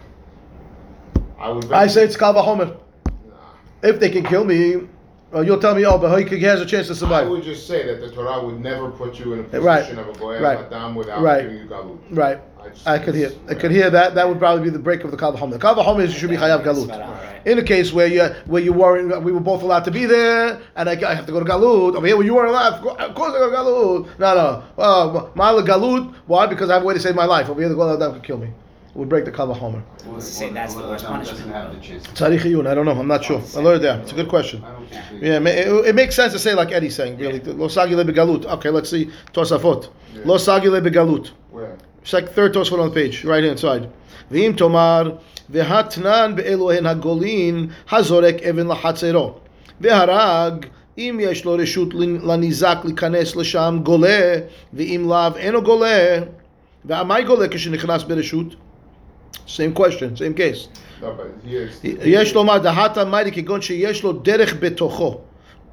I 1.40 1.50
would. 1.50 1.72
I 1.74 1.88
say 1.88 2.04
it's 2.04 2.16
Kal 2.16 2.34
Vachomer. 2.34 2.78
Nah. 3.08 3.90
If 3.90 4.00
they 4.00 4.10
can 4.10 4.24
kill 4.24 4.46
me, 4.46 4.88
uh, 5.36 5.42
you'll 5.42 5.60
tell 5.60 5.76
me, 5.76 5.86
oh, 5.86 5.98
but 5.98 6.28
he 6.28 6.40
has 6.42 6.62
a 6.62 6.66
chance 6.66 6.88
to 6.88 6.96
survive. 6.96 7.28
I 7.28 7.30
would 7.30 7.44
just 7.44 7.68
say 7.68 7.86
that 7.88 8.02
the 8.02 8.12
Torah 8.12 8.44
would 8.46 8.60
never 8.60 8.90
put 8.92 9.20
you 9.20 9.34
in 9.34 9.40
a 9.40 9.44
position 9.44 9.64
Right. 9.64 9.90
of 9.98 10.08
a 10.10 10.14
Goel 10.20 10.40
Right. 10.42 10.60
Adam 10.60 10.96
without 10.96 11.22
Right. 11.22 11.42
giving 11.44 11.58
you 11.58 11.66
Galut. 11.66 11.98
Right. 12.12 12.40
just- 12.74 12.88
I 12.88 12.98
could 12.98 13.14
hear. 13.16 13.32
I 13.50 13.56
could 13.56 13.72
hear 13.72 13.90
that. 13.90 14.16
That 14.16 14.28
would 14.30 14.40
probably 14.40 14.64
be 14.64 14.70
the 14.70 14.80
break 14.80 15.04
of 15.04 15.12
the 15.12 15.18
Kal 15.18 15.34
Vachomer. 15.34 15.52
The 15.52 15.60
Kal 15.60 15.76
Vachomer 15.76 16.02
is 16.04 16.14
you 16.14 16.20
should 16.20 16.30
be 16.30 16.38
Chayav 16.38 16.64
That's 16.64 16.80
Galut. 16.80 16.90
right. 16.90 17.42
In 17.46 17.60
a 17.60 17.64
case 17.64 17.92
where 17.92 18.08
you 18.08 18.24
where 18.46 18.62
you 18.62 18.72
weren't, 18.72 19.22
we 19.22 19.34
were 19.34 19.42
both 19.42 19.64
allowed 19.64 19.84
to 19.84 19.92
be 19.92 20.06
there, 20.06 20.60
and 20.78 20.88
I, 20.90 20.94
I 21.06 21.14
have 21.14 21.26
to 21.26 21.34
go 21.34 21.40
to 21.40 21.46
Galut. 21.46 21.96
Over 21.96 22.08
here, 22.08 22.16
where 22.16 22.26
you 22.26 22.36
weren't 22.36 22.50
allowed, 22.52 22.76
of 22.76 23.16
course 23.16 23.34
I 23.34 23.40
go 23.40 23.50
to 23.50 23.56
Galut. 23.58 24.08
No, 24.18 24.36
no. 24.78 24.82
Uh, 24.82 25.26
Mala 25.36 25.64
Galut. 25.64 26.14
Why? 26.28 26.46
Because 26.48 26.70
I 26.70 26.76
have 26.76 26.84
a 26.84 26.86
way 26.86 26.94
to 26.94 27.00
save 27.02 27.16
my 27.16 27.26
life. 27.26 27.50
Over 27.50 27.60
here, 27.60 27.68
the 27.70 27.76
Goel 27.76 27.94
Adam 27.94 28.14
could 28.14 28.24
kill 28.24 28.38
me 28.38 28.48
would 28.96 29.10
break 29.10 29.26
the 29.26 29.32
Kal 29.32 29.48
Vachomer. 29.48 29.82
Well, 30.06 30.22
say 30.22 30.50
that's 30.50 30.76
the 30.76 30.82
worst 30.82 31.06
punishment. 31.06 31.54
I 31.54 32.74
don't 32.76 32.86
know. 32.86 32.92
I'm 32.92 33.08
not 33.08 33.24
sure. 33.24 33.42
I 33.56 33.60
learned 33.60 33.84
that. 33.84 34.02
It's 34.02 34.12
a 34.12 34.16
good 34.16 34.30
question. 34.30 34.64
Yeah, 35.20 35.40
it, 35.40 35.88
it, 35.88 35.96
makes 35.96 36.16
sense 36.16 36.34
to 36.34 36.40
say 36.40 36.54
like 36.54 36.72
Eddie's 36.72 36.96
saying, 36.96 37.18
really. 37.18 37.40
Lo 37.40 37.68
begalut. 37.68 38.46
Okay, 38.46 38.70
let's 38.70 38.90
see. 38.90 39.10
Tosafot. 39.34 39.90
Losagi 40.18 40.66
sagile 40.68 40.88
begalut. 40.88 41.32
Where? 41.52 41.78
It's 42.02 42.14
like 42.14 42.32
third 42.34 42.54
Tosafot 42.54 42.80
on 42.80 42.90
the 42.90 42.94
page, 42.94 43.24
right 43.26 43.44
hand 43.44 43.60
side. 43.60 43.90
V'im 44.32 44.56
tomar 44.56 45.20
v'hatnan 45.52 46.36
be'elohen 46.36 46.84
hagolin 46.84 47.72
hazorek 47.88 48.42
evin 48.42 48.68
lahatzero 48.74 49.40
v'harag 49.82 50.70
אם 50.98 51.20
יש 51.22 51.46
לו 51.46 51.54
רשות 51.54 51.94
לניזק 52.24 52.78
להיכנס 52.84 53.36
לשם 53.36 53.80
גולה, 53.84 54.36
ואם 54.74 55.06
לאו 55.10 55.38
אינו 55.38 55.64
גולה, 55.64 56.20
והמי 56.86 57.24
גולה 57.24 57.48
כשנכנס 57.48 58.04
ברשות? 58.04 58.56
Same 59.47 59.73
question, 59.73 60.17
same 60.17 60.35
case. 60.35 60.69
No, 61.01 61.05
but 61.05 61.49
here's. 61.49 61.85
יש 62.05 62.35
לומר 62.35 62.59
דהת 62.59 62.97
המאי 62.97 63.31
כגון 63.33 63.63
שיש 63.63 64.03
לו 64.03 64.13
דרך 64.13 64.55
בתוכו, 64.61 65.21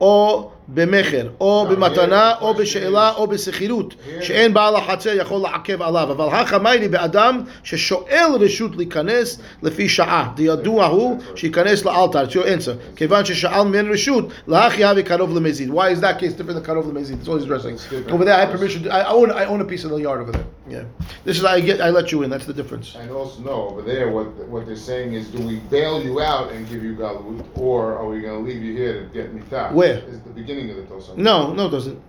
או 0.01 0.51
במכר, 0.69 1.27
או 1.41 1.65
No, 1.69 1.71
במתנה, 1.71 2.33
here 2.39 2.41
או 2.41 2.53
the 2.53 2.57
בשאלה, 2.57 3.11
question 3.11 3.17
או 3.19 3.27
בשכירות, 3.27 3.93
Here- 3.93 4.23
שאין 4.23 4.53
בעל 4.53 4.75
החצר 4.75 5.09
יכול 5.13 5.41
לעכב 5.41 5.81
עליו. 5.81 6.11
אבל 6.11 6.25
הכא 6.35 6.57
מיילי 6.57 6.87
באדם 6.87 7.41
ששואל 7.63 8.25
רשות 8.39 8.75
להיכנס 8.75 9.39
לפי 9.63 9.89
שעה, 9.89 10.31
דידוע 10.35 10.85
הוא 10.85 11.17
שייכנס 11.35 11.85
לאלתר, 11.85 12.25
it's 12.25 12.31
your 12.31 12.45
answer. 12.45 12.95
כיוון 12.95 13.25
ששאל 13.25 13.63
ממנו 13.63 13.93
רשות, 13.93 14.25
להכי 14.47 14.83
הווה 14.85 15.03
קרוב 15.03 15.37
למזיד. 15.37 15.69
Why 15.69 15.97
is 15.97 16.01
that 16.01 16.19
case 16.21 16.33
different 16.41 16.55
than 16.57 16.65
קרוב 16.65 16.89
למזיד? 16.89 17.17
It's 17.23 17.27
always 17.27 17.43
addressing. 17.43 17.75
It's 17.75 17.83
different. 17.89 18.11
Over 18.11 18.25
there, 18.25 18.35
I 18.35 18.41
have 18.45 18.51
permission, 18.51 18.83
to, 18.83 18.89
I 18.93 19.07
own, 19.09 19.31
I 19.31 19.45
own 19.45 19.61
a 19.61 19.65
piece 19.65 19.83
of 19.83 19.91
the 19.91 19.97
yard 20.07 20.21
over 20.21 20.31
there. 20.31 20.45
Yeah. 20.67 20.83
This 21.25 21.37
is, 21.39 21.45
I 21.45 21.59
get, 21.59 21.79
I 21.79 21.89
let 21.99 22.11
you 22.11 22.23
in, 22.23 22.29
that's 22.33 22.47
the 22.51 22.57
difference. 22.61 22.87
And 23.01 23.11
also, 23.11 23.37
no, 23.49 23.55
over 23.69 23.81
there, 23.91 24.05
what 24.15 24.27
what 24.53 24.61
they're 24.67 24.85
saying 24.91 25.09
is, 25.19 25.23
do 25.35 25.39
we 25.49 25.55
bail 25.75 25.95
you 26.07 26.15
out 26.31 26.47
and 26.53 26.59
give 26.71 26.81
you 26.87 26.93
galut, 27.01 27.39
or 27.65 27.79
are 27.99 28.07
we 28.13 28.17
going 28.25 28.37
to 28.39 28.43
leave 28.49 28.63
you 28.67 28.73
here 28.81 28.93
to 29.01 29.05
get 29.17 29.25
mitah? 29.37 29.67
Where? 29.79 29.97
Is 30.13 30.19
the 30.29 30.35
beginning 30.41 30.58
of 30.68 30.76
the 30.76 30.82
Tosafot. 30.82 31.16
No, 31.16 31.54
no, 31.54 31.68
it 31.68 31.70
doesn't. 31.70 32.02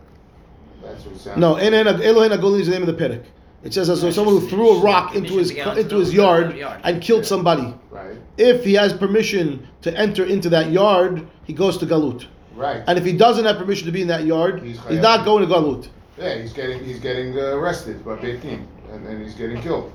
That's 0.84 1.06
what 1.06 1.16
it 1.16 1.20
sounds. 1.20 1.38
No, 1.38 1.58
and 1.58 1.74
then 1.74 1.88
Elohim 1.88 2.32
Agolin 2.32 2.62
is 2.62 2.68
the 2.68 2.74
name 2.74 2.88
of 2.88 2.98
the 2.98 3.02
Perek. 3.02 3.24
It 3.64 3.74
says 3.74 3.90
as 3.90 4.02
though 4.02 4.10
someone 4.10 4.40
who 4.40 4.50
threw 4.50 4.78
a 4.78 4.82
rock 4.82 5.16
into 5.16 5.38
his 5.38 5.52
into 5.52 5.98
his 5.98 6.14
yard 6.14 6.58
and 6.84 7.02
killed 7.02 7.26
somebody. 7.26 7.74
Right. 7.92 8.18
If 8.38 8.64
he 8.66 8.74
has 8.74 8.92
permission 8.92 9.68
to 9.84 9.96
enter 9.96 10.26
into 10.26 10.50
that 10.50 10.72
yard, 10.72 11.28
he 11.44 11.54
goes 11.54 11.78
to 11.78 11.86
Galut. 11.86 12.26
Right. 12.56 12.84
And 12.88 12.98
if 12.98 13.06
he 13.06 13.16
doesn't 13.16 13.46
have 13.46 13.58
permission 13.58 13.86
to 13.86 13.92
be 13.92 14.02
in 14.02 14.08
that 14.08 14.26
yard, 14.26 14.64
He's 14.64 14.84
he's 14.88 15.00
not 15.00 15.26
going 15.26 15.48
to 15.48 15.54
Galut. 15.54 15.90
Yeah, 16.18 16.40
he's 16.40 16.54
getting 16.54 16.84
he's 16.84 17.00
getting 17.00 17.38
uh, 17.38 17.56
arrested 17.56 18.04
by 18.04 18.16
Beit 18.16 18.42
Din, 18.42 18.68
and, 18.92 19.06
then 19.06 19.24
he's 19.24 19.36
getting 19.36 19.62
killed. 19.62 19.92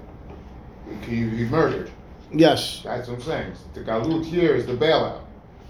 He, 0.89 1.17
he, 1.17 1.29
he's 1.31 1.51
murdered. 1.51 1.91
Yes. 2.33 2.83
That's 2.85 3.09
what 3.09 3.17
I'm 3.17 3.23
saying. 3.23 3.53
The 3.75 3.81
galut 3.81 4.25
here 4.25 4.55
is 4.55 4.67
the 4.67 4.75
bailout. 4.75 5.21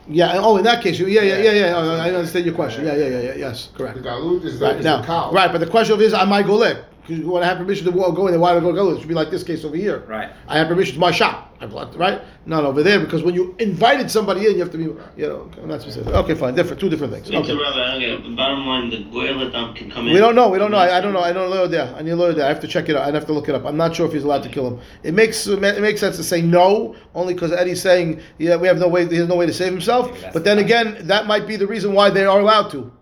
Yeah. 0.09 0.35
Oh, 0.39 0.57
in 0.57 0.65
that 0.65 0.83
case, 0.83 0.99
you- 0.99 1.07
yeah, 1.09 1.23
yeah, 1.23 1.39
yeah, 1.39 1.53
yeah. 1.53 1.73
oh, 1.77 1.97
I 1.99 2.11
understand 2.13 2.45
your 2.47 2.55
question. 2.55 2.85
Yeah, 2.87 2.95
yeah, 2.97 3.09
yeah, 3.09 3.21
yeah. 3.21 3.35
Yes, 3.35 3.69
correct. 3.75 3.97
The 4.03 4.09
galut 4.09 4.45
is 4.45 4.59
the, 4.59 4.67
Right 4.67 4.77
is 4.77 4.85
now, 4.85 5.03
cow. 5.03 5.33
right. 5.33 5.51
But 5.51 5.59
the 5.59 5.67
question 5.67 6.01
is, 6.01 6.15
am 6.15 6.33
I 6.33 6.43
golek? 6.43 6.83
Because 7.07 7.25
when 7.25 7.43
I 7.43 7.47
have 7.47 7.59
permission 7.59 7.85
to 7.87 7.93
wa- 7.93 8.11
go 8.11 8.27
in 8.27 8.33
there, 8.33 8.41
why 8.41 8.53
do 8.53 8.59
I 8.59 8.61
go 8.61 8.73
to 8.73 8.79
Galut? 8.79 8.97
It 8.97 9.01
should 9.01 9.09
be 9.09 9.15
like 9.15 9.31
this 9.31 9.43
case 9.45 9.65
over 9.65 9.77
here. 9.77 10.05
Right. 10.09 10.31
I 10.49 10.59
have 10.59 10.69
permission 10.69 10.95
to 10.95 11.01
my 11.01 11.11
shop. 11.13 11.55
I 11.61 11.67
bought- 11.67 11.97
Right? 11.97 12.21
Not 12.45 12.65
over 12.65 12.83
there 12.83 13.01
because 13.01 13.23
when 13.23 13.35
you 13.35 13.55
invited 13.59 14.11
somebody 14.11 14.47
in, 14.47 14.53
you 14.55 14.61
have 14.61 14.71
to 14.73 14.79
be, 14.79 14.85
you 14.85 14.99
know, 15.29 15.49
okay, 15.51 15.65
not 15.65 15.81
specific. 15.81 16.13
Okay, 16.13 16.35
fine. 16.35 16.55
Different, 16.55 16.79
two 16.81 16.89
different 16.91 17.13
things. 17.15 17.29
Okay. 17.29 17.39
Okay. 17.39 17.53
okay, 17.53 18.35
bottom 18.35 18.67
line, 18.67 18.91
the 18.91 19.05
Goel 19.11 19.41
Adam 19.49 19.75
can 19.75 19.91
come 19.91 20.07
in. 20.07 20.13
We 20.13 20.19
don't 20.19 20.35
know. 20.35 20.49
We 20.49 20.59
don't 20.59 20.71
know. 20.71 20.77
I, 20.77 20.99
I 20.99 21.01
don't 21.01 21.13
know. 21.13 21.21
I 21.21 21.33
don't 21.33 21.49
know 21.51 21.67
there. 21.67 21.93
I 21.97 22.03
need 22.03 22.11
a 22.11 22.17
lawyer 22.17 22.35
there. 22.35 22.45
I 22.45 22.49
have 22.49 22.61
to 22.61 22.69
check 22.69 22.89
it 22.89 22.97
out. 22.97 23.09
I 23.09 23.13
have 23.13 23.27
to 23.27 23.33
look 23.33 23.49
it 23.49 23.55
up. 23.55 23.65
I'm 23.65 23.77
not 23.77 23.97
sure 23.97 24.07
if 24.07 24.13
he's 24.13 24.25
allowed 24.25 24.43
to 24.43 24.49
kill 24.49 24.67
him. 24.69 24.81
It 25.03 25.15
makes 25.15 25.47
it 25.47 25.61
makes 25.61 26.01
sense 26.01 26.17
to 26.19 26.25
say 26.25 26.43
no, 26.43 26.95
only 27.15 27.33
because 27.35 27.53
Eddie's 27.53 27.81
saying 27.81 28.21
yeah, 28.39 28.57
we 28.57 28.67
have 28.69 28.79
no 28.79 28.89
way. 28.89 29.07
He 29.09 29.17
has 29.17 29.29
no 29.29 29.37
way 29.37 29.47
to 29.47 29.53
save 29.55 29.73
himself. 29.73 30.11
But 30.33 30.45
then 30.45 30.59
again, 30.59 30.99
that 31.07 31.27
might 31.27 31.47
be 31.47 31.57
the 31.57 31.67
reason 31.67 31.93
why 31.95 32.11
they 32.11 32.25
are 32.27 32.39
allowed 32.41 32.71
to. 32.73 32.93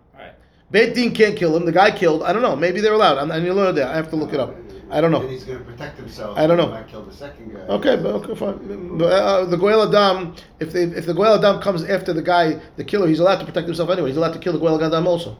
Beit 0.74 0.92
Din 0.92 1.14
can't 1.14 1.36
kill 1.36 1.56
him. 1.56 1.64
The 1.66 1.70
guy 1.70 1.92
killed. 1.92 2.24
I 2.24 2.32
don't 2.32 2.42
know. 2.42 2.56
Maybe 2.56 2.80
they're 2.80 2.94
allowed. 2.94 3.16
I'm, 3.18 3.30
I 3.30 3.38
need 3.38 3.46
a 3.46 3.54
lawyer 3.54 3.70
there. 3.70 3.86
I 3.86 3.94
have 3.94 4.10
to 4.10 4.16
look 4.16 4.32
it 4.32 4.40
up. 4.40 4.56
I 4.90 5.00
don't 5.00 5.12
know. 5.12 5.20
he's 5.20 5.44
gonna 5.44 5.60
protect 5.60 5.96
himself. 5.96 6.36
I 6.36 6.48
don't 6.48 6.56
know. 6.56 6.66
Might 6.66 6.88
kill 6.88 7.04
the 7.04 7.14
second 7.14 7.54
guy. 7.54 7.60
Okay, 7.60 7.94
but 7.94 8.06
okay, 8.16 8.34
fine. 8.34 9.00
Uh, 9.00 9.44
the 9.44 9.56
Goel 9.56 9.86
Adam, 9.86 10.34
if 10.58 10.72
they, 10.72 10.82
if 10.82 11.06
the 11.06 11.14
Goel 11.14 11.38
Adam 11.38 11.62
comes 11.62 11.84
after 11.84 12.12
the 12.12 12.22
guy, 12.22 12.60
the 12.74 12.82
killer, 12.82 13.06
he's 13.06 13.20
allowed 13.20 13.38
to 13.38 13.44
protect 13.44 13.68
himself 13.68 13.88
anyway. 13.88 14.08
He's 14.08 14.16
allowed 14.16 14.32
to 14.32 14.40
kill 14.40 14.52
the 14.52 14.58
Goel 14.58 14.82
Adam 14.82 15.06
also. 15.06 15.38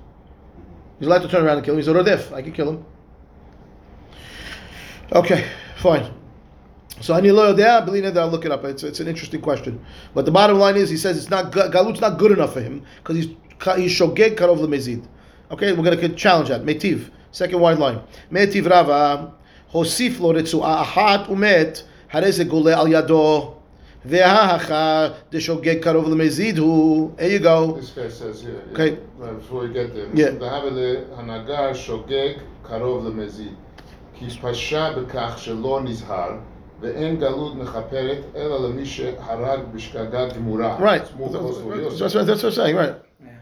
He's 1.00 1.08
allowed 1.08 1.22
to 1.22 1.28
turn 1.28 1.44
around 1.44 1.56
and 1.56 1.64
kill 1.64 1.74
him. 1.74 1.80
He's 1.80 1.88
a 1.88 1.94
Rodef. 1.94 2.32
I 2.32 2.40
can 2.40 2.52
kill 2.52 2.68
him. 2.70 2.86
Okay, 5.10 5.48
fine. 5.78 6.12
So 7.00 7.12
I 7.12 7.20
need 7.20 7.30
a 7.30 7.34
lawyer 7.34 7.54
there. 7.54 7.72
I 7.72 7.80
believe 7.80 8.04
that 8.04 8.16
I'll 8.16 8.28
look 8.28 8.44
it 8.44 8.52
up. 8.52 8.64
It's, 8.64 8.84
it's 8.84 9.00
an 9.00 9.08
interesting 9.08 9.40
question. 9.40 9.84
But 10.14 10.26
the 10.26 10.30
bottom 10.30 10.60
line 10.60 10.76
is, 10.76 10.90
he 10.90 10.96
says 10.96 11.18
it's 11.18 11.28
not 11.28 11.50
Ga- 11.50 11.70
Galut's 11.70 12.00
not 12.00 12.20
good 12.20 12.30
enough 12.30 12.52
for 12.52 12.60
him 12.60 12.84
because 12.98 13.16
he's 13.16 13.26
he's 13.76 13.98
shogeg 13.98 14.36
karov 14.36 14.58
lemezid. 14.58 15.04
Okay, 15.51 15.73
we're 15.73 15.83
gonna 15.83 16.09
challenge 16.09 16.49
that. 16.49 16.63
Metiv, 16.63 17.09
second 17.31 17.59
wide 17.59 17.79
line. 17.79 17.99
Metiv 18.31 18.65
Rava 18.69 19.31
hosif 19.73 20.19
lo 20.19 20.33
retzuah 20.33 20.81
ahat 20.83 21.27
umet 21.29 21.83
הרי 22.11 22.31
זה 22.31 22.43
גולה 22.43 22.81
על 22.81 22.87
ידו 22.93 23.53
וההכה 24.05 25.07
דשוגג 25.31 25.79
קרוב 25.81 26.09
למזיד 26.09 26.57
הוא, 26.57 27.11
there 27.17 27.21
you 27.21 27.43
go. 27.43 27.77
This 27.79 27.91
guy 27.97 28.09
says 28.09 28.41
here. 28.41 28.51
yeah, 28.51 28.73
Okay. 28.73 28.97
uh, 29.21 29.33
Before 29.33 29.61
we 29.61 29.73
get 29.73 29.93
there. 29.93 30.07
Yeah. 30.13 30.31
דהבה 30.39 30.69
להנהגה 30.71 31.75
שוגג 31.75 32.29
קרוב 32.63 33.07
למזיד. 33.07 33.53
כי 34.13 34.25
פשע 34.41 34.91
בכך 34.91 35.33
שלא 35.37 35.79
נזהר, 35.83 36.31
ואין 36.81 37.15
גלות 37.19 37.55
מכפרת, 37.55 38.17
אלא 38.35 38.69
למי 38.69 38.85
שהרג 38.85 39.59
בשגגה 39.73 40.27
גמורה. 40.29 40.77
Right. 40.79 41.01
It's 41.03 41.19
more 41.19 41.29
close 41.29 41.57
to 41.57 41.63
what 41.65 41.75
you're 41.77 41.89
That's 41.89 42.13
saying. 42.13 42.15
what, 42.15 42.27
that's 42.27 42.43
what 42.43 42.49
I'm 42.49 42.55
saying, 42.55 42.75
right. 42.75 42.95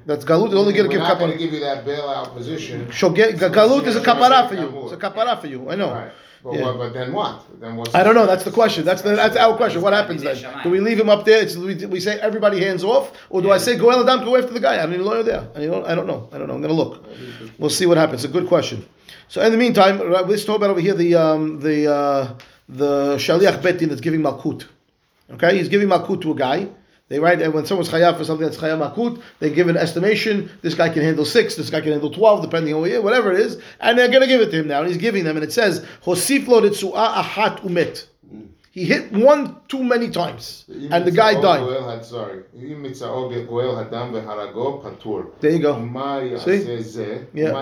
That's 0.07 0.25
Galut, 0.25 0.51
you 0.51 0.59
only 0.59 0.73
get 0.73 0.83
to 0.83 0.88
give 0.88 1.01
not 1.01 1.19
going 1.19 1.31
to 1.31 1.37
kapara. 1.37 1.38
give 1.38 1.53
you 1.53 1.61
that 1.61 1.85
bailout 1.85 2.35
position. 2.35 2.87
Shogeg, 2.87 3.35
Galut 3.38 3.87
is 3.87 3.97
a 3.97 4.01
kapara 4.01 4.49
for 4.49 4.55
you. 4.55 4.83
It's 4.85 4.93
a 4.93 4.97
kapara 4.97 5.41
for 5.41 5.47
you, 5.47 5.71
I 5.71 5.77
know. 5.77 5.93
Right. 5.93 6.12
But, 6.45 6.55
Yeah. 6.55 6.62
what, 6.65 6.79
but 6.79 6.93
then 6.93 7.12
what? 7.12 7.61
Then 7.61 7.77
what's 7.77 7.95
I 7.95 8.03
don't 8.03 8.17
know. 8.17 8.27
That's 8.27 8.43
the 8.43 8.51
question. 8.51 8.85
That's 8.85 9.03
the, 9.03 9.11
that's 9.15 9.37
our 9.37 9.57
question. 9.57 9.81
What 9.81 9.93
happens 9.93 10.23
then? 10.23 10.37
Do 10.65 10.71
we 10.71 10.81
leave 10.81 10.99
him 10.99 11.09
up 11.09 11.25
there? 11.25 11.41
It's, 11.41 11.57
we, 11.57 11.75
we 11.87 12.01
say 12.01 12.19
everybody 12.19 12.59
hands 12.59 12.83
off, 12.83 13.12
or 13.31 13.41
do 13.43 13.53
I 13.53 13.59
say 13.59 13.77
Goel 13.79 14.03
Adam 14.03 14.25
go 14.25 14.37
after 14.37 14.53
the 14.53 14.59
guy? 14.59 14.83
I 14.83 14.87
need 14.87 14.99
a 14.99 15.05
lawyer 15.05 15.23
there. 15.23 15.47
I 15.55 15.67
don't, 15.67 15.87
I 15.87 15.95
don't 15.95 16.09
know. 16.09 16.29
I 16.33 16.38
don't 16.38 16.49
know. 16.49 16.55
I'm 16.55 16.61
gonna 16.62 16.73
look. 16.75 17.05
We'll 17.59 17.71
see 17.71 17.87
what 17.87 17.97
happens. 17.97 18.25
It's 18.25 18.31
a 18.35 18.37
good 18.41 18.49
question. 18.49 18.85
So 19.29 19.41
in 19.41 19.53
the 19.53 19.59
meantime, 19.59 20.01
right, 20.01 20.27
let's 20.27 20.44
talk 20.44 20.57
about 20.57 20.71
over 20.71 20.81
here 20.81 20.94
the 20.94 21.15
um, 21.15 21.61
the 21.61 21.87
uh, 21.94 22.35
the 22.69 23.15
shaliach 23.19 23.63
beit 23.63 23.79
din 23.79 23.88
that's 23.90 24.00
giving 24.00 24.21
malkut. 24.21 24.67
Okay, 25.35 25.57
he's 25.59 25.69
giving 25.69 25.87
malkut 25.88 26.21
to 26.23 26.33
a 26.33 26.35
guy. 26.35 26.67
They 27.13 27.19
write 27.19 27.40
that 27.40 27.52
when 27.52 27.67
someone's 27.67 27.90
chayav 27.90 28.17
for 28.17 28.25
something 28.25 28.46
that's 28.46 28.56
chayav 28.56 28.79
malkut, 28.81 29.21
they 29.38 29.50
give 29.50 29.69
an 29.69 29.77
estimation. 29.77 30.50
This 30.63 30.73
guy 30.73 30.88
can 30.88 31.02
handle 31.02 31.27
six. 31.27 31.56
This 31.56 31.69
guy 31.69 31.83
can 31.83 31.92
handle 31.92 32.08
twelve, 32.10 32.40
depending 32.40 32.73
on 32.73 32.81
what, 32.81 33.02
whatever 33.02 33.31
it 33.31 33.40
is, 33.40 33.60
and 33.81 33.98
they're 33.98 34.08
going 34.08 34.23
to 34.23 34.27
give 34.27 34.40
it 34.40 34.50
to 34.52 34.60
him 34.60 34.67
now. 34.67 34.81
And 34.81 34.88
he's 34.88 34.96
giving 34.96 35.25
them, 35.25 35.37
and 35.37 35.44
it 35.44 35.52
says 35.52 35.85
hosif 36.06 36.46
hosiflo 36.46 36.94
ahat 36.94 37.60
umet. 37.60 38.06
He 38.71 38.87
hit 38.87 39.13
one 39.13 39.60
too 39.69 39.85
many 39.85 40.08
times, 40.08 40.65
and 40.69 41.04
the 41.04 41.10
guy 41.10 41.38
died. 41.38 41.60
Sorry. 42.06 42.44
There 45.40 45.50
you 45.50 45.58
go. 45.58 45.75
See? 46.38 46.65
Yeah. 47.35 47.52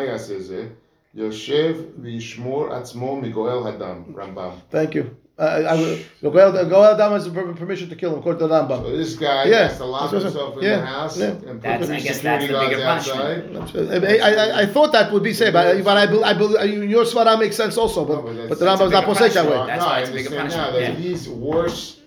Thank 4.70 4.94
you. 4.94 5.16
Uh, 5.40 5.44
I, 5.44 5.72
I, 5.72 6.04
Goel 6.20 6.52
Goel 6.68 6.84
Adam 6.84 7.12
has 7.14 7.26
permission 7.56 7.88
to 7.88 7.96
kill 7.96 8.12
him, 8.12 8.18
according 8.18 8.40
to 8.40 8.46
the 8.48 8.68
So 8.68 8.74
Rambam. 8.74 8.96
this 8.98 9.14
guy 9.16 9.44
Yeah. 9.44 9.68
has 9.68 9.78
to 9.78 9.86
lock 9.86 10.10
That's 10.10 10.24
himself 10.24 10.56
in 10.56 10.62
saying. 10.62 10.80
the 10.80 10.86
house 10.86 11.18
Yeah. 11.18 11.26
and 11.28 11.40
put 11.42 11.62
That's- 11.62 11.88
the 11.88 11.94
I 11.94 12.00
guess 12.00 12.16
security 12.16 12.46
that's 12.48 12.60
the 12.60 12.68
bigger 12.68 12.82
guards 12.82 13.08
punishment. 13.08 13.56
outside. 13.56 14.04
I, 14.04 14.18
I, 14.18 14.60
I 14.62 14.66
thought 14.66 14.92
that 14.92 15.10
would 15.12 15.22
be 15.22 15.32
said, 15.32 15.54
but, 15.54 15.82
but 15.82 15.96
I, 15.96 16.06
bel- 16.06 16.24
I, 16.26 16.32
I, 16.60 16.64
your 16.64 17.04
svara 17.04 17.38
makes 17.38 17.56
sense 17.56 17.78
also, 17.78 18.04
but, 18.04 18.16
No, 18.16 18.22
but 18.22 18.48
but 18.50 18.58
the 18.58 18.64
that's- 18.66 18.80
Rambam's 18.80 18.92
not 18.92 19.06
bigger 19.06 19.18
posek 19.18 19.32
that 19.32 19.46
way. 19.46 19.66
That's 19.66 19.80
no, 19.80 19.86
why 19.86 19.96
I 19.96 20.00
it's 20.00 20.10
a 20.10 20.12
bigger 20.12 20.28
understand 20.38 20.48
now 20.50 20.70
punishment, 20.72 20.96
that 20.96 21.02
yeah. 21.02 21.08
he's 21.08 21.28
worse 21.30 21.99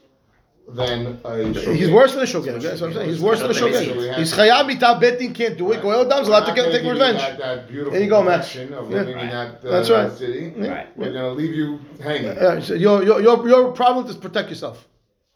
than 0.67 1.19
a 1.23 1.73
He's 1.73 1.91
worse 1.91 2.13
than 2.13 2.23
a 2.23 2.25
shogeg. 2.25 2.61
That's 2.61 2.81
what 2.81 2.87
I'm 2.89 2.93
saying. 2.93 3.09
He's 3.09 3.21
worse 3.21 3.41
than 3.41 3.51
a 3.51 3.53
So 3.53 3.65
we 3.65 3.71
shogeg. 3.73 4.15
He's 4.15 4.33
chayam 4.33 4.67
mita 4.67 4.97
beit 4.99 5.19
din 5.19 5.33
can't 5.33 5.57
do 5.57 5.71
it. 5.71 5.81
Goel 5.81 6.05
Adam's 6.05 6.27
allowed 6.27 6.45
to 6.45 6.53
get, 6.53 6.71
take 6.71 6.71
gonna 6.71 6.77
give 6.77 6.85
you 6.85 6.91
revenge. 6.93 7.17
That, 7.19 7.67
that 7.67 7.91
There 7.91 8.01
you 8.01 8.09
go, 8.09 8.23
Matt. 8.23 8.55
Of 8.55 8.71
Yeah. 8.89 8.97
living 8.97 9.19
in 9.19 9.29
that 9.29 9.65
uh, 9.65 9.69
That's 9.71 9.89
right. 9.89 10.11
city. 10.11 10.53
Right. 10.55 10.97
We're 10.97 11.13
gonna 11.13 11.31
leave 11.31 11.53
you 11.53 11.79
hanging. 12.01 12.29
Uh, 12.29 12.61
so 12.61 12.73
your, 12.75 13.03
your, 13.03 13.21
your, 13.21 13.47
your 13.47 13.71
problem 13.73 14.07
is 14.07 14.15
protect 14.15 14.49
yourself. 14.49 14.87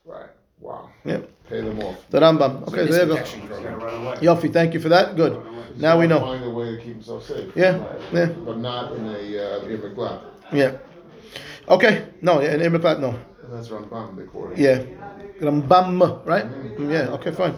Right. 0.06 0.30
Wow. 0.60 0.90
Yeah. 1.06 1.20
Pay 1.50 1.62
them 1.62 1.80
off. 1.82 1.96
The 2.10 2.20
Rambam. 2.20 2.64
Okay, 2.68 2.82
Witness 2.82 2.96
there 2.96 3.06
you 3.06 3.08
go. 3.08 3.16
protection 3.16 3.48
program. 3.48 3.80
Run 3.80 4.06
away. 4.06 4.16
Yofi, 4.18 4.52
thank 4.52 4.74
you 4.74 4.80
for 4.80 4.90
that. 4.90 5.16
Good. 5.16 5.42
He's 5.74 5.82
Now 5.82 6.00
we 6.00 6.08
know. 6.08 6.20
Find 6.20 6.44
a 6.44 6.50
way 6.50 6.72
to 6.72 6.78
keep 6.78 6.94
himself 6.94 7.26
safe. 7.26 7.52
Yeah, 7.56 7.84
yeah. 8.12 8.26
But 8.28 8.58
not 8.58 8.94
in 8.94 9.06
a 9.06 9.62
uh, 9.62 9.66
in 9.66 9.84
a 9.84 9.90
glove. 9.90 10.24
Yeah. 10.52 10.78
Okay. 11.70 12.06
No, 12.22 12.42
yeah, 12.42 12.54
in 12.56 12.62
Imiklat, 12.62 13.00
no. 13.00 13.18
That's 13.50 13.70
Rambam 13.70 14.16
they 14.18 14.24
call 14.24 14.52
it. 14.52 14.58
Yeah. 14.58 14.84
Rambam, 15.39 16.26
right? 16.26 16.45
Yeah, 16.80 17.14
okay, 17.16 17.32
fine. 17.32 17.56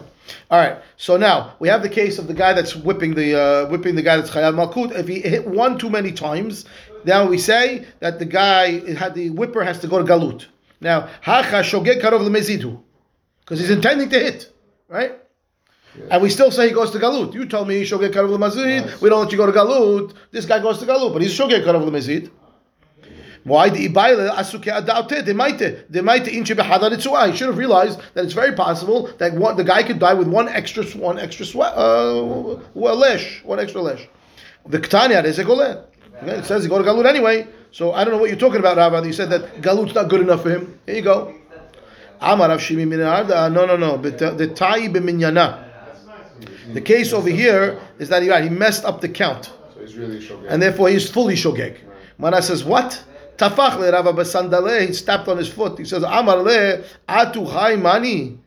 All 0.50 0.58
right. 0.58 0.78
So 0.96 1.16
now 1.16 1.54
we 1.58 1.68
have 1.68 1.82
the 1.82 1.88
case 1.88 2.18
of 2.18 2.26
the 2.26 2.34
guy 2.34 2.52
that's 2.52 2.76
whipping 2.76 3.14
the 3.14 3.40
uh, 3.40 3.70
whipping 3.70 3.94
the 3.94 4.02
guy 4.02 4.16
that's 4.16 4.30
Chayav 4.30 4.54
Malkut. 4.54 4.92
If 4.92 5.08
he 5.08 5.20
hit 5.20 5.46
one 5.46 5.78
too 5.78 5.90
many 5.90 6.12
times, 6.12 6.66
now 7.04 7.26
we 7.26 7.38
say 7.38 7.86
that 8.00 8.18
the 8.18 8.24
guy 8.24 8.94
had 8.94 9.14
the 9.14 9.30
whipper 9.30 9.64
has 9.64 9.80
to 9.80 9.88
go 9.88 9.98
to 9.98 10.04
Galut. 10.04 10.46
Now, 10.80 11.08
Hacha 11.20 11.62
Shogeg 11.62 12.00
Karov 12.00 12.20
Lemezidu. 12.20 12.80
Because 13.40 13.60
he's 13.60 13.70
intending 13.70 14.08
to 14.10 14.18
hit, 14.18 14.52
right? 14.88 15.18
And 16.10 16.22
we 16.22 16.30
still 16.30 16.50
say 16.50 16.68
he 16.68 16.74
goes 16.74 16.92
to 16.92 16.98
Galut. 16.98 17.34
You 17.34 17.46
told 17.46 17.68
me 17.68 17.78
he 17.78 17.82
Shogeg 17.82 18.12
Karov 18.12 18.30
Lemazid. 18.30 18.86
Yes. 18.86 19.00
We 19.00 19.10
don't 19.10 19.22
let 19.22 19.32
you 19.32 19.38
go 19.38 19.46
to 19.46 19.52
Galut. 19.52 20.14
This 20.30 20.46
guy 20.46 20.60
goes 20.60 20.78
to 20.78 20.86
Galut, 20.86 21.12
but 21.12 21.20
he's 21.22 21.36
Shogeg 21.36 21.64
Karov 21.64 21.84
Lemazid. 21.88 22.30
Why 23.50 23.68
the 23.68 23.88
ibayle 23.88 24.30
asuke 24.30 24.70
adaute 24.72 25.24
de 25.24 25.34
maite 25.34 25.90
de 25.90 26.00
maite 26.02 26.28
inche 26.28 26.54
behadar? 26.54 26.92
He 27.30 27.36
should 27.36 27.48
have 27.48 27.58
realized 27.58 28.00
that 28.14 28.24
it's 28.24 28.32
very 28.32 28.52
possible 28.52 29.10
that 29.18 29.34
one, 29.34 29.56
the 29.56 29.64
guy 29.64 29.82
could 29.82 29.98
die 29.98 30.14
with 30.14 30.28
one 30.28 30.48
extra 30.48 30.84
one 30.96 31.18
extra 31.18 31.44
sweat 31.44 31.72
uh, 31.74 32.60
well, 32.74 32.94
lesh 32.94 33.42
one 33.42 33.58
extra 33.58 33.80
lesh. 33.82 34.08
The 34.68 34.78
ktanya 34.78 35.24
is 35.24 35.40
a. 35.40 35.44
Okay, 35.44 36.38
It 36.38 36.44
says 36.44 36.62
he 36.62 36.68
go 36.68 36.78
to 36.78 36.84
galut 36.84 37.06
anyway. 37.06 37.48
So 37.72 37.92
I 37.92 38.04
don't 38.04 38.14
know 38.14 38.20
what 38.20 38.30
you're 38.30 38.38
talking 38.38 38.60
about, 38.60 38.76
Rabbi. 38.76 39.04
You 39.04 39.12
said 39.12 39.30
that 39.30 39.60
galut's 39.62 39.94
not 39.96 40.08
good 40.08 40.20
enough 40.20 40.44
for 40.44 40.50
him. 40.50 40.78
Here 40.86 40.94
you 40.96 41.02
go. 41.02 41.34
Amar 42.20 42.50
Shimi 42.50 42.86
min 42.86 43.00
No, 43.00 43.66
no, 43.66 43.76
no. 43.76 43.98
But 43.98 44.18
the 44.18 44.46
tai 44.54 44.86
b'minyana. 44.86 45.64
The 46.72 46.80
case 46.80 47.12
over 47.12 47.28
here 47.30 47.80
is 47.98 48.10
that 48.10 48.22
he, 48.22 48.30
right, 48.30 48.44
he 48.44 48.50
messed 48.50 48.84
up 48.84 49.00
the 49.00 49.08
count 49.08 49.46
So 49.74 49.80
he's 49.80 49.96
really 49.96 50.20
shogeg. 50.20 50.46
and 50.48 50.62
therefore 50.62 50.88
he's 50.88 51.10
fully 51.10 51.34
shogeg. 51.34 51.78
Mana 52.16 52.40
says, 52.42 52.62
what? 52.64 53.02
Tafach 53.40 53.78
le 53.78 53.90
Rava 53.90 54.12
basandale, 54.12 54.86
he 54.86 54.92
stepped 54.92 55.26
on 55.26 55.38
his 55.38 55.48
foot. 55.48 55.78
He 55.78 55.86
says, 55.86 56.02
Amar 56.02 56.42
le 56.42 56.84
atu 57.08 57.50
chai 57.50 57.74
mani. 57.76 58.38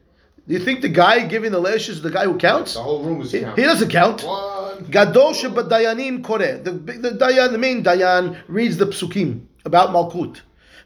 Do 0.47 0.53
you 0.53 0.59
think 0.59 0.81
the 0.81 0.89
guy 0.89 1.25
giving 1.25 1.51
the 1.51 1.59
lashes 1.59 1.97
is 1.97 2.01
the 2.03 2.11
guy 2.11 2.25
who 2.25 2.37
counts? 2.37 2.75
the 2.75 2.81
whole 2.81 3.01
room 3.01 3.21
is 3.21 3.31
He, 3.31 3.39
he 3.39 3.63
doesn't 3.63 3.89
count. 3.89 4.21
Gadol 4.91 5.33
shebadayanim 5.33 6.23
kore. 6.23 6.57
The, 6.57 6.71
the 6.71 7.11
dayan, 7.11 7.53
the 7.53 7.57
main 7.57 7.83
dayan, 7.83 8.37
reads 8.47 8.77
the 8.77 8.85
psukim 8.85 9.45
about 9.65 9.89
malkut. 9.89 10.41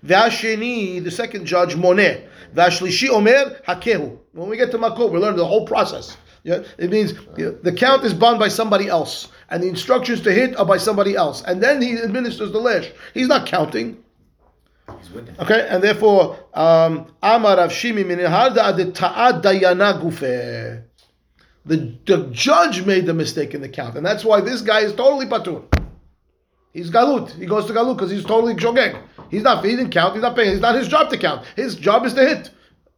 V'asheni, 0.06 1.04
the 1.04 1.12
second 1.12 1.46
judge, 1.46 1.76
moneh. 1.76 2.26
V'ashlishi 2.56 3.10
omer 3.10 3.60
hakehu. 3.68 4.18
When 4.32 4.48
we 4.48 4.56
get 4.56 4.72
to 4.72 4.78
malkut, 4.78 5.12
we 5.12 5.20
learn 5.20 5.36
the 5.36 5.46
whole 5.46 5.66
process. 5.66 6.16
Yeah, 6.44 6.64
it 6.78 6.92
means 6.92 7.14
the 7.36 7.74
count 7.76 8.06
is 8.06 8.14
bound 8.14 8.40
by 8.40 8.48
somebody 8.48 8.88
else, 8.88 9.28
and 9.50 9.64
the 9.64 9.68
instructions 9.68 10.22
to 10.22 10.32
hit 10.32 10.58
are 10.58 10.66
by 10.66 10.78
somebody 10.78 11.16
else, 11.16 11.42
and 11.44 11.62
then 11.62 11.82
he 11.82 11.98
administers 11.98 12.52
the 12.52 12.60
lash. 12.60 12.92
He's 13.14 13.28
not 13.28 13.48
counting. 13.48 14.04
He's. 15.00 15.10
Okay, 15.40 15.68
and 15.70 15.84
therefore, 15.84 16.38
um, 16.54 17.08
Amar 17.22 17.58
Rav 17.58 17.72
Shimi 17.72 18.06
min 18.06 18.20
harda 18.20 18.58
ad 18.58 18.96
ta'ad 18.96 19.44
dayana 19.44 20.02
gufe. 20.02 20.84
The, 21.66 21.98
the 22.06 22.30
judge 22.32 22.86
made 22.86 23.06
the 23.06 23.14
mistake 23.14 23.54
in 23.54 23.60
the 23.60 23.68
count, 23.68 23.98
and 23.98 24.06
that's 24.06 24.24
why 24.24 24.40
this 24.40 24.62
guy 24.62 24.82
is 24.82 24.94
totally 24.94 25.26
patur. 25.26 25.64
He's 26.72 26.90
galut. 26.90 27.32
He 27.32 27.46
goes 27.46 27.66
to 27.66 27.74
galut 27.74 27.98
because 27.98 28.12
he's 28.12 28.24
totally 28.24 28.56
shogeg. 28.56 29.02
He's 29.30 29.42
not. 29.42 29.66
He 29.66 29.72
didn't 29.72 29.92
count. 29.92 30.14
He's 30.14 30.22
not 30.22 30.36
paying. 30.36 30.52
It's 30.52 30.62
not 30.62 30.76
his 30.76 30.88
job 30.88 31.10
to 31.10 31.18
count. 31.18 31.46
His 31.56 31.76
job 31.76 32.06
is 32.06 32.14
to 32.14 32.22
hit. 32.22 32.52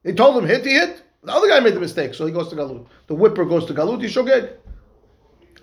He 0.04 0.14
told 0.14 0.38
him 0.38 0.48
hit. 0.48 0.66
He 0.66 0.74
hit. 0.74 1.02
The 1.24 1.34
other 1.34 1.48
guy 1.48 1.60
made 1.60 1.74
the 1.74 1.80
mistake, 1.80 2.14
so 2.14 2.26
he 2.26 2.32
goes 2.32 2.50
to 2.50 2.56
galut. 2.56 2.86
The 3.08 3.16
whipper 3.16 3.46
goes 3.46 3.66
to 3.66 3.74
galut. 3.74 4.02
He's 4.02 4.14
shogeg. 4.14 4.54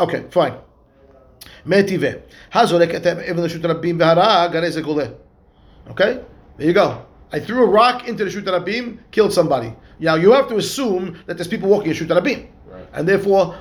Okay, 0.01 0.25
fine. 0.31 0.55
Metive. 1.67 2.23
Hazorek 2.53 2.93
etem 2.95 3.23
even 3.23 3.37
the 3.37 3.49
shut 3.49 3.63
rabim 3.63 3.99
v'harag 3.99 4.53
harei 4.53 4.71
ze. 4.71 4.83
Okay? 5.91 6.21
There 6.57 6.67
you 6.67 6.73
go. 6.73 7.05
I 7.33 7.41
threw 7.41 7.63
a 7.63 7.67
rock 7.67 8.09
into 8.09 8.25
the 8.25 8.31
Shut 8.31 8.45
Rabim, 8.45 8.99
killed 9.11 9.33
somebody. 9.33 9.75
Now 9.99 10.15
you 10.15 10.33
have 10.33 10.49
to 10.49 10.57
assume 10.57 11.19
that 11.27 11.37
there's 11.37 11.49
people 11.49 11.69
walking 11.69 11.91
in 11.91 11.95
Shut 11.95 12.09
Rabim. 12.09 12.47
Right. 12.67 12.87
And 12.93 13.09
therefore, 13.09 13.59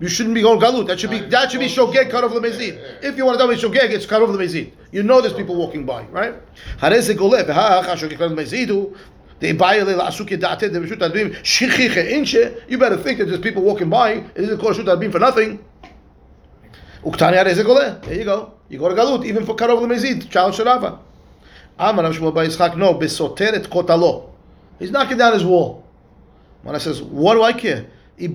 you 0.00 0.08
shouldn't 0.08 0.34
be 0.34 0.42
going 0.42 0.60
Galut. 0.60 0.86
That 0.86 1.00
should 1.00 1.10
be 1.10 1.20
that 1.20 1.50
should 1.50 1.60
be 1.60 1.66
Shogeg 1.66 2.10
cut 2.10 2.24
off 2.24 2.34
the 2.34 2.40
Mezid. 2.40 3.02
If 3.02 3.16
you 3.16 3.24
want 3.24 3.38
to 3.38 3.44
tell 3.44 3.48
me 3.48 3.56
Shogeg, 3.56 3.90
it's 3.90 4.04
cut 4.04 4.22
off 4.22 4.30
the 4.30 4.38
Mezid. 4.38 4.72
You 4.92 5.02
know 5.02 5.20
there's 5.20 5.32
people 5.32 5.56
walking 5.56 5.86
by, 5.86 6.02
right? 6.04 6.34
Hareze 6.78 7.16
goleh, 7.16 7.44
v'ha 7.44 7.52
ha 7.52 7.94
Shogeg 7.96 8.18
cut 8.18 8.30
off 8.30 8.36
the 8.36 8.42
Mezidu. 8.42 8.96
The 9.38 9.52
Ibayele 9.52 9.98
la'asuk 9.98 10.28
yeda'ateh 10.28 10.72
de 10.72 10.86
Shut 10.86 10.98
Rabim, 10.98 11.34
shichiche 11.42 12.10
inche. 12.10 12.62
You 12.68 12.78
better 12.78 12.96
think 12.96 13.18
that 13.18 13.26
there's 13.26 13.40
people 13.40 13.62
walking 13.62 13.88
by. 13.88 14.12
It 14.12 14.36
isn't 14.36 14.58
called 14.60 14.76
Shut 14.76 15.12
for 15.12 15.18
nothing. 15.18 15.64
Uktani. 17.06 18.02
There 18.02 18.14
you 18.14 18.24
go. 18.24 18.52
You 18.68 18.78
go 18.78 18.88
to 18.88 18.94
Galut, 18.94 19.24
even 19.24 19.46
for 19.46 19.54
cut 19.54 19.70
off 19.70 19.80
the 19.80 19.86
Mezid. 19.86 20.28
Child 20.28 20.54
Sharava. 20.54 20.98
Amar 21.78 22.04
Shmuel 22.04 22.34
Bar 22.34 22.44
Yitzchak, 22.44 22.76
no, 22.76 22.94
besoter 22.94 23.54
et 23.54 23.64
kotalo. 23.64 24.30
He's 24.78 24.90
knocking 24.90 25.18
down 25.18 25.34
his 25.34 25.44
wall. 25.44 25.84
Mana 26.64 26.80
says, 26.80 27.02
what 27.02 27.34
do 27.34 27.42
I 27.42 27.52
care? 27.52 27.86
Of 28.18 28.34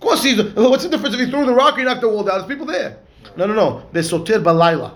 course 0.00 0.22
he's, 0.22 0.42
what's 0.54 0.84
the 0.84 0.90
difference 0.90 1.14
if 1.14 1.20
he 1.20 1.30
threw 1.30 1.46
the 1.46 1.54
rock 1.54 1.74
or 1.74 1.78
he 1.78 1.84
knocked 1.84 2.02
the 2.02 2.08
wall 2.08 2.24
down? 2.24 2.38
There's 2.38 2.48
people 2.48 2.66
there. 2.66 2.98
No, 3.36 3.46
no, 3.46 3.54
no. 3.54 3.88
Besoter 3.92 4.40
balayla. 4.40 4.94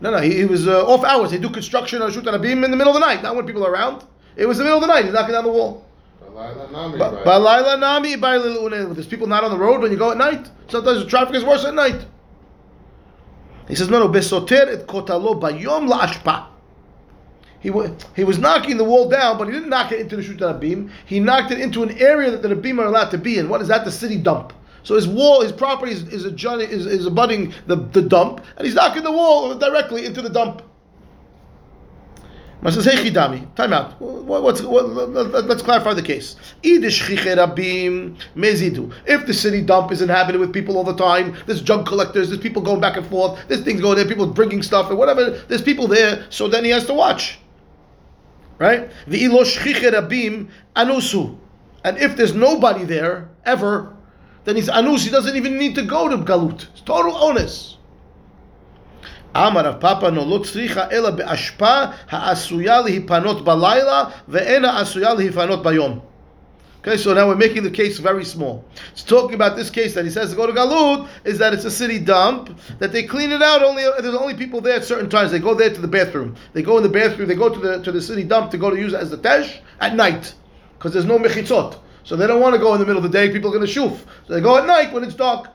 No, 0.00 0.10
no, 0.10 0.18
he, 0.18 0.34
he 0.34 0.44
was 0.44 0.68
uh, 0.68 0.86
off 0.86 1.04
hours. 1.04 1.30
They 1.30 1.38
do 1.38 1.48
construction 1.48 2.02
on 2.02 2.12
Shut 2.12 2.24
Rabim 2.24 2.64
in 2.64 2.70
the 2.70 2.76
middle 2.76 2.94
of 2.94 3.00
the 3.00 3.06
night, 3.06 3.22
not 3.22 3.34
when 3.34 3.46
people 3.46 3.66
are 3.66 3.72
around. 3.72 4.04
It 4.36 4.46
was 4.46 4.58
the 4.58 4.64
middle 4.64 4.78
of 4.78 4.82
the 4.82 4.88
night. 4.88 5.04
He's 5.04 5.14
knocking 5.14 5.32
down 5.32 5.44
the 5.44 5.50
wall. 5.50 5.86
Balayla 6.34 6.72
nami, 6.72 6.98
Ba- 6.98 7.12
right? 7.14 7.24
Balayla 7.24 7.78
nami 7.78 8.16
le'une. 8.16 8.94
There's 8.94 9.06
people 9.06 9.26
not 9.26 9.44
on 9.44 9.50
the 9.52 9.58
road 9.58 9.80
when 9.80 9.92
you 9.92 9.98
go 9.98 10.10
at 10.10 10.16
night. 10.16 10.50
Sometimes 10.68 11.04
the 11.04 11.08
traffic 11.08 11.36
is 11.36 11.44
worse 11.44 11.64
at 11.64 11.74
night. 11.74 12.06
He 13.68 13.74
says, 13.74 13.88
no, 13.88 14.00
no, 14.00 14.08
besoter 14.08 14.68
et 14.68 14.86
kotalo 14.86 15.40
bayom 15.40 15.88
la'ashpa. 15.90 16.46
He, 17.60 17.70
he 18.14 18.24
was 18.24 18.38
knocking 18.38 18.76
the 18.76 18.84
wall 18.84 19.08
down, 19.08 19.38
but 19.38 19.46
he 19.46 19.52
didn't 19.52 19.70
knock 19.70 19.90
it 19.90 20.00
into 20.00 20.16
the 20.16 20.22
Shut 20.22 20.60
beam. 20.60 20.90
He 21.06 21.18
knocked 21.18 21.50
it 21.50 21.60
into 21.60 21.82
an 21.82 21.96
area 21.98 22.30
that 22.30 22.42
the 22.42 22.54
Rabim 22.54 22.78
are 22.78 22.84
allowed 22.84 23.10
to 23.12 23.18
be 23.18 23.38
in. 23.38 23.48
What 23.48 23.62
is 23.62 23.68
that? 23.68 23.86
The 23.86 23.92
city 23.92 24.18
dump. 24.18 24.52
So 24.82 24.96
his 24.96 25.08
wall, 25.08 25.40
his 25.40 25.52
property 25.52 25.92
is, 25.92 26.02
is, 26.08 26.26
adjoining, 26.26 26.68
is, 26.68 26.84
is 26.84 27.06
abutting 27.06 27.54
the, 27.66 27.76
the 27.76 28.02
dump, 28.02 28.44
and 28.58 28.66
he's 28.66 28.74
knocking 28.74 29.02
the 29.02 29.12
wall 29.12 29.54
directly 29.54 30.04
into 30.04 30.20
the 30.20 30.28
dump. 30.28 30.60
Says, 32.72 32.86
hey 32.86 33.10
Chidami, 33.10 33.54
time 33.56 33.74
out. 33.74 34.00
What, 34.00 34.42
what, 34.42 34.62
let, 34.64 35.50
us 35.50 35.60
clarify 35.60 35.92
the 35.92 36.00
case. 36.02 36.36
If 36.62 36.80
the 39.26 39.34
city 39.34 39.60
dump 39.60 39.92
is 39.92 40.00
inhabited 40.00 40.40
with 40.40 40.52
people 40.52 40.78
all 40.78 40.84
the 40.84 40.96
time, 40.96 41.36
there's 41.44 41.60
junk 41.60 41.86
collectors, 41.86 42.30
there's 42.30 42.40
people 42.40 42.62
going 42.62 42.80
back 42.80 42.96
and 42.96 43.06
forth, 43.06 43.38
there's 43.48 43.62
things 43.62 43.82
going 43.82 43.96
there, 43.96 44.06
people 44.06 44.26
bringing 44.26 44.62
stuff 44.62 44.88
and 44.88 44.98
whatever, 44.98 45.30
there's 45.48 45.60
people 45.60 45.86
there, 45.86 46.26
so 46.30 46.48
then 46.48 46.64
he 46.64 46.70
has 46.70 46.86
to 46.86 46.94
watch. 46.94 47.38
Right? 48.58 48.90
Shchiche 49.08 49.92
rabim 49.92 50.48
anusu. 50.74 51.36
And 51.84 51.98
if 51.98 52.16
there's 52.16 52.34
nobody 52.34 52.84
there, 52.84 53.28
ever, 53.44 53.94
then 54.44 54.56
he's 54.56 54.70
anus, 54.70 55.04
he 55.04 55.10
doesn't 55.10 55.36
even 55.36 55.58
need 55.58 55.74
to 55.74 55.82
go 55.82 56.08
to 56.08 56.16
galut. 56.16 56.66
It's 56.72 56.80
total 56.80 57.14
onus. 57.16 57.76
אמר 59.35 59.61
רב 59.61 59.75
פאפא 59.79 60.05
נו 60.05 60.37
לא 60.37 60.43
צריכה 60.43 60.83
אלא 60.91 61.09
באשפה 61.09 61.83
העשויה 62.09 62.81
להיפנות 62.81 63.43
בלילה 63.43 64.03
ואינה 64.27 64.81
עשויה 64.81 65.13
להיפנות 65.13 65.63
ביום. 65.63 65.99
Okay, 66.81 66.95
so 66.95 67.13
now 67.13 67.27
we're 67.27 67.35
making 67.35 67.63
the 67.63 67.69
case 67.69 67.99
very 67.99 68.23
small. 68.23 68.63
It's 68.93 69.03
talking 69.03 69.35
about 69.35 69.57
this 69.57 69.69
case 69.69 69.93
that 69.95 70.05
he 70.05 70.11
says 70.11 70.29
to 70.29 70.35
go 70.37 70.47
to 70.47 70.53
Galut 70.53 71.09
is 71.25 71.37
that 71.37 71.53
it's 71.53 71.65
a 71.65 71.71
city 71.71 71.99
dump 71.99 72.57
that 72.79 72.93
they 72.93 73.03
clean 73.03 73.33
it 73.33 73.41
out. 73.41 73.61
Only 73.61 73.83
there's 73.83 74.15
only 74.15 74.33
people 74.33 74.61
there 74.61 74.77
at 74.77 74.85
certain 74.85 75.09
times. 75.09 75.29
They 75.31 75.39
go 75.39 75.53
there 75.53 75.69
to 75.69 75.81
the 75.81 75.89
bathroom. 75.89 76.37
They 76.53 76.61
go 76.61 76.77
in 76.77 76.83
the 76.83 76.89
bathroom. 76.89 77.27
They 77.27 77.35
go 77.35 77.49
to 77.49 77.59
the 77.59 77.83
to 77.83 77.91
the 77.91 78.01
city 78.01 78.23
dump 78.23 78.49
to 78.51 78.57
go 78.57 78.69
to 78.69 78.77
use 78.77 78.93
it 78.93 79.01
as 79.01 79.09
the 79.09 79.17
tesh 79.17 79.57
at 79.81 79.93
night 79.93 80.33
because 80.77 80.93
there's 80.93 81.03
no 81.03 81.19
mechitzot. 81.19 81.79
So 82.05 82.15
they 82.15 82.27
don't 82.27 82.39
want 82.39 82.55
to 82.55 82.61
go 82.61 82.73
in 82.75 82.79
the 82.79 82.85
middle 82.85 83.03
of 83.03 83.11
the 83.11 83.17
day. 83.17 83.29
People 83.29 83.49
are 83.49 83.57
going 83.57 83.67
to 83.67 83.79
shuf. 83.79 83.99
So 84.25 84.33
they 84.33 84.39
go 84.39 84.57
at 84.57 84.65
night 84.65 84.93
when 84.93 85.03
it's 85.03 85.15
dark. 85.15 85.49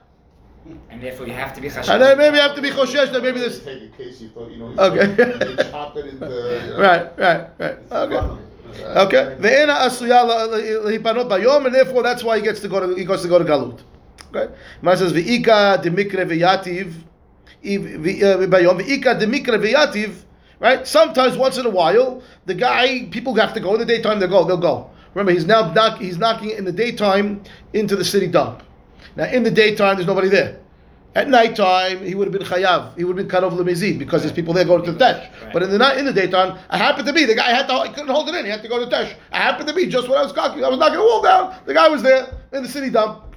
And 0.89 1.01
therefore 1.01 1.27
you 1.27 1.33
have 1.33 1.53
to 1.55 1.61
be 1.61 1.69
chashav. 1.69 1.89
And 1.93 2.01
then 2.01 2.17
maybe 2.17 2.37
you 2.37 2.41
have 2.41 2.55
to 2.55 2.61
be 2.61 2.69
choshesh 2.69 3.11
that 3.11 3.23
maybe 3.23 3.39
this. 3.39 3.63
Take 3.63 3.83
a 3.83 3.87
case 3.97 4.21
you 4.21 4.29
thought, 4.29 4.51
you 4.51 4.57
know, 4.57 4.73
Okay. 4.77 5.69
chop 5.71 5.95
it 5.97 6.05
into, 6.05 6.25
you 6.25 6.69
know. 6.71 6.79
Right, 6.79 7.17
right, 7.17 7.49
right. 7.57 7.77
Okay. 7.91 8.41
Okay. 8.85 9.35
Ve'ena 9.39 9.77
asuya 9.87 10.25
lehipanot 10.85 11.29
bayom, 11.29 11.65
and 11.65 11.73
therefore 11.73 12.03
that's 12.03 12.23
why 12.23 12.37
he 12.37 12.43
gets 12.43 12.59
to 12.61 12.67
go 12.67 12.79
to 12.79 12.95
he 12.95 13.03
goes 13.03 13.21
to 13.23 13.27
go 13.27 13.39
to 13.39 13.45
galut. 13.45 13.81
Okay. 14.33 14.53
Mar 14.81 14.95
says 14.95 15.11
ve'ika 15.11 15.81
demikre 15.81 16.25
ve'yativ 16.25 16.93
uh, 17.63 18.47
bayom 18.47 18.79
ve'ika 18.79 19.19
demikre 19.19 19.57
ve'yativ. 19.59 20.23
Right. 20.59 20.85
Sometimes 20.85 21.37
once 21.37 21.57
in 21.57 21.65
a 21.65 21.69
while, 21.69 22.21
the 22.45 22.53
guy 22.53 23.07
people 23.11 23.33
have 23.35 23.53
to 23.53 23.59
go 23.59 23.73
in 23.73 23.79
the 23.79 23.85
daytime. 23.85 24.19
They 24.19 24.27
go. 24.27 24.43
They'll 24.43 24.57
go. 24.57 24.91
Remember, 25.15 25.31
he's 25.31 25.45
now 25.45 25.71
knock, 25.73 25.99
he's 25.99 26.17
knocking 26.19 26.51
in 26.51 26.65
the 26.65 26.71
daytime 26.71 27.41
into 27.73 27.95
the 27.95 28.05
city 28.05 28.27
dump. 28.27 28.61
Now 29.19 29.25
in 29.25 29.43
the 29.43 29.51
daytime, 29.51 29.97
there's 29.97 30.07
nobody 30.07 30.29
there. 30.29 30.61
At 31.13 31.27
nighttime, 31.27 32.05
he 32.05 32.15
would 32.15 32.31
have 32.31 32.31
been 32.31 32.47
chayav. 32.47 32.95
He 32.95 33.03
would 33.03 33.17
have 33.17 33.27
been 33.27 33.29
cut 33.29 33.43
off 33.43 33.57
the 33.57 33.65
mezid 33.65 33.99
because 33.99 34.21
there's 34.21 34.31
people 34.31 34.53
there 34.53 34.63
going 34.63 34.85
to 34.85 34.93
the 34.93 34.97
tesh. 34.97 35.19
Right. 35.19 35.51
But 35.51 35.63
in 35.63 35.71
the 35.71 35.77
night, 35.77 35.97
in 35.97 36.05
the 36.05 36.13
daytime, 36.13 36.57
I 36.69 36.77
happened 36.77 37.05
to 37.05 37.11
be 37.11 37.25
the 37.25 37.35
guy 37.35 37.49
had 37.49 37.67
to. 37.67 37.83
He 37.83 37.89
couldn't 37.89 38.07
hold 38.07 38.29
it 38.29 38.35
in. 38.35 38.45
He 38.45 38.51
had 38.51 38.61
to 38.61 38.69
go 38.69 38.79
to 38.79 38.85
the 38.85 38.91
tesh. 38.95 39.13
I 39.33 39.39
happened 39.39 39.67
to 39.67 39.73
be 39.75 39.87
just 39.87 40.07
when 40.07 40.17
I 40.17 40.23
was 40.23 40.33
knocking. 40.33 40.63
I 40.63 40.69
was 40.69 40.79
knocking 40.79 40.99
the 40.99 41.03
wall 41.03 41.21
down. 41.21 41.53
The 41.65 41.73
guy 41.73 41.89
was 41.89 42.01
there 42.01 42.33
in 42.53 42.63
the 42.63 42.69
city 42.69 42.89
dump. 42.89 43.35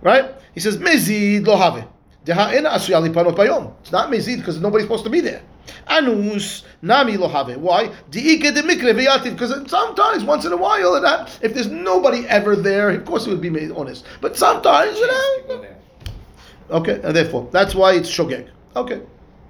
Right? 0.00 0.34
He 0.54 0.60
says 0.60 0.78
mezid 0.78 1.46
lo 1.46 1.58
have. 1.58 1.86
Deha 2.24 2.54
ena 2.54 2.70
asuya 2.70 3.06
lipanot 3.06 3.36
bayom. 3.36 3.74
It's 3.82 3.92
not 3.92 4.10
mezid 4.10 4.38
because 4.38 4.58
nobody's 4.60 4.86
supposed 4.86 5.04
to 5.04 5.10
be 5.10 5.20
there. 5.20 5.42
Anus 5.88 6.64
nami 6.82 7.16
lo 7.16 7.28
have. 7.28 7.56
Why? 7.56 7.88
Diike 8.10 8.54
de 8.54 8.62
mikre 8.62 8.94
veyativ. 8.94 9.32
Because 9.36 9.70
sometimes, 9.70 10.24
once 10.24 10.44
in 10.44 10.52
a 10.52 10.56
while, 10.56 10.94
it 10.96 11.04
hap- 11.04 11.28
uh, 11.28 11.30
if 11.42 11.54
there's 11.54 11.68
nobody 11.68 12.26
ever 12.28 12.56
there, 12.56 12.90
of 12.90 13.04
course 13.04 13.26
it 13.26 13.30
would 13.30 13.40
be 13.40 13.50
made 13.50 13.70
honest. 13.72 14.04
But 14.20 14.36
sometimes, 14.36 14.98
you 14.98 15.06
To 15.06 15.12
know. 15.12 15.66
Okay, 16.70 17.00
and 17.02 17.14
therefore 17.16 17.48
that's 17.50 17.74
why 17.74 17.94
it's 17.94 18.08
shogeg. 18.10 18.48
Okay, 18.76 19.00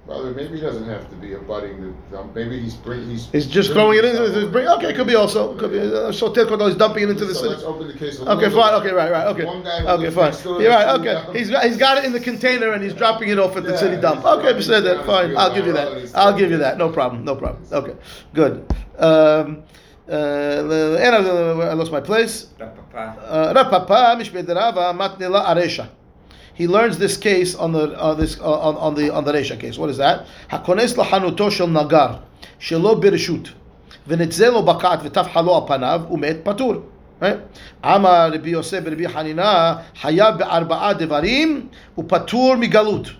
Brother, 0.07 0.31
maybe 0.31 0.55
he 0.55 0.61
doesn't 0.61 0.89
have 0.89 1.07
to 1.11 1.15
be 1.15 1.33
abutting 1.33 1.95
the, 2.09 2.19
um, 2.19 2.31
maybe 2.33 2.59
he's 2.59 2.73
bring, 2.73 3.07
he's. 3.07 3.29
he's 3.31 3.45
just 3.45 3.71
throwing 3.71 3.99
it 3.99 4.03
into 4.03 4.29
the 4.29 4.47
bring. 4.47 4.67
Okay, 4.67 4.93
could 4.93 5.05
be 5.05 5.13
also 5.15 5.55
could 5.57 5.71
be 5.71 5.79
uh, 5.79 6.11
so 6.11 6.33
Tilkodo 6.33 6.67
is 6.67 6.75
dumping 6.75 7.03
it 7.03 7.09
into 7.11 7.23
the 7.25 7.35
So 7.35 7.41
city. 7.41 7.53
let's 7.53 7.63
open 7.63 7.87
the 7.87 7.93
case 7.93 8.19
a 8.19 8.23
Okay, 8.31 8.49
fine. 8.49 8.73
bit. 8.81 8.87
Okay, 8.87 8.93
right, 8.95 9.11
right. 9.11 9.27
Okay, 9.27 9.45
One 9.45 9.63
guy 9.63 9.79
who 9.81 9.87
okay, 9.87 10.09
fine. 10.09 10.25
next 10.31 10.43
door 10.43 10.57
to 10.57 10.63
You're 10.63 10.71
right. 10.73 10.99
Okay, 10.99 11.13
dump. 11.13 11.35
he's 11.35 11.51
got 11.51 11.63
he's 11.65 11.77
got 11.77 11.97
it 11.99 12.03
in 12.05 12.13
the 12.13 12.19
container 12.19 12.71
and 12.73 12.83
he's 12.83 12.95
dropping 12.95 13.29
it 13.29 13.37
off 13.37 13.55
at 13.55 13.63
the 13.63 13.77
city 13.77 13.95
dump. 14.01 14.25
Okay, 14.25 14.41
dropping 14.41 14.55
we 14.57 14.61
said 14.63 14.83
that. 14.85 15.05
Fine. 15.05 15.37
I'll 15.37 15.53
give 15.53 15.67
you 15.67 15.73
that. 15.73 16.11
I'll 16.15 16.35
give 16.37 16.49
you 16.49 16.57
that. 16.57 16.77
No 16.79 16.89
problem. 16.89 17.23
No 17.23 17.35
problem. 17.35 17.63
Okay, 17.71 17.95
good. 18.33 18.65
Um, 18.97 19.63
uh, 20.09 20.97
and 20.99 21.15
I 21.15 21.19
I 21.69 21.73
lost 21.73 21.91
my 21.91 22.01
place. 22.01 22.47
Rav 22.59 22.75
Papa. 22.75 23.21
Uh, 23.21 23.53
Rav 23.55 23.69
Papa 23.69 24.15
mishped 24.21 24.47
Rava 24.53 24.93
matnila 24.97 25.45
aresha. 25.45 25.87
He 26.53 26.67
learns 26.67 26.97
this 26.97 27.17
case 27.17 27.55
on 27.55 27.71
the 27.71 27.91
uh, 27.97 28.13
this 28.13 28.39
uh, 28.39 28.43
on, 28.43 28.95
the 28.95 29.13
on 29.13 29.23
the 29.23 29.31
Resha 29.31 29.59
case. 29.59 29.77
What 29.77 29.89
is 29.89 29.97
that? 29.97 30.25
Hakones 30.49 30.95
lahanuto 30.95 31.51
shel 31.51 31.67
nagar 31.67 32.21
shelo 32.59 33.01
birshut 33.01 33.51
v'netze 34.07 34.51
lo 34.51 34.63
bakat 34.63 35.01
v'tafha 35.01 35.45
lo 35.45 35.65
apanav 35.65 36.11
umet 36.11 36.43
patur. 36.43 36.83
Right? 37.19 37.39
Amar 37.83 38.31
Rabbi 38.31 38.49
Yosef 38.49 38.83
Rabbi 38.83 39.03
Hanina 39.03 39.83
hayab 39.95 40.39
be'arba'a 40.39 40.95
devarim 40.99 41.69
upatur 41.97 42.57
migalut. 42.57 43.11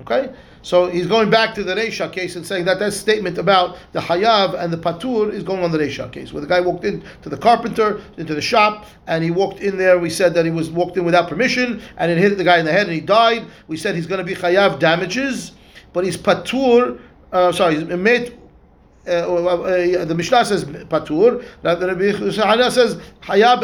Okay, 0.00 0.32
so 0.64 0.86
he's 0.86 1.06
going 1.06 1.28
back 1.28 1.54
to 1.56 1.62
the 1.62 1.74
Reisha 1.74 2.10
case 2.10 2.36
and 2.36 2.46
saying 2.46 2.64
that 2.64 2.78
that 2.78 2.94
statement 2.94 3.36
about 3.36 3.76
the 3.92 4.00
Hayav 4.00 4.58
and 4.58 4.72
the 4.72 4.78
Patur 4.78 5.30
is 5.30 5.42
going 5.42 5.62
on 5.62 5.70
the 5.70 5.76
Reisha 5.76 6.10
case, 6.10 6.32
where 6.32 6.40
the 6.40 6.46
guy 6.46 6.58
walked 6.58 6.86
in 6.86 7.04
to 7.20 7.28
the 7.28 7.36
carpenter, 7.36 8.00
into 8.16 8.34
the 8.34 8.40
shop, 8.40 8.86
and 9.06 9.22
he 9.22 9.30
walked 9.30 9.60
in 9.60 9.76
there. 9.76 9.98
We 9.98 10.08
said 10.08 10.32
that 10.32 10.46
he 10.46 10.50
was 10.50 10.70
walked 10.70 10.96
in 10.96 11.04
without 11.04 11.28
permission, 11.28 11.82
and 11.98 12.10
it 12.10 12.16
hit 12.16 12.38
the 12.38 12.44
guy 12.44 12.60
in 12.60 12.64
the 12.64 12.72
head, 12.72 12.86
and 12.86 12.94
he 12.94 13.02
died. 13.02 13.44
We 13.68 13.76
said 13.76 13.94
he's 13.94 14.06
going 14.06 14.20
to 14.20 14.24
be 14.24 14.34
Hayav 14.34 14.78
damages, 14.78 15.52
but 15.92 16.02
he's 16.02 16.16
Patur. 16.16 16.98
Uh, 17.30 17.52
sorry, 17.52 17.74
he's 17.74 17.84
made. 17.84 18.38
Uh, 19.06 19.10
uh, 19.10 20.04
the 20.06 20.14
Mishnah 20.14 20.46
says 20.46 20.64
patur. 20.64 21.44
The 21.60 21.76
Rabbi 21.76 22.70
says 22.70 22.96
hayab 23.20 23.60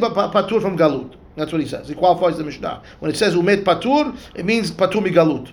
but 0.00 0.32
patur 0.32 0.62
from 0.62 0.78
galut. 0.78 1.14
That's 1.36 1.52
what 1.52 1.60
he 1.60 1.68
says. 1.68 1.88
He 1.88 1.94
qualifies 1.94 2.38
the 2.38 2.44
Mishnah. 2.44 2.82
When 3.00 3.10
it 3.10 3.18
says 3.18 3.34
umet 3.34 3.64
patur, 3.64 4.16
it 4.34 4.46
means 4.46 4.70
patur 4.70 5.02
mi 5.02 5.10
galut 5.10 5.52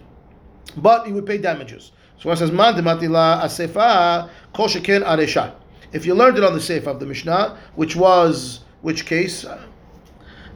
But 0.77 1.07
he 1.07 1.13
would 1.13 1.27
pay 1.27 1.39
damages. 1.39 1.93
So 2.21 2.31
it 2.31 2.37
says 2.37 2.51
man 2.53 2.75
dematila 2.75 3.43
asefa 3.43 4.29
kol 4.55 4.69
sheken 4.69 5.03
aresha. 5.05 5.53
If 5.93 6.07
you 6.07 6.15
learned 6.15 6.39
it 6.39 6.45
on 6.45 6.55
the 6.55 6.61
sefer 6.61 6.91
of 6.91 6.99
the 7.01 7.07
Mishnah, 7.07 7.59
which 7.75 7.95
was 7.97 8.61
which 8.81 9.05
case, 9.07 9.45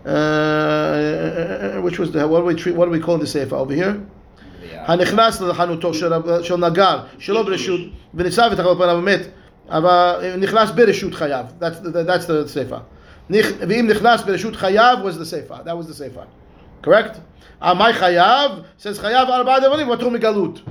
uh, 0.06 1.80
which 1.82 1.98
was 1.98 2.10
the 2.12 2.26
what 2.26 2.40
do 2.40 2.46
we 2.46 2.54
treat? 2.54 2.74
What 2.74 2.86
do 2.86 2.90
we 2.90 3.00
call 3.00 3.18
the 3.18 3.26
sefer 3.26 3.56
over 3.56 3.74
here? 3.74 4.00
הנכנס 4.86 5.40
לחנותו 5.40 5.94
של 5.94 6.12
של 6.42 6.56
נגר 6.56 7.00
שלא 7.18 7.42
ברשות 7.42 7.80
וניצב 8.14 8.48
ותחל 8.52 8.74
פניו 8.74 8.96
ומת 8.98 9.20
אבל 9.68 10.34
נכנס 10.38 10.70
ברשות 10.70 11.14
חייו 11.14 11.44
that's 11.60 11.80
the, 11.80 12.02
that's 12.04 12.26
the 12.26 12.46
sefer 12.48 12.80
נכ- 13.30 13.52
ואם 13.68 13.86
נכנס 13.90 14.22
ברשות 14.22 14.56
חייו 14.56 14.96
was 15.04 15.16
the 15.18 15.24
sefer 15.24 15.54
that 15.64 15.76
was 15.76 15.86
the 15.88 15.94
sefer 15.94 16.24
Correct? 16.81 17.19
Amai 17.61 17.93
Chayav 17.93 18.65
says 18.77 18.99
Chayav 18.99 19.27
Arba 19.27 19.59
Devarim 19.65 19.95
Vatum 19.95 20.19
Galut. 20.19 20.61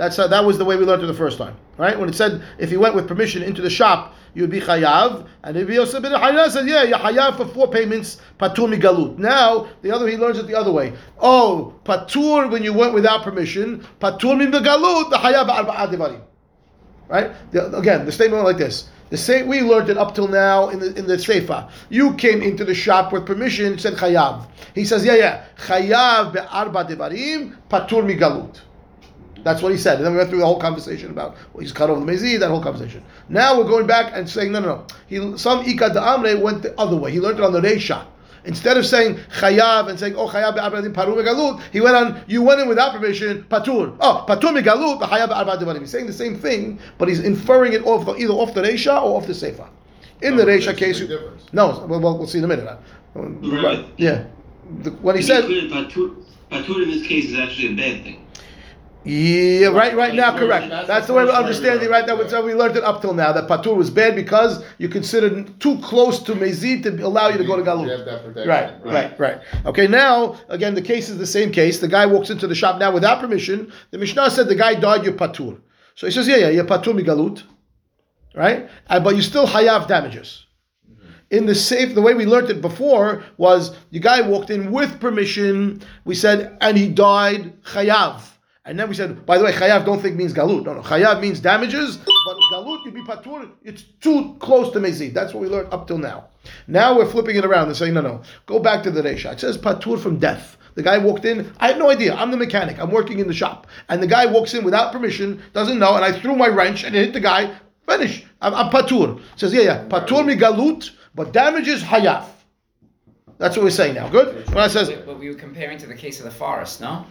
That's 0.00 0.18
uh, 0.18 0.26
that 0.28 0.42
was 0.42 0.56
the 0.56 0.64
way 0.64 0.76
we 0.76 0.86
learned 0.86 1.02
it 1.02 1.08
the 1.08 1.12
first 1.12 1.36
time, 1.36 1.54
right? 1.76 1.98
When 1.98 2.08
it 2.08 2.14
said 2.14 2.42
if 2.56 2.72
you 2.72 2.80
went 2.80 2.94
with 2.94 3.06
permission 3.06 3.42
into 3.42 3.60
the 3.60 3.68
shop, 3.68 4.14
you 4.32 4.42
would 4.42 4.50
be 4.50 4.58
chayav, 4.58 5.28
and 5.44 5.58
if 5.58 5.68
you 5.68 5.84
said 5.84 6.02
said 6.02 6.66
yeah, 6.66 6.84
you 6.84 6.94
chayav 6.94 7.36
for 7.36 7.44
four 7.44 7.68
payments, 7.68 8.16
patur 8.38 8.74
migalut. 8.74 9.18
Now 9.18 9.68
the 9.82 9.90
other 9.94 10.08
he 10.08 10.16
learns 10.16 10.38
it 10.38 10.46
the 10.46 10.54
other 10.54 10.72
way. 10.72 10.94
Oh, 11.18 11.74
patur 11.84 12.50
when 12.50 12.62
you 12.62 12.72
went 12.72 12.94
without 12.94 13.24
permission, 13.24 13.86
patur 14.00 14.40
migalut, 14.40 15.10
the 15.10 15.16
chayav 15.18 15.50
arba'a 15.50 15.92
devarim. 15.92 16.22
Right? 17.08 17.32
The, 17.50 17.76
again, 17.76 18.06
the 18.06 18.12
statement 18.12 18.42
went 18.42 18.56
like 18.56 18.66
this 18.66 18.88
the 19.10 19.16
same 19.16 19.48
we 19.48 19.60
learned 19.60 19.90
it 19.90 19.98
up 19.98 20.14
till 20.14 20.28
now 20.28 20.68
in 20.68 20.78
the 20.78 20.94
in 20.96 21.06
the 21.06 21.18
sefer. 21.18 21.68
You 21.88 22.14
came 22.14 22.42
into 22.42 22.64
the 22.64 22.74
shop 22.74 23.12
with 23.12 23.26
permission, 23.26 23.78
said 23.78 23.94
chayav. 23.94 24.46
He 24.74 24.84
says, 24.84 25.04
yeah, 25.04 25.14
yeah, 25.14 25.44
chayav 25.58 26.32
be'arba 26.32 26.88
devarim 26.88 27.56
patur 27.68 28.04
migalut. 28.04 28.60
That's 29.42 29.62
what 29.62 29.72
he 29.72 29.78
said. 29.78 29.96
And 29.96 30.06
then 30.06 30.12
we 30.12 30.18
went 30.18 30.30
through 30.30 30.40
the 30.40 30.46
whole 30.46 30.60
conversation 30.60 31.10
about 31.10 31.36
well, 31.52 31.62
he's 31.62 31.72
cut 31.72 31.90
over 31.90 32.04
the 32.04 32.10
mezi, 32.12 32.38
that 32.38 32.48
whole 32.48 32.62
conversation. 32.62 33.02
Now 33.28 33.58
we're 33.58 33.68
going 33.68 33.86
back 33.86 34.12
and 34.14 34.28
saying, 34.28 34.52
no, 34.52 34.60
no, 34.60 34.66
no. 34.66 34.86
He, 35.08 35.38
some 35.38 35.64
Ika 35.64 35.90
Amre 35.90 36.40
went 36.40 36.62
the 36.62 36.78
other 36.78 36.96
way. 36.96 37.10
He 37.10 37.20
learned 37.20 37.38
it 37.38 37.44
on 37.44 37.52
the 37.52 37.60
Reisha. 37.60 38.04
Instead 38.44 38.76
of 38.76 38.86
saying 38.86 39.16
chayav 39.38 39.88
and 39.88 39.98
saying, 39.98 40.14
oh, 40.16 40.26
chayav 40.28 40.54
be'arba 40.54 40.82
devarim 40.82 40.94
patur 40.94 41.14
megalut, 41.16 41.60
he 41.72 41.80
went 41.80 41.94
on, 41.96 42.22
you 42.26 42.42
went 42.42 42.60
in 42.60 42.68
without 42.68 42.92
permission, 42.92 43.44
patur. 43.50 43.94
Oh, 44.00 44.24
patur 44.28 44.58
megalut, 44.58 44.98
the 45.00 45.06
chayav 45.06 45.28
be'arba 45.28 45.58
devarim. 45.58 45.80
He's 45.80 45.90
saying 45.90 46.06
the 46.06 46.12
same 46.12 46.38
thing, 46.38 46.78
but 46.98 47.08
he's 47.08 47.20
inferring 47.20 47.72
it 47.74 47.84
off 47.84 48.06
the, 48.06 48.14
either 48.16 48.32
off 48.32 48.54
the 48.54 48.62
Reisha 48.62 48.92
or 49.02 49.16
off 49.20 49.26
the 49.26 49.34
Sefer. 49.34 49.68
In 50.22 50.36
the 50.36 50.44
No, 50.44 50.52
Reisha 50.52 50.76
case, 50.76 51.00
you- 51.00 51.08
no, 51.52 51.84
well, 51.88 52.00
well, 52.00 52.18
we'll 52.18 52.26
see 52.26 52.38
in 52.38 52.44
a 52.44 52.48
minute. 52.48 52.66
Uh, 52.66 52.76
right. 53.20 53.86
Yeah. 53.96 54.24
The, 54.82 54.90
when 54.90 55.16
he 55.16 55.22
said, 55.22 55.44
clear, 55.44 55.62
patur, 55.68 56.14
patur 56.50 56.82
in 56.82 56.90
this 56.90 57.06
case 57.06 57.26
is 57.26 57.38
actually 57.38 57.72
a 57.72 57.76
bad 57.76 58.04
thing. 58.04 58.26
Yeah, 59.02 59.68
right, 59.68 59.96
right 59.96 60.14
now, 60.14 60.36
correct. 60.36 60.68
That's 60.68 60.86
That's 60.86 61.06
the 61.06 61.14
way 61.14 61.24
we 61.24 61.30
understand 61.30 61.82
it, 61.82 61.88
right? 61.88 62.06
That 62.06 62.18
learned 62.18 62.24
was 62.24 62.32
how 62.32 62.42
we 62.42 62.54
learned 62.54 62.76
it 62.76 62.84
up 62.84 63.00
till 63.00 63.14
now. 63.14 63.32
That 63.32 63.48
patur 63.48 63.74
was 63.74 63.88
bad 63.88 64.14
because 64.14 64.62
you 64.76 64.90
considered 64.90 65.58
too 65.58 65.78
close 65.78 66.22
to 66.24 66.34
mezid 66.34 66.82
to 66.82 66.90
allow 67.06 67.28
you 67.28 67.38
to 67.38 67.44
go 67.44 67.56
to 67.56 67.62
galut. 67.62 68.46
Right, 68.46 68.84
right, 68.84 69.18
right. 69.18 69.40
Okay, 69.64 69.86
now 69.86 70.36
again, 70.50 70.74
the 70.74 70.82
case 70.82 71.08
is 71.08 71.16
the 71.16 71.26
same 71.26 71.50
case. 71.50 71.78
The 71.78 71.88
guy 71.88 72.04
walks 72.04 72.28
into 72.28 72.46
the 72.46 72.54
shop 72.54 72.78
now 72.78 72.92
without 72.92 73.20
permission. 73.20 73.72
The 73.90 73.96
Mishnah 73.96 74.30
said 74.30 74.48
the 74.48 74.54
guy 74.54 74.74
died. 74.74 75.02
You're 75.04 75.14
patur. 75.14 75.58
So 75.94 76.06
he 76.06 76.12
says, 76.12 76.28
yeah, 76.28 76.36
yeah, 76.36 76.48
you're 76.50 76.64
patur 76.64 76.92
migalut, 76.92 77.42
right? 78.34 78.68
Uh, 78.86 79.00
but 79.00 79.16
you 79.16 79.22
still 79.22 79.46
hayav 79.46 79.88
damages. 79.88 80.44
In 81.30 81.46
the 81.46 81.54
safe, 81.54 81.94
the 81.94 82.02
way 82.02 82.12
we 82.12 82.26
learned 82.26 82.50
it 82.50 82.60
before 82.60 83.22
was 83.38 83.74
the 83.92 84.00
guy 84.00 84.20
walked 84.20 84.50
in 84.50 84.72
with 84.72 85.00
permission. 85.00 85.80
We 86.04 86.16
said, 86.16 86.58
and 86.60 86.76
he 86.76 86.88
died 86.88 87.62
chayav. 87.62 88.29
And 88.66 88.78
then 88.78 88.88
we 88.88 88.94
said, 88.94 89.24
by 89.24 89.38
the 89.38 89.44
way, 89.44 89.52
chayav 89.52 89.86
don't 89.86 90.02
think 90.02 90.16
means 90.16 90.34
galut. 90.34 90.64
No, 90.64 90.74
no, 90.74 90.82
chayav 90.82 91.20
means 91.20 91.40
damages, 91.40 91.96
but 91.96 92.36
galut 92.52 92.84
you'd 92.84 92.94
be 92.94 93.02
patur. 93.02 93.50
It's 93.64 93.82
too 94.00 94.36
close 94.38 94.70
to 94.74 94.80
mezid. 94.80 95.14
That's 95.14 95.32
what 95.32 95.40
we 95.40 95.48
learned 95.48 95.72
up 95.72 95.86
till 95.86 95.98
now. 95.98 96.28
Now 96.66 96.96
we're 96.96 97.10
flipping 97.10 97.36
it 97.36 97.44
around 97.44 97.68
and 97.68 97.76
saying, 97.76 97.94
no, 97.94 98.02
no, 98.02 98.22
go 98.46 98.58
back 98.58 98.82
to 98.82 98.90
the 98.90 99.02
resha. 99.02 99.32
It 99.32 99.40
says 99.40 99.56
patur 99.56 99.98
from 99.98 100.18
death. 100.18 100.58
The 100.74 100.82
guy 100.82 100.98
walked 100.98 101.24
in. 101.24 101.52
I 101.58 101.68
had 101.68 101.78
no 101.78 101.90
idea. 101.90 102.14
I'm 102.14 102.30
the 102.30 102.36
mechanic. 102.36 102.78
I'm 102.78 102.90
working 102.90 103.18
in 103.18 103.26
the 103.26 103.34
shop, 103.34 103.66
and 103.88 104.02
the 104.02 104.06
guy 104.06 104.26
walks 104.26 104.54
in 104.54 104.62
without 104.62 104.92
permission, 104.92 105.42
doesn't 105.52 105.78
know, 105.78 105.96
and 105.96 106.04
I 106.04 106.12
threw 106.12 106.36
my 106.36 106.48
wrench 106.48 106.84
and 106.84 106.94
it 106.94 107.06
hit 107.06 107.12
the 107.14 107.20
guy. 107.20 107.54
Finish. 107.88 108.24
I'm, 108.40 108.54
I'm 108.54 108.70
patur. 108.70 109.20
Says, 109.36 109.52
yeah, 109.52 109.62
yeah. 109.62 109.84
Patur 109.88 110.24
mi 110.24 110.36
galut, 110.36 110.90
but 111.14 111.32
damages 111.32 111.82
hayaf. 111.82 112.26
That's 113.38 113.56
what 113.56 113.64
we're 113.64 113.70
saying 113.70 113.94
now. 113.94 114.08
Good. 114.08 114.46
When 114.48 114.58
I 114.58 114.68
says 114.68 114.90
but 115.06 115.18
we 115.18 115.28
were 115.28 115.34
comparing 115.34 115.78
to 115.78 115.86
the 115.86 115.94
case 115.94 116.18
of 116.18 116.26
the 116.26 116.30
forest, 116.30 116.82
no? 116.82 117.06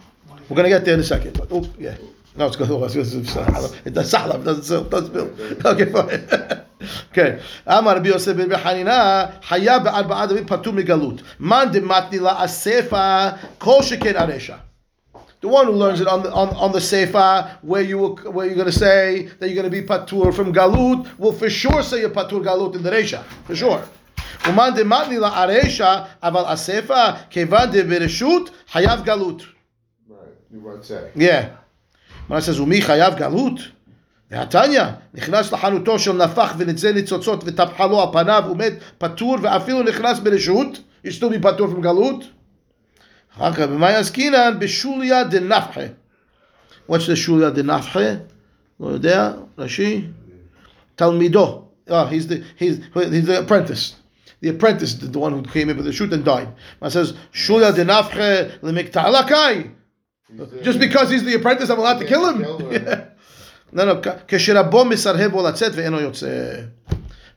We're 0.48 0.56
going 0.56 0.64
to 0.64 0.70
get 0.70 0.84
there 0.84 0.94
in 0.94 1.00
a 1.00 1.04
second. 1.04 1.40
Oh, 1.50 1.68
yeah. 1.78 1.96
No, 2.36 2.46
it's 2.46 2.56
going 2.56 2.70
to 2.70 2.76
It 3.84 3.92
does 3.92 4.12
Sahlab, 4.12 4.44
doesn't 4.44 4.90
does 4.90 5.08
build. 5.08 5.66
Okay, 5.66 5.92
fine. 5.92 6.64
okay. 7.10 7.42
Amar 7.66 7.96
Rabbi 7.96 8.08
Yosef 8.08 8.36
ben 8.36 8.48
Hanina, 8.50 9.42
Haya 9.42 9.80
be'arba 9.80 10.14
adami 10.14 10.42
patur 10.42 10.72
migalut. 10.72 11.22
Man 11.40 11.72
de 11.72 11.80
matnila 11.80 12.36
asefa 12.36 13.38
kol 13.58 13.80
sheken 13.80 14.14
aresha. 14.14 14.60
The 15.40 15.48
one 15.48 15.66
who 15.66 15.72
learns 15.72 16.00
it 16.00 16.06
on 16.06 16.22
the, 16.22 16.30
on, 16.32 16.70
the 16.70 16.80
Sefer, 16.80 17.58
where, 17.62 17.80
you 17.80 17.98
where 17.98 18.46
you're 18.46 18.54
going 18.54 18.66
to 18.66 18.72
say 18.72 19.22
that 19.38 19.48
you're 19.48 19.54
going 19.54 19.64
to 19.64 19.70
be 19.70 19.86
patur 19.86 20.34
from 20.34 20.52
Galut, 20.52 21.18
will 21.18 21.32
for 21.32 21.48
sure 21.48 21.82
say 21.82 22.00
you're 22.00 22.10
patur 22.10 22.44
Galut 22.44 22.74
in 22.74 22.82
the 22.82 22.90
Resha. 22.90 23.24
For 23.46 23.56
sure. 23.56 23.82
Uman 24.46 24.74
de 24.74 24.84
matnila 24.84 25.30
aresha, 25.32 26.08
aval 26.22 26.46
asefa, 26.46 27.28
kevan 27.30 27.72
de 27.72 27.84
bereshut, 27.84 28.50
hayav 28.70 29.04
Galut 29.04 29.46
You 30.51 30.59
want 30.59 30.81
to 30.81 30.87
say. 30.87 31.11
Yeah. 31.15 31.49
when 32.27 32.39
it 32.39 32.43
says, 32.43 32.59
ומי 32.59 32.81
חייב 32.81 33.15
גלות? 33.15 33.59
והתניא, 34.31 34.83
נכנס 35.13 35.51
לחנותו 35.51 35.99
של 35.99 36.11
נפח 36.11 36.53
ונצא 36.57 36.91
ניצוצות 36.91 37.43
וטפחה 37.45 37.85
לו 37.87 38.01
על 38.01 38.07
פניו, 38.11 38.43
הוא 38.47 38.57
מת 38.57 38.73
פטור 38.97 39.37
ואפילו 39.41 39.83
נכנס 39.83 40.19
ברשות, 40.19 40.79
יש 41.03 41.23
still 41.23 41.27
be 41.27 41.41
פטור 41.41 41.67
from 41.67 41.81
גלות. 41.81 42.23
אחר 43.35 43.53
כך, 43.53 43.59
במה 43.59 43.87
עסקינן? 43.87 44.59
בשוליה 44.59 45.23
דנפחה. 45.23 45.81
What's 46.89 47.07
the 47.11 47.15
שוליה 47.15 47.49
דנפחה? 47.49 48.09
לא 48.79 48.87
יודע, 48.87 49.31
רש"י? 49.57 50.07
תלמידו. 50.95 51.61
Oh, 51.87 52.07
he's 52.07 52.25
the, 52.27 52.43
he's, 52.57 52.79
he's 52.95 53.25
the 53.27 53.39
apprentice. 53.41 53.95
The 54.41 54.49
apprentice, 54.49 54.95
the 54.95 55.19
one 55.19 55.33
who 55.33 55.43
came 55.43 55.69
in 55.69 55.77
with 55.77 55.85
the 55.85 55.93
shoot 55.93 56.11
and 56.11 56.25
died. 56.25 56.47
It 56.81 56.89
says, 56.89 57.13
שוליה 57.33 57.71
דנפחה 57.71 58.41
למקטעלקאי. 58.63 59.63
Just 60.62 60.78
because 60.78 61.10
he's 61.10 61.24
the 61.24 61.34
apprentice, 61.34 61.70
I'm 61.70 61.78
allowed 61.78 61.98
to 61.98 62.06
kill 62.06 62.28
him. 62.28 62.42
Kill 62.42 62.72
yeah. 62.72 63.04
No, 63.72 63.84
no. 63.84 64.00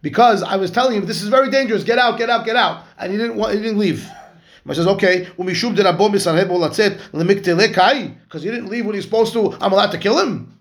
Because 0.02 0.42
I 0.42 0.56
was 0.56 0.72
telling 0.72 0.98
him, 0.98 1.06
this 1.06 1.22
is 1.22 1.30
very 1.30 1.52
dangerous. 1.52 1.84
Get 1.84 2.00
out, 2.00 2.18
get 2.18 2.30
out, 2.30 2.44
get 2.44 2.56
out. 2.56 2.86
And 2.98 3.12
he 3.12 3.20
didn't 3.20 3.36
want, 3.36 3.54
he 3.54 3.60
didn't 3.62 3.78
leave. 3.78 4.10
I 4.68 4.74
says, 4.74 4.88
okay, 4.88 5.28
because 8.24 8.44
he 8.44 8.50
didn't 8.50 8.70
leave 8.70 8.86
when 8.86 8.96
he's 8.96 9.04
supposed 9.04 9.34
to, 9.34 9.54
I'm 9.62 9.74
allowed 9.74 9.92
to 9.92 9.98
kill 9.98 10.20
him. 10.20 10.58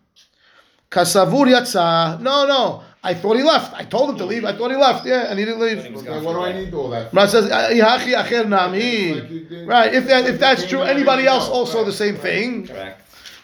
No, 2.20 2.46
no. 2.46 2.82
I 3.04 3.14
thought 3.14 3.36
he 3.36 3.42
left. 3.42 3.74
I 3.74 3.84
told 3.84 4.10
him 4.10 4.18
to 4.18 4.24
leave. 4.24 4.44
I 4.44 4.56
thought 4.56 4.70
he 4.70 4.76
left. 4.76 5.04
Yeah, 5.04 5.26
and 5.28 5.38
he 5.38 5.44
didn't 5.44 5.60
leave. 5.60 5.82
Then 5.82 6.24
what 6.24 6.34
do 6.34 6.40
I 6.40 6.52
need 6.52 6.72
all 6.72 6.88
that? 6.90 7.10
for? 7.10 7.16
Rav 7.16 7.30
says, 7.30 7.50
ah, 7.50 7.68
"Ihachi 7.70 8.14
acher 8.14 8.48
nami." 8.48 9.64
Right. 9.66 9.92
If 9.92 10.06
that 10.06 10.26
if 10.26 10.38
that's 10.38 10.66
true, 10.68 10.82
anybody 10.82 11.26
else 11.26 11.48
also 11.48 11.84
the 11.84 11.92
same 11.92 12.16
thing. 12.16 12.68
Correct. 12.68 13.00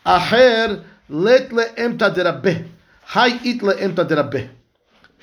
Acher 0.07 0.85
let 1.09 1.51
le'emta 1.51 2.15
derabbeh. 2.15 2.67
Hay 3.07 3.33
it 3.51 3.61
le'emta 3.61 4.07
derabbeh. 4.07 4.49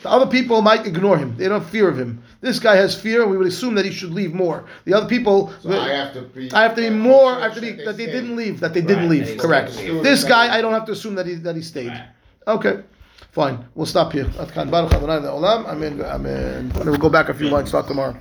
The 0.01 0.09
other 0.11 0.27
people 0.27 0.61
might 0.61 0.85
ignore 0.85 1.17
him. 1.17 1.35
They 1.37 1.47
don't 1.47 1.61
have 1.61 1.69
fear 1.69 1.87
of 1.87 1.97
him. 1.97 2.21
This 2.41 2.59
guy 2.59 2.75
has 2.75 2.93
fear. 2.93 3.23
And 3.23 3.31
we 3.31 3.37
would 3.37 3.47
assume 3.47 3.73
that 3.75 3.85
he 3.85 3.91
should 3.91 4.11
leave 4.11 4.33
more. 4.33 4.65
The 4.83 4.93
other 4.93 5.07
people, 5.07 5.53
So 5.63 5.71
I 5.71 5.89
have 5.89 6.13
to 6.13 6.21
be. 6.23 6.51
I 6.51 6.61
have 6.63 6.75
to 6.75 6.81
be 6.81 6.89
more. 6.89 7.31
I 7.31 7.43
have 7.43 7.55
to 7.55 7.61
be 7.61 7.71
that 7.71 7.95
they 7.95 8.05
didn't 8.05 8.35
leave. 8.35 8.59
That 8.59 8.73
they 8.73 8.81
didn't 8.81 9.07
leave. 9.07 9.37
Correct. 9.37 9.71
This 9.77 10.25
guy, 10.25 10.55
I 10.55 10.61
don't 10.61 10.73
have 10.73 10.85
to 10.87 10.91
assume 10.91 11.15
that 11.15 11.25
he 11.25 11.35
that 11.35 11.55
he 11.55 11.61
stayed. 11.61 11.87
Right. 11.87 12.09
Okay, 12.47 12.81
fine. 13.35 13.59
We'll 13.75 13.85
stop 13.85 14.13
here. 14.15 14.31
At 14.39 14.49
kan 14.55 14.71
Baruch 14.71 14.95
Adonai. 14.95 15.27
Amen. 15.67 16.01
Amen. 16.01 16.71
We'll 16.73 16.97
go 16.97 17.09
back 17.09 17.27
a 17.29 17.33
few 17.33 17.49
lines. 17.49 17.69
Start 17.69 17.87
tomorrow. 17.87 18.15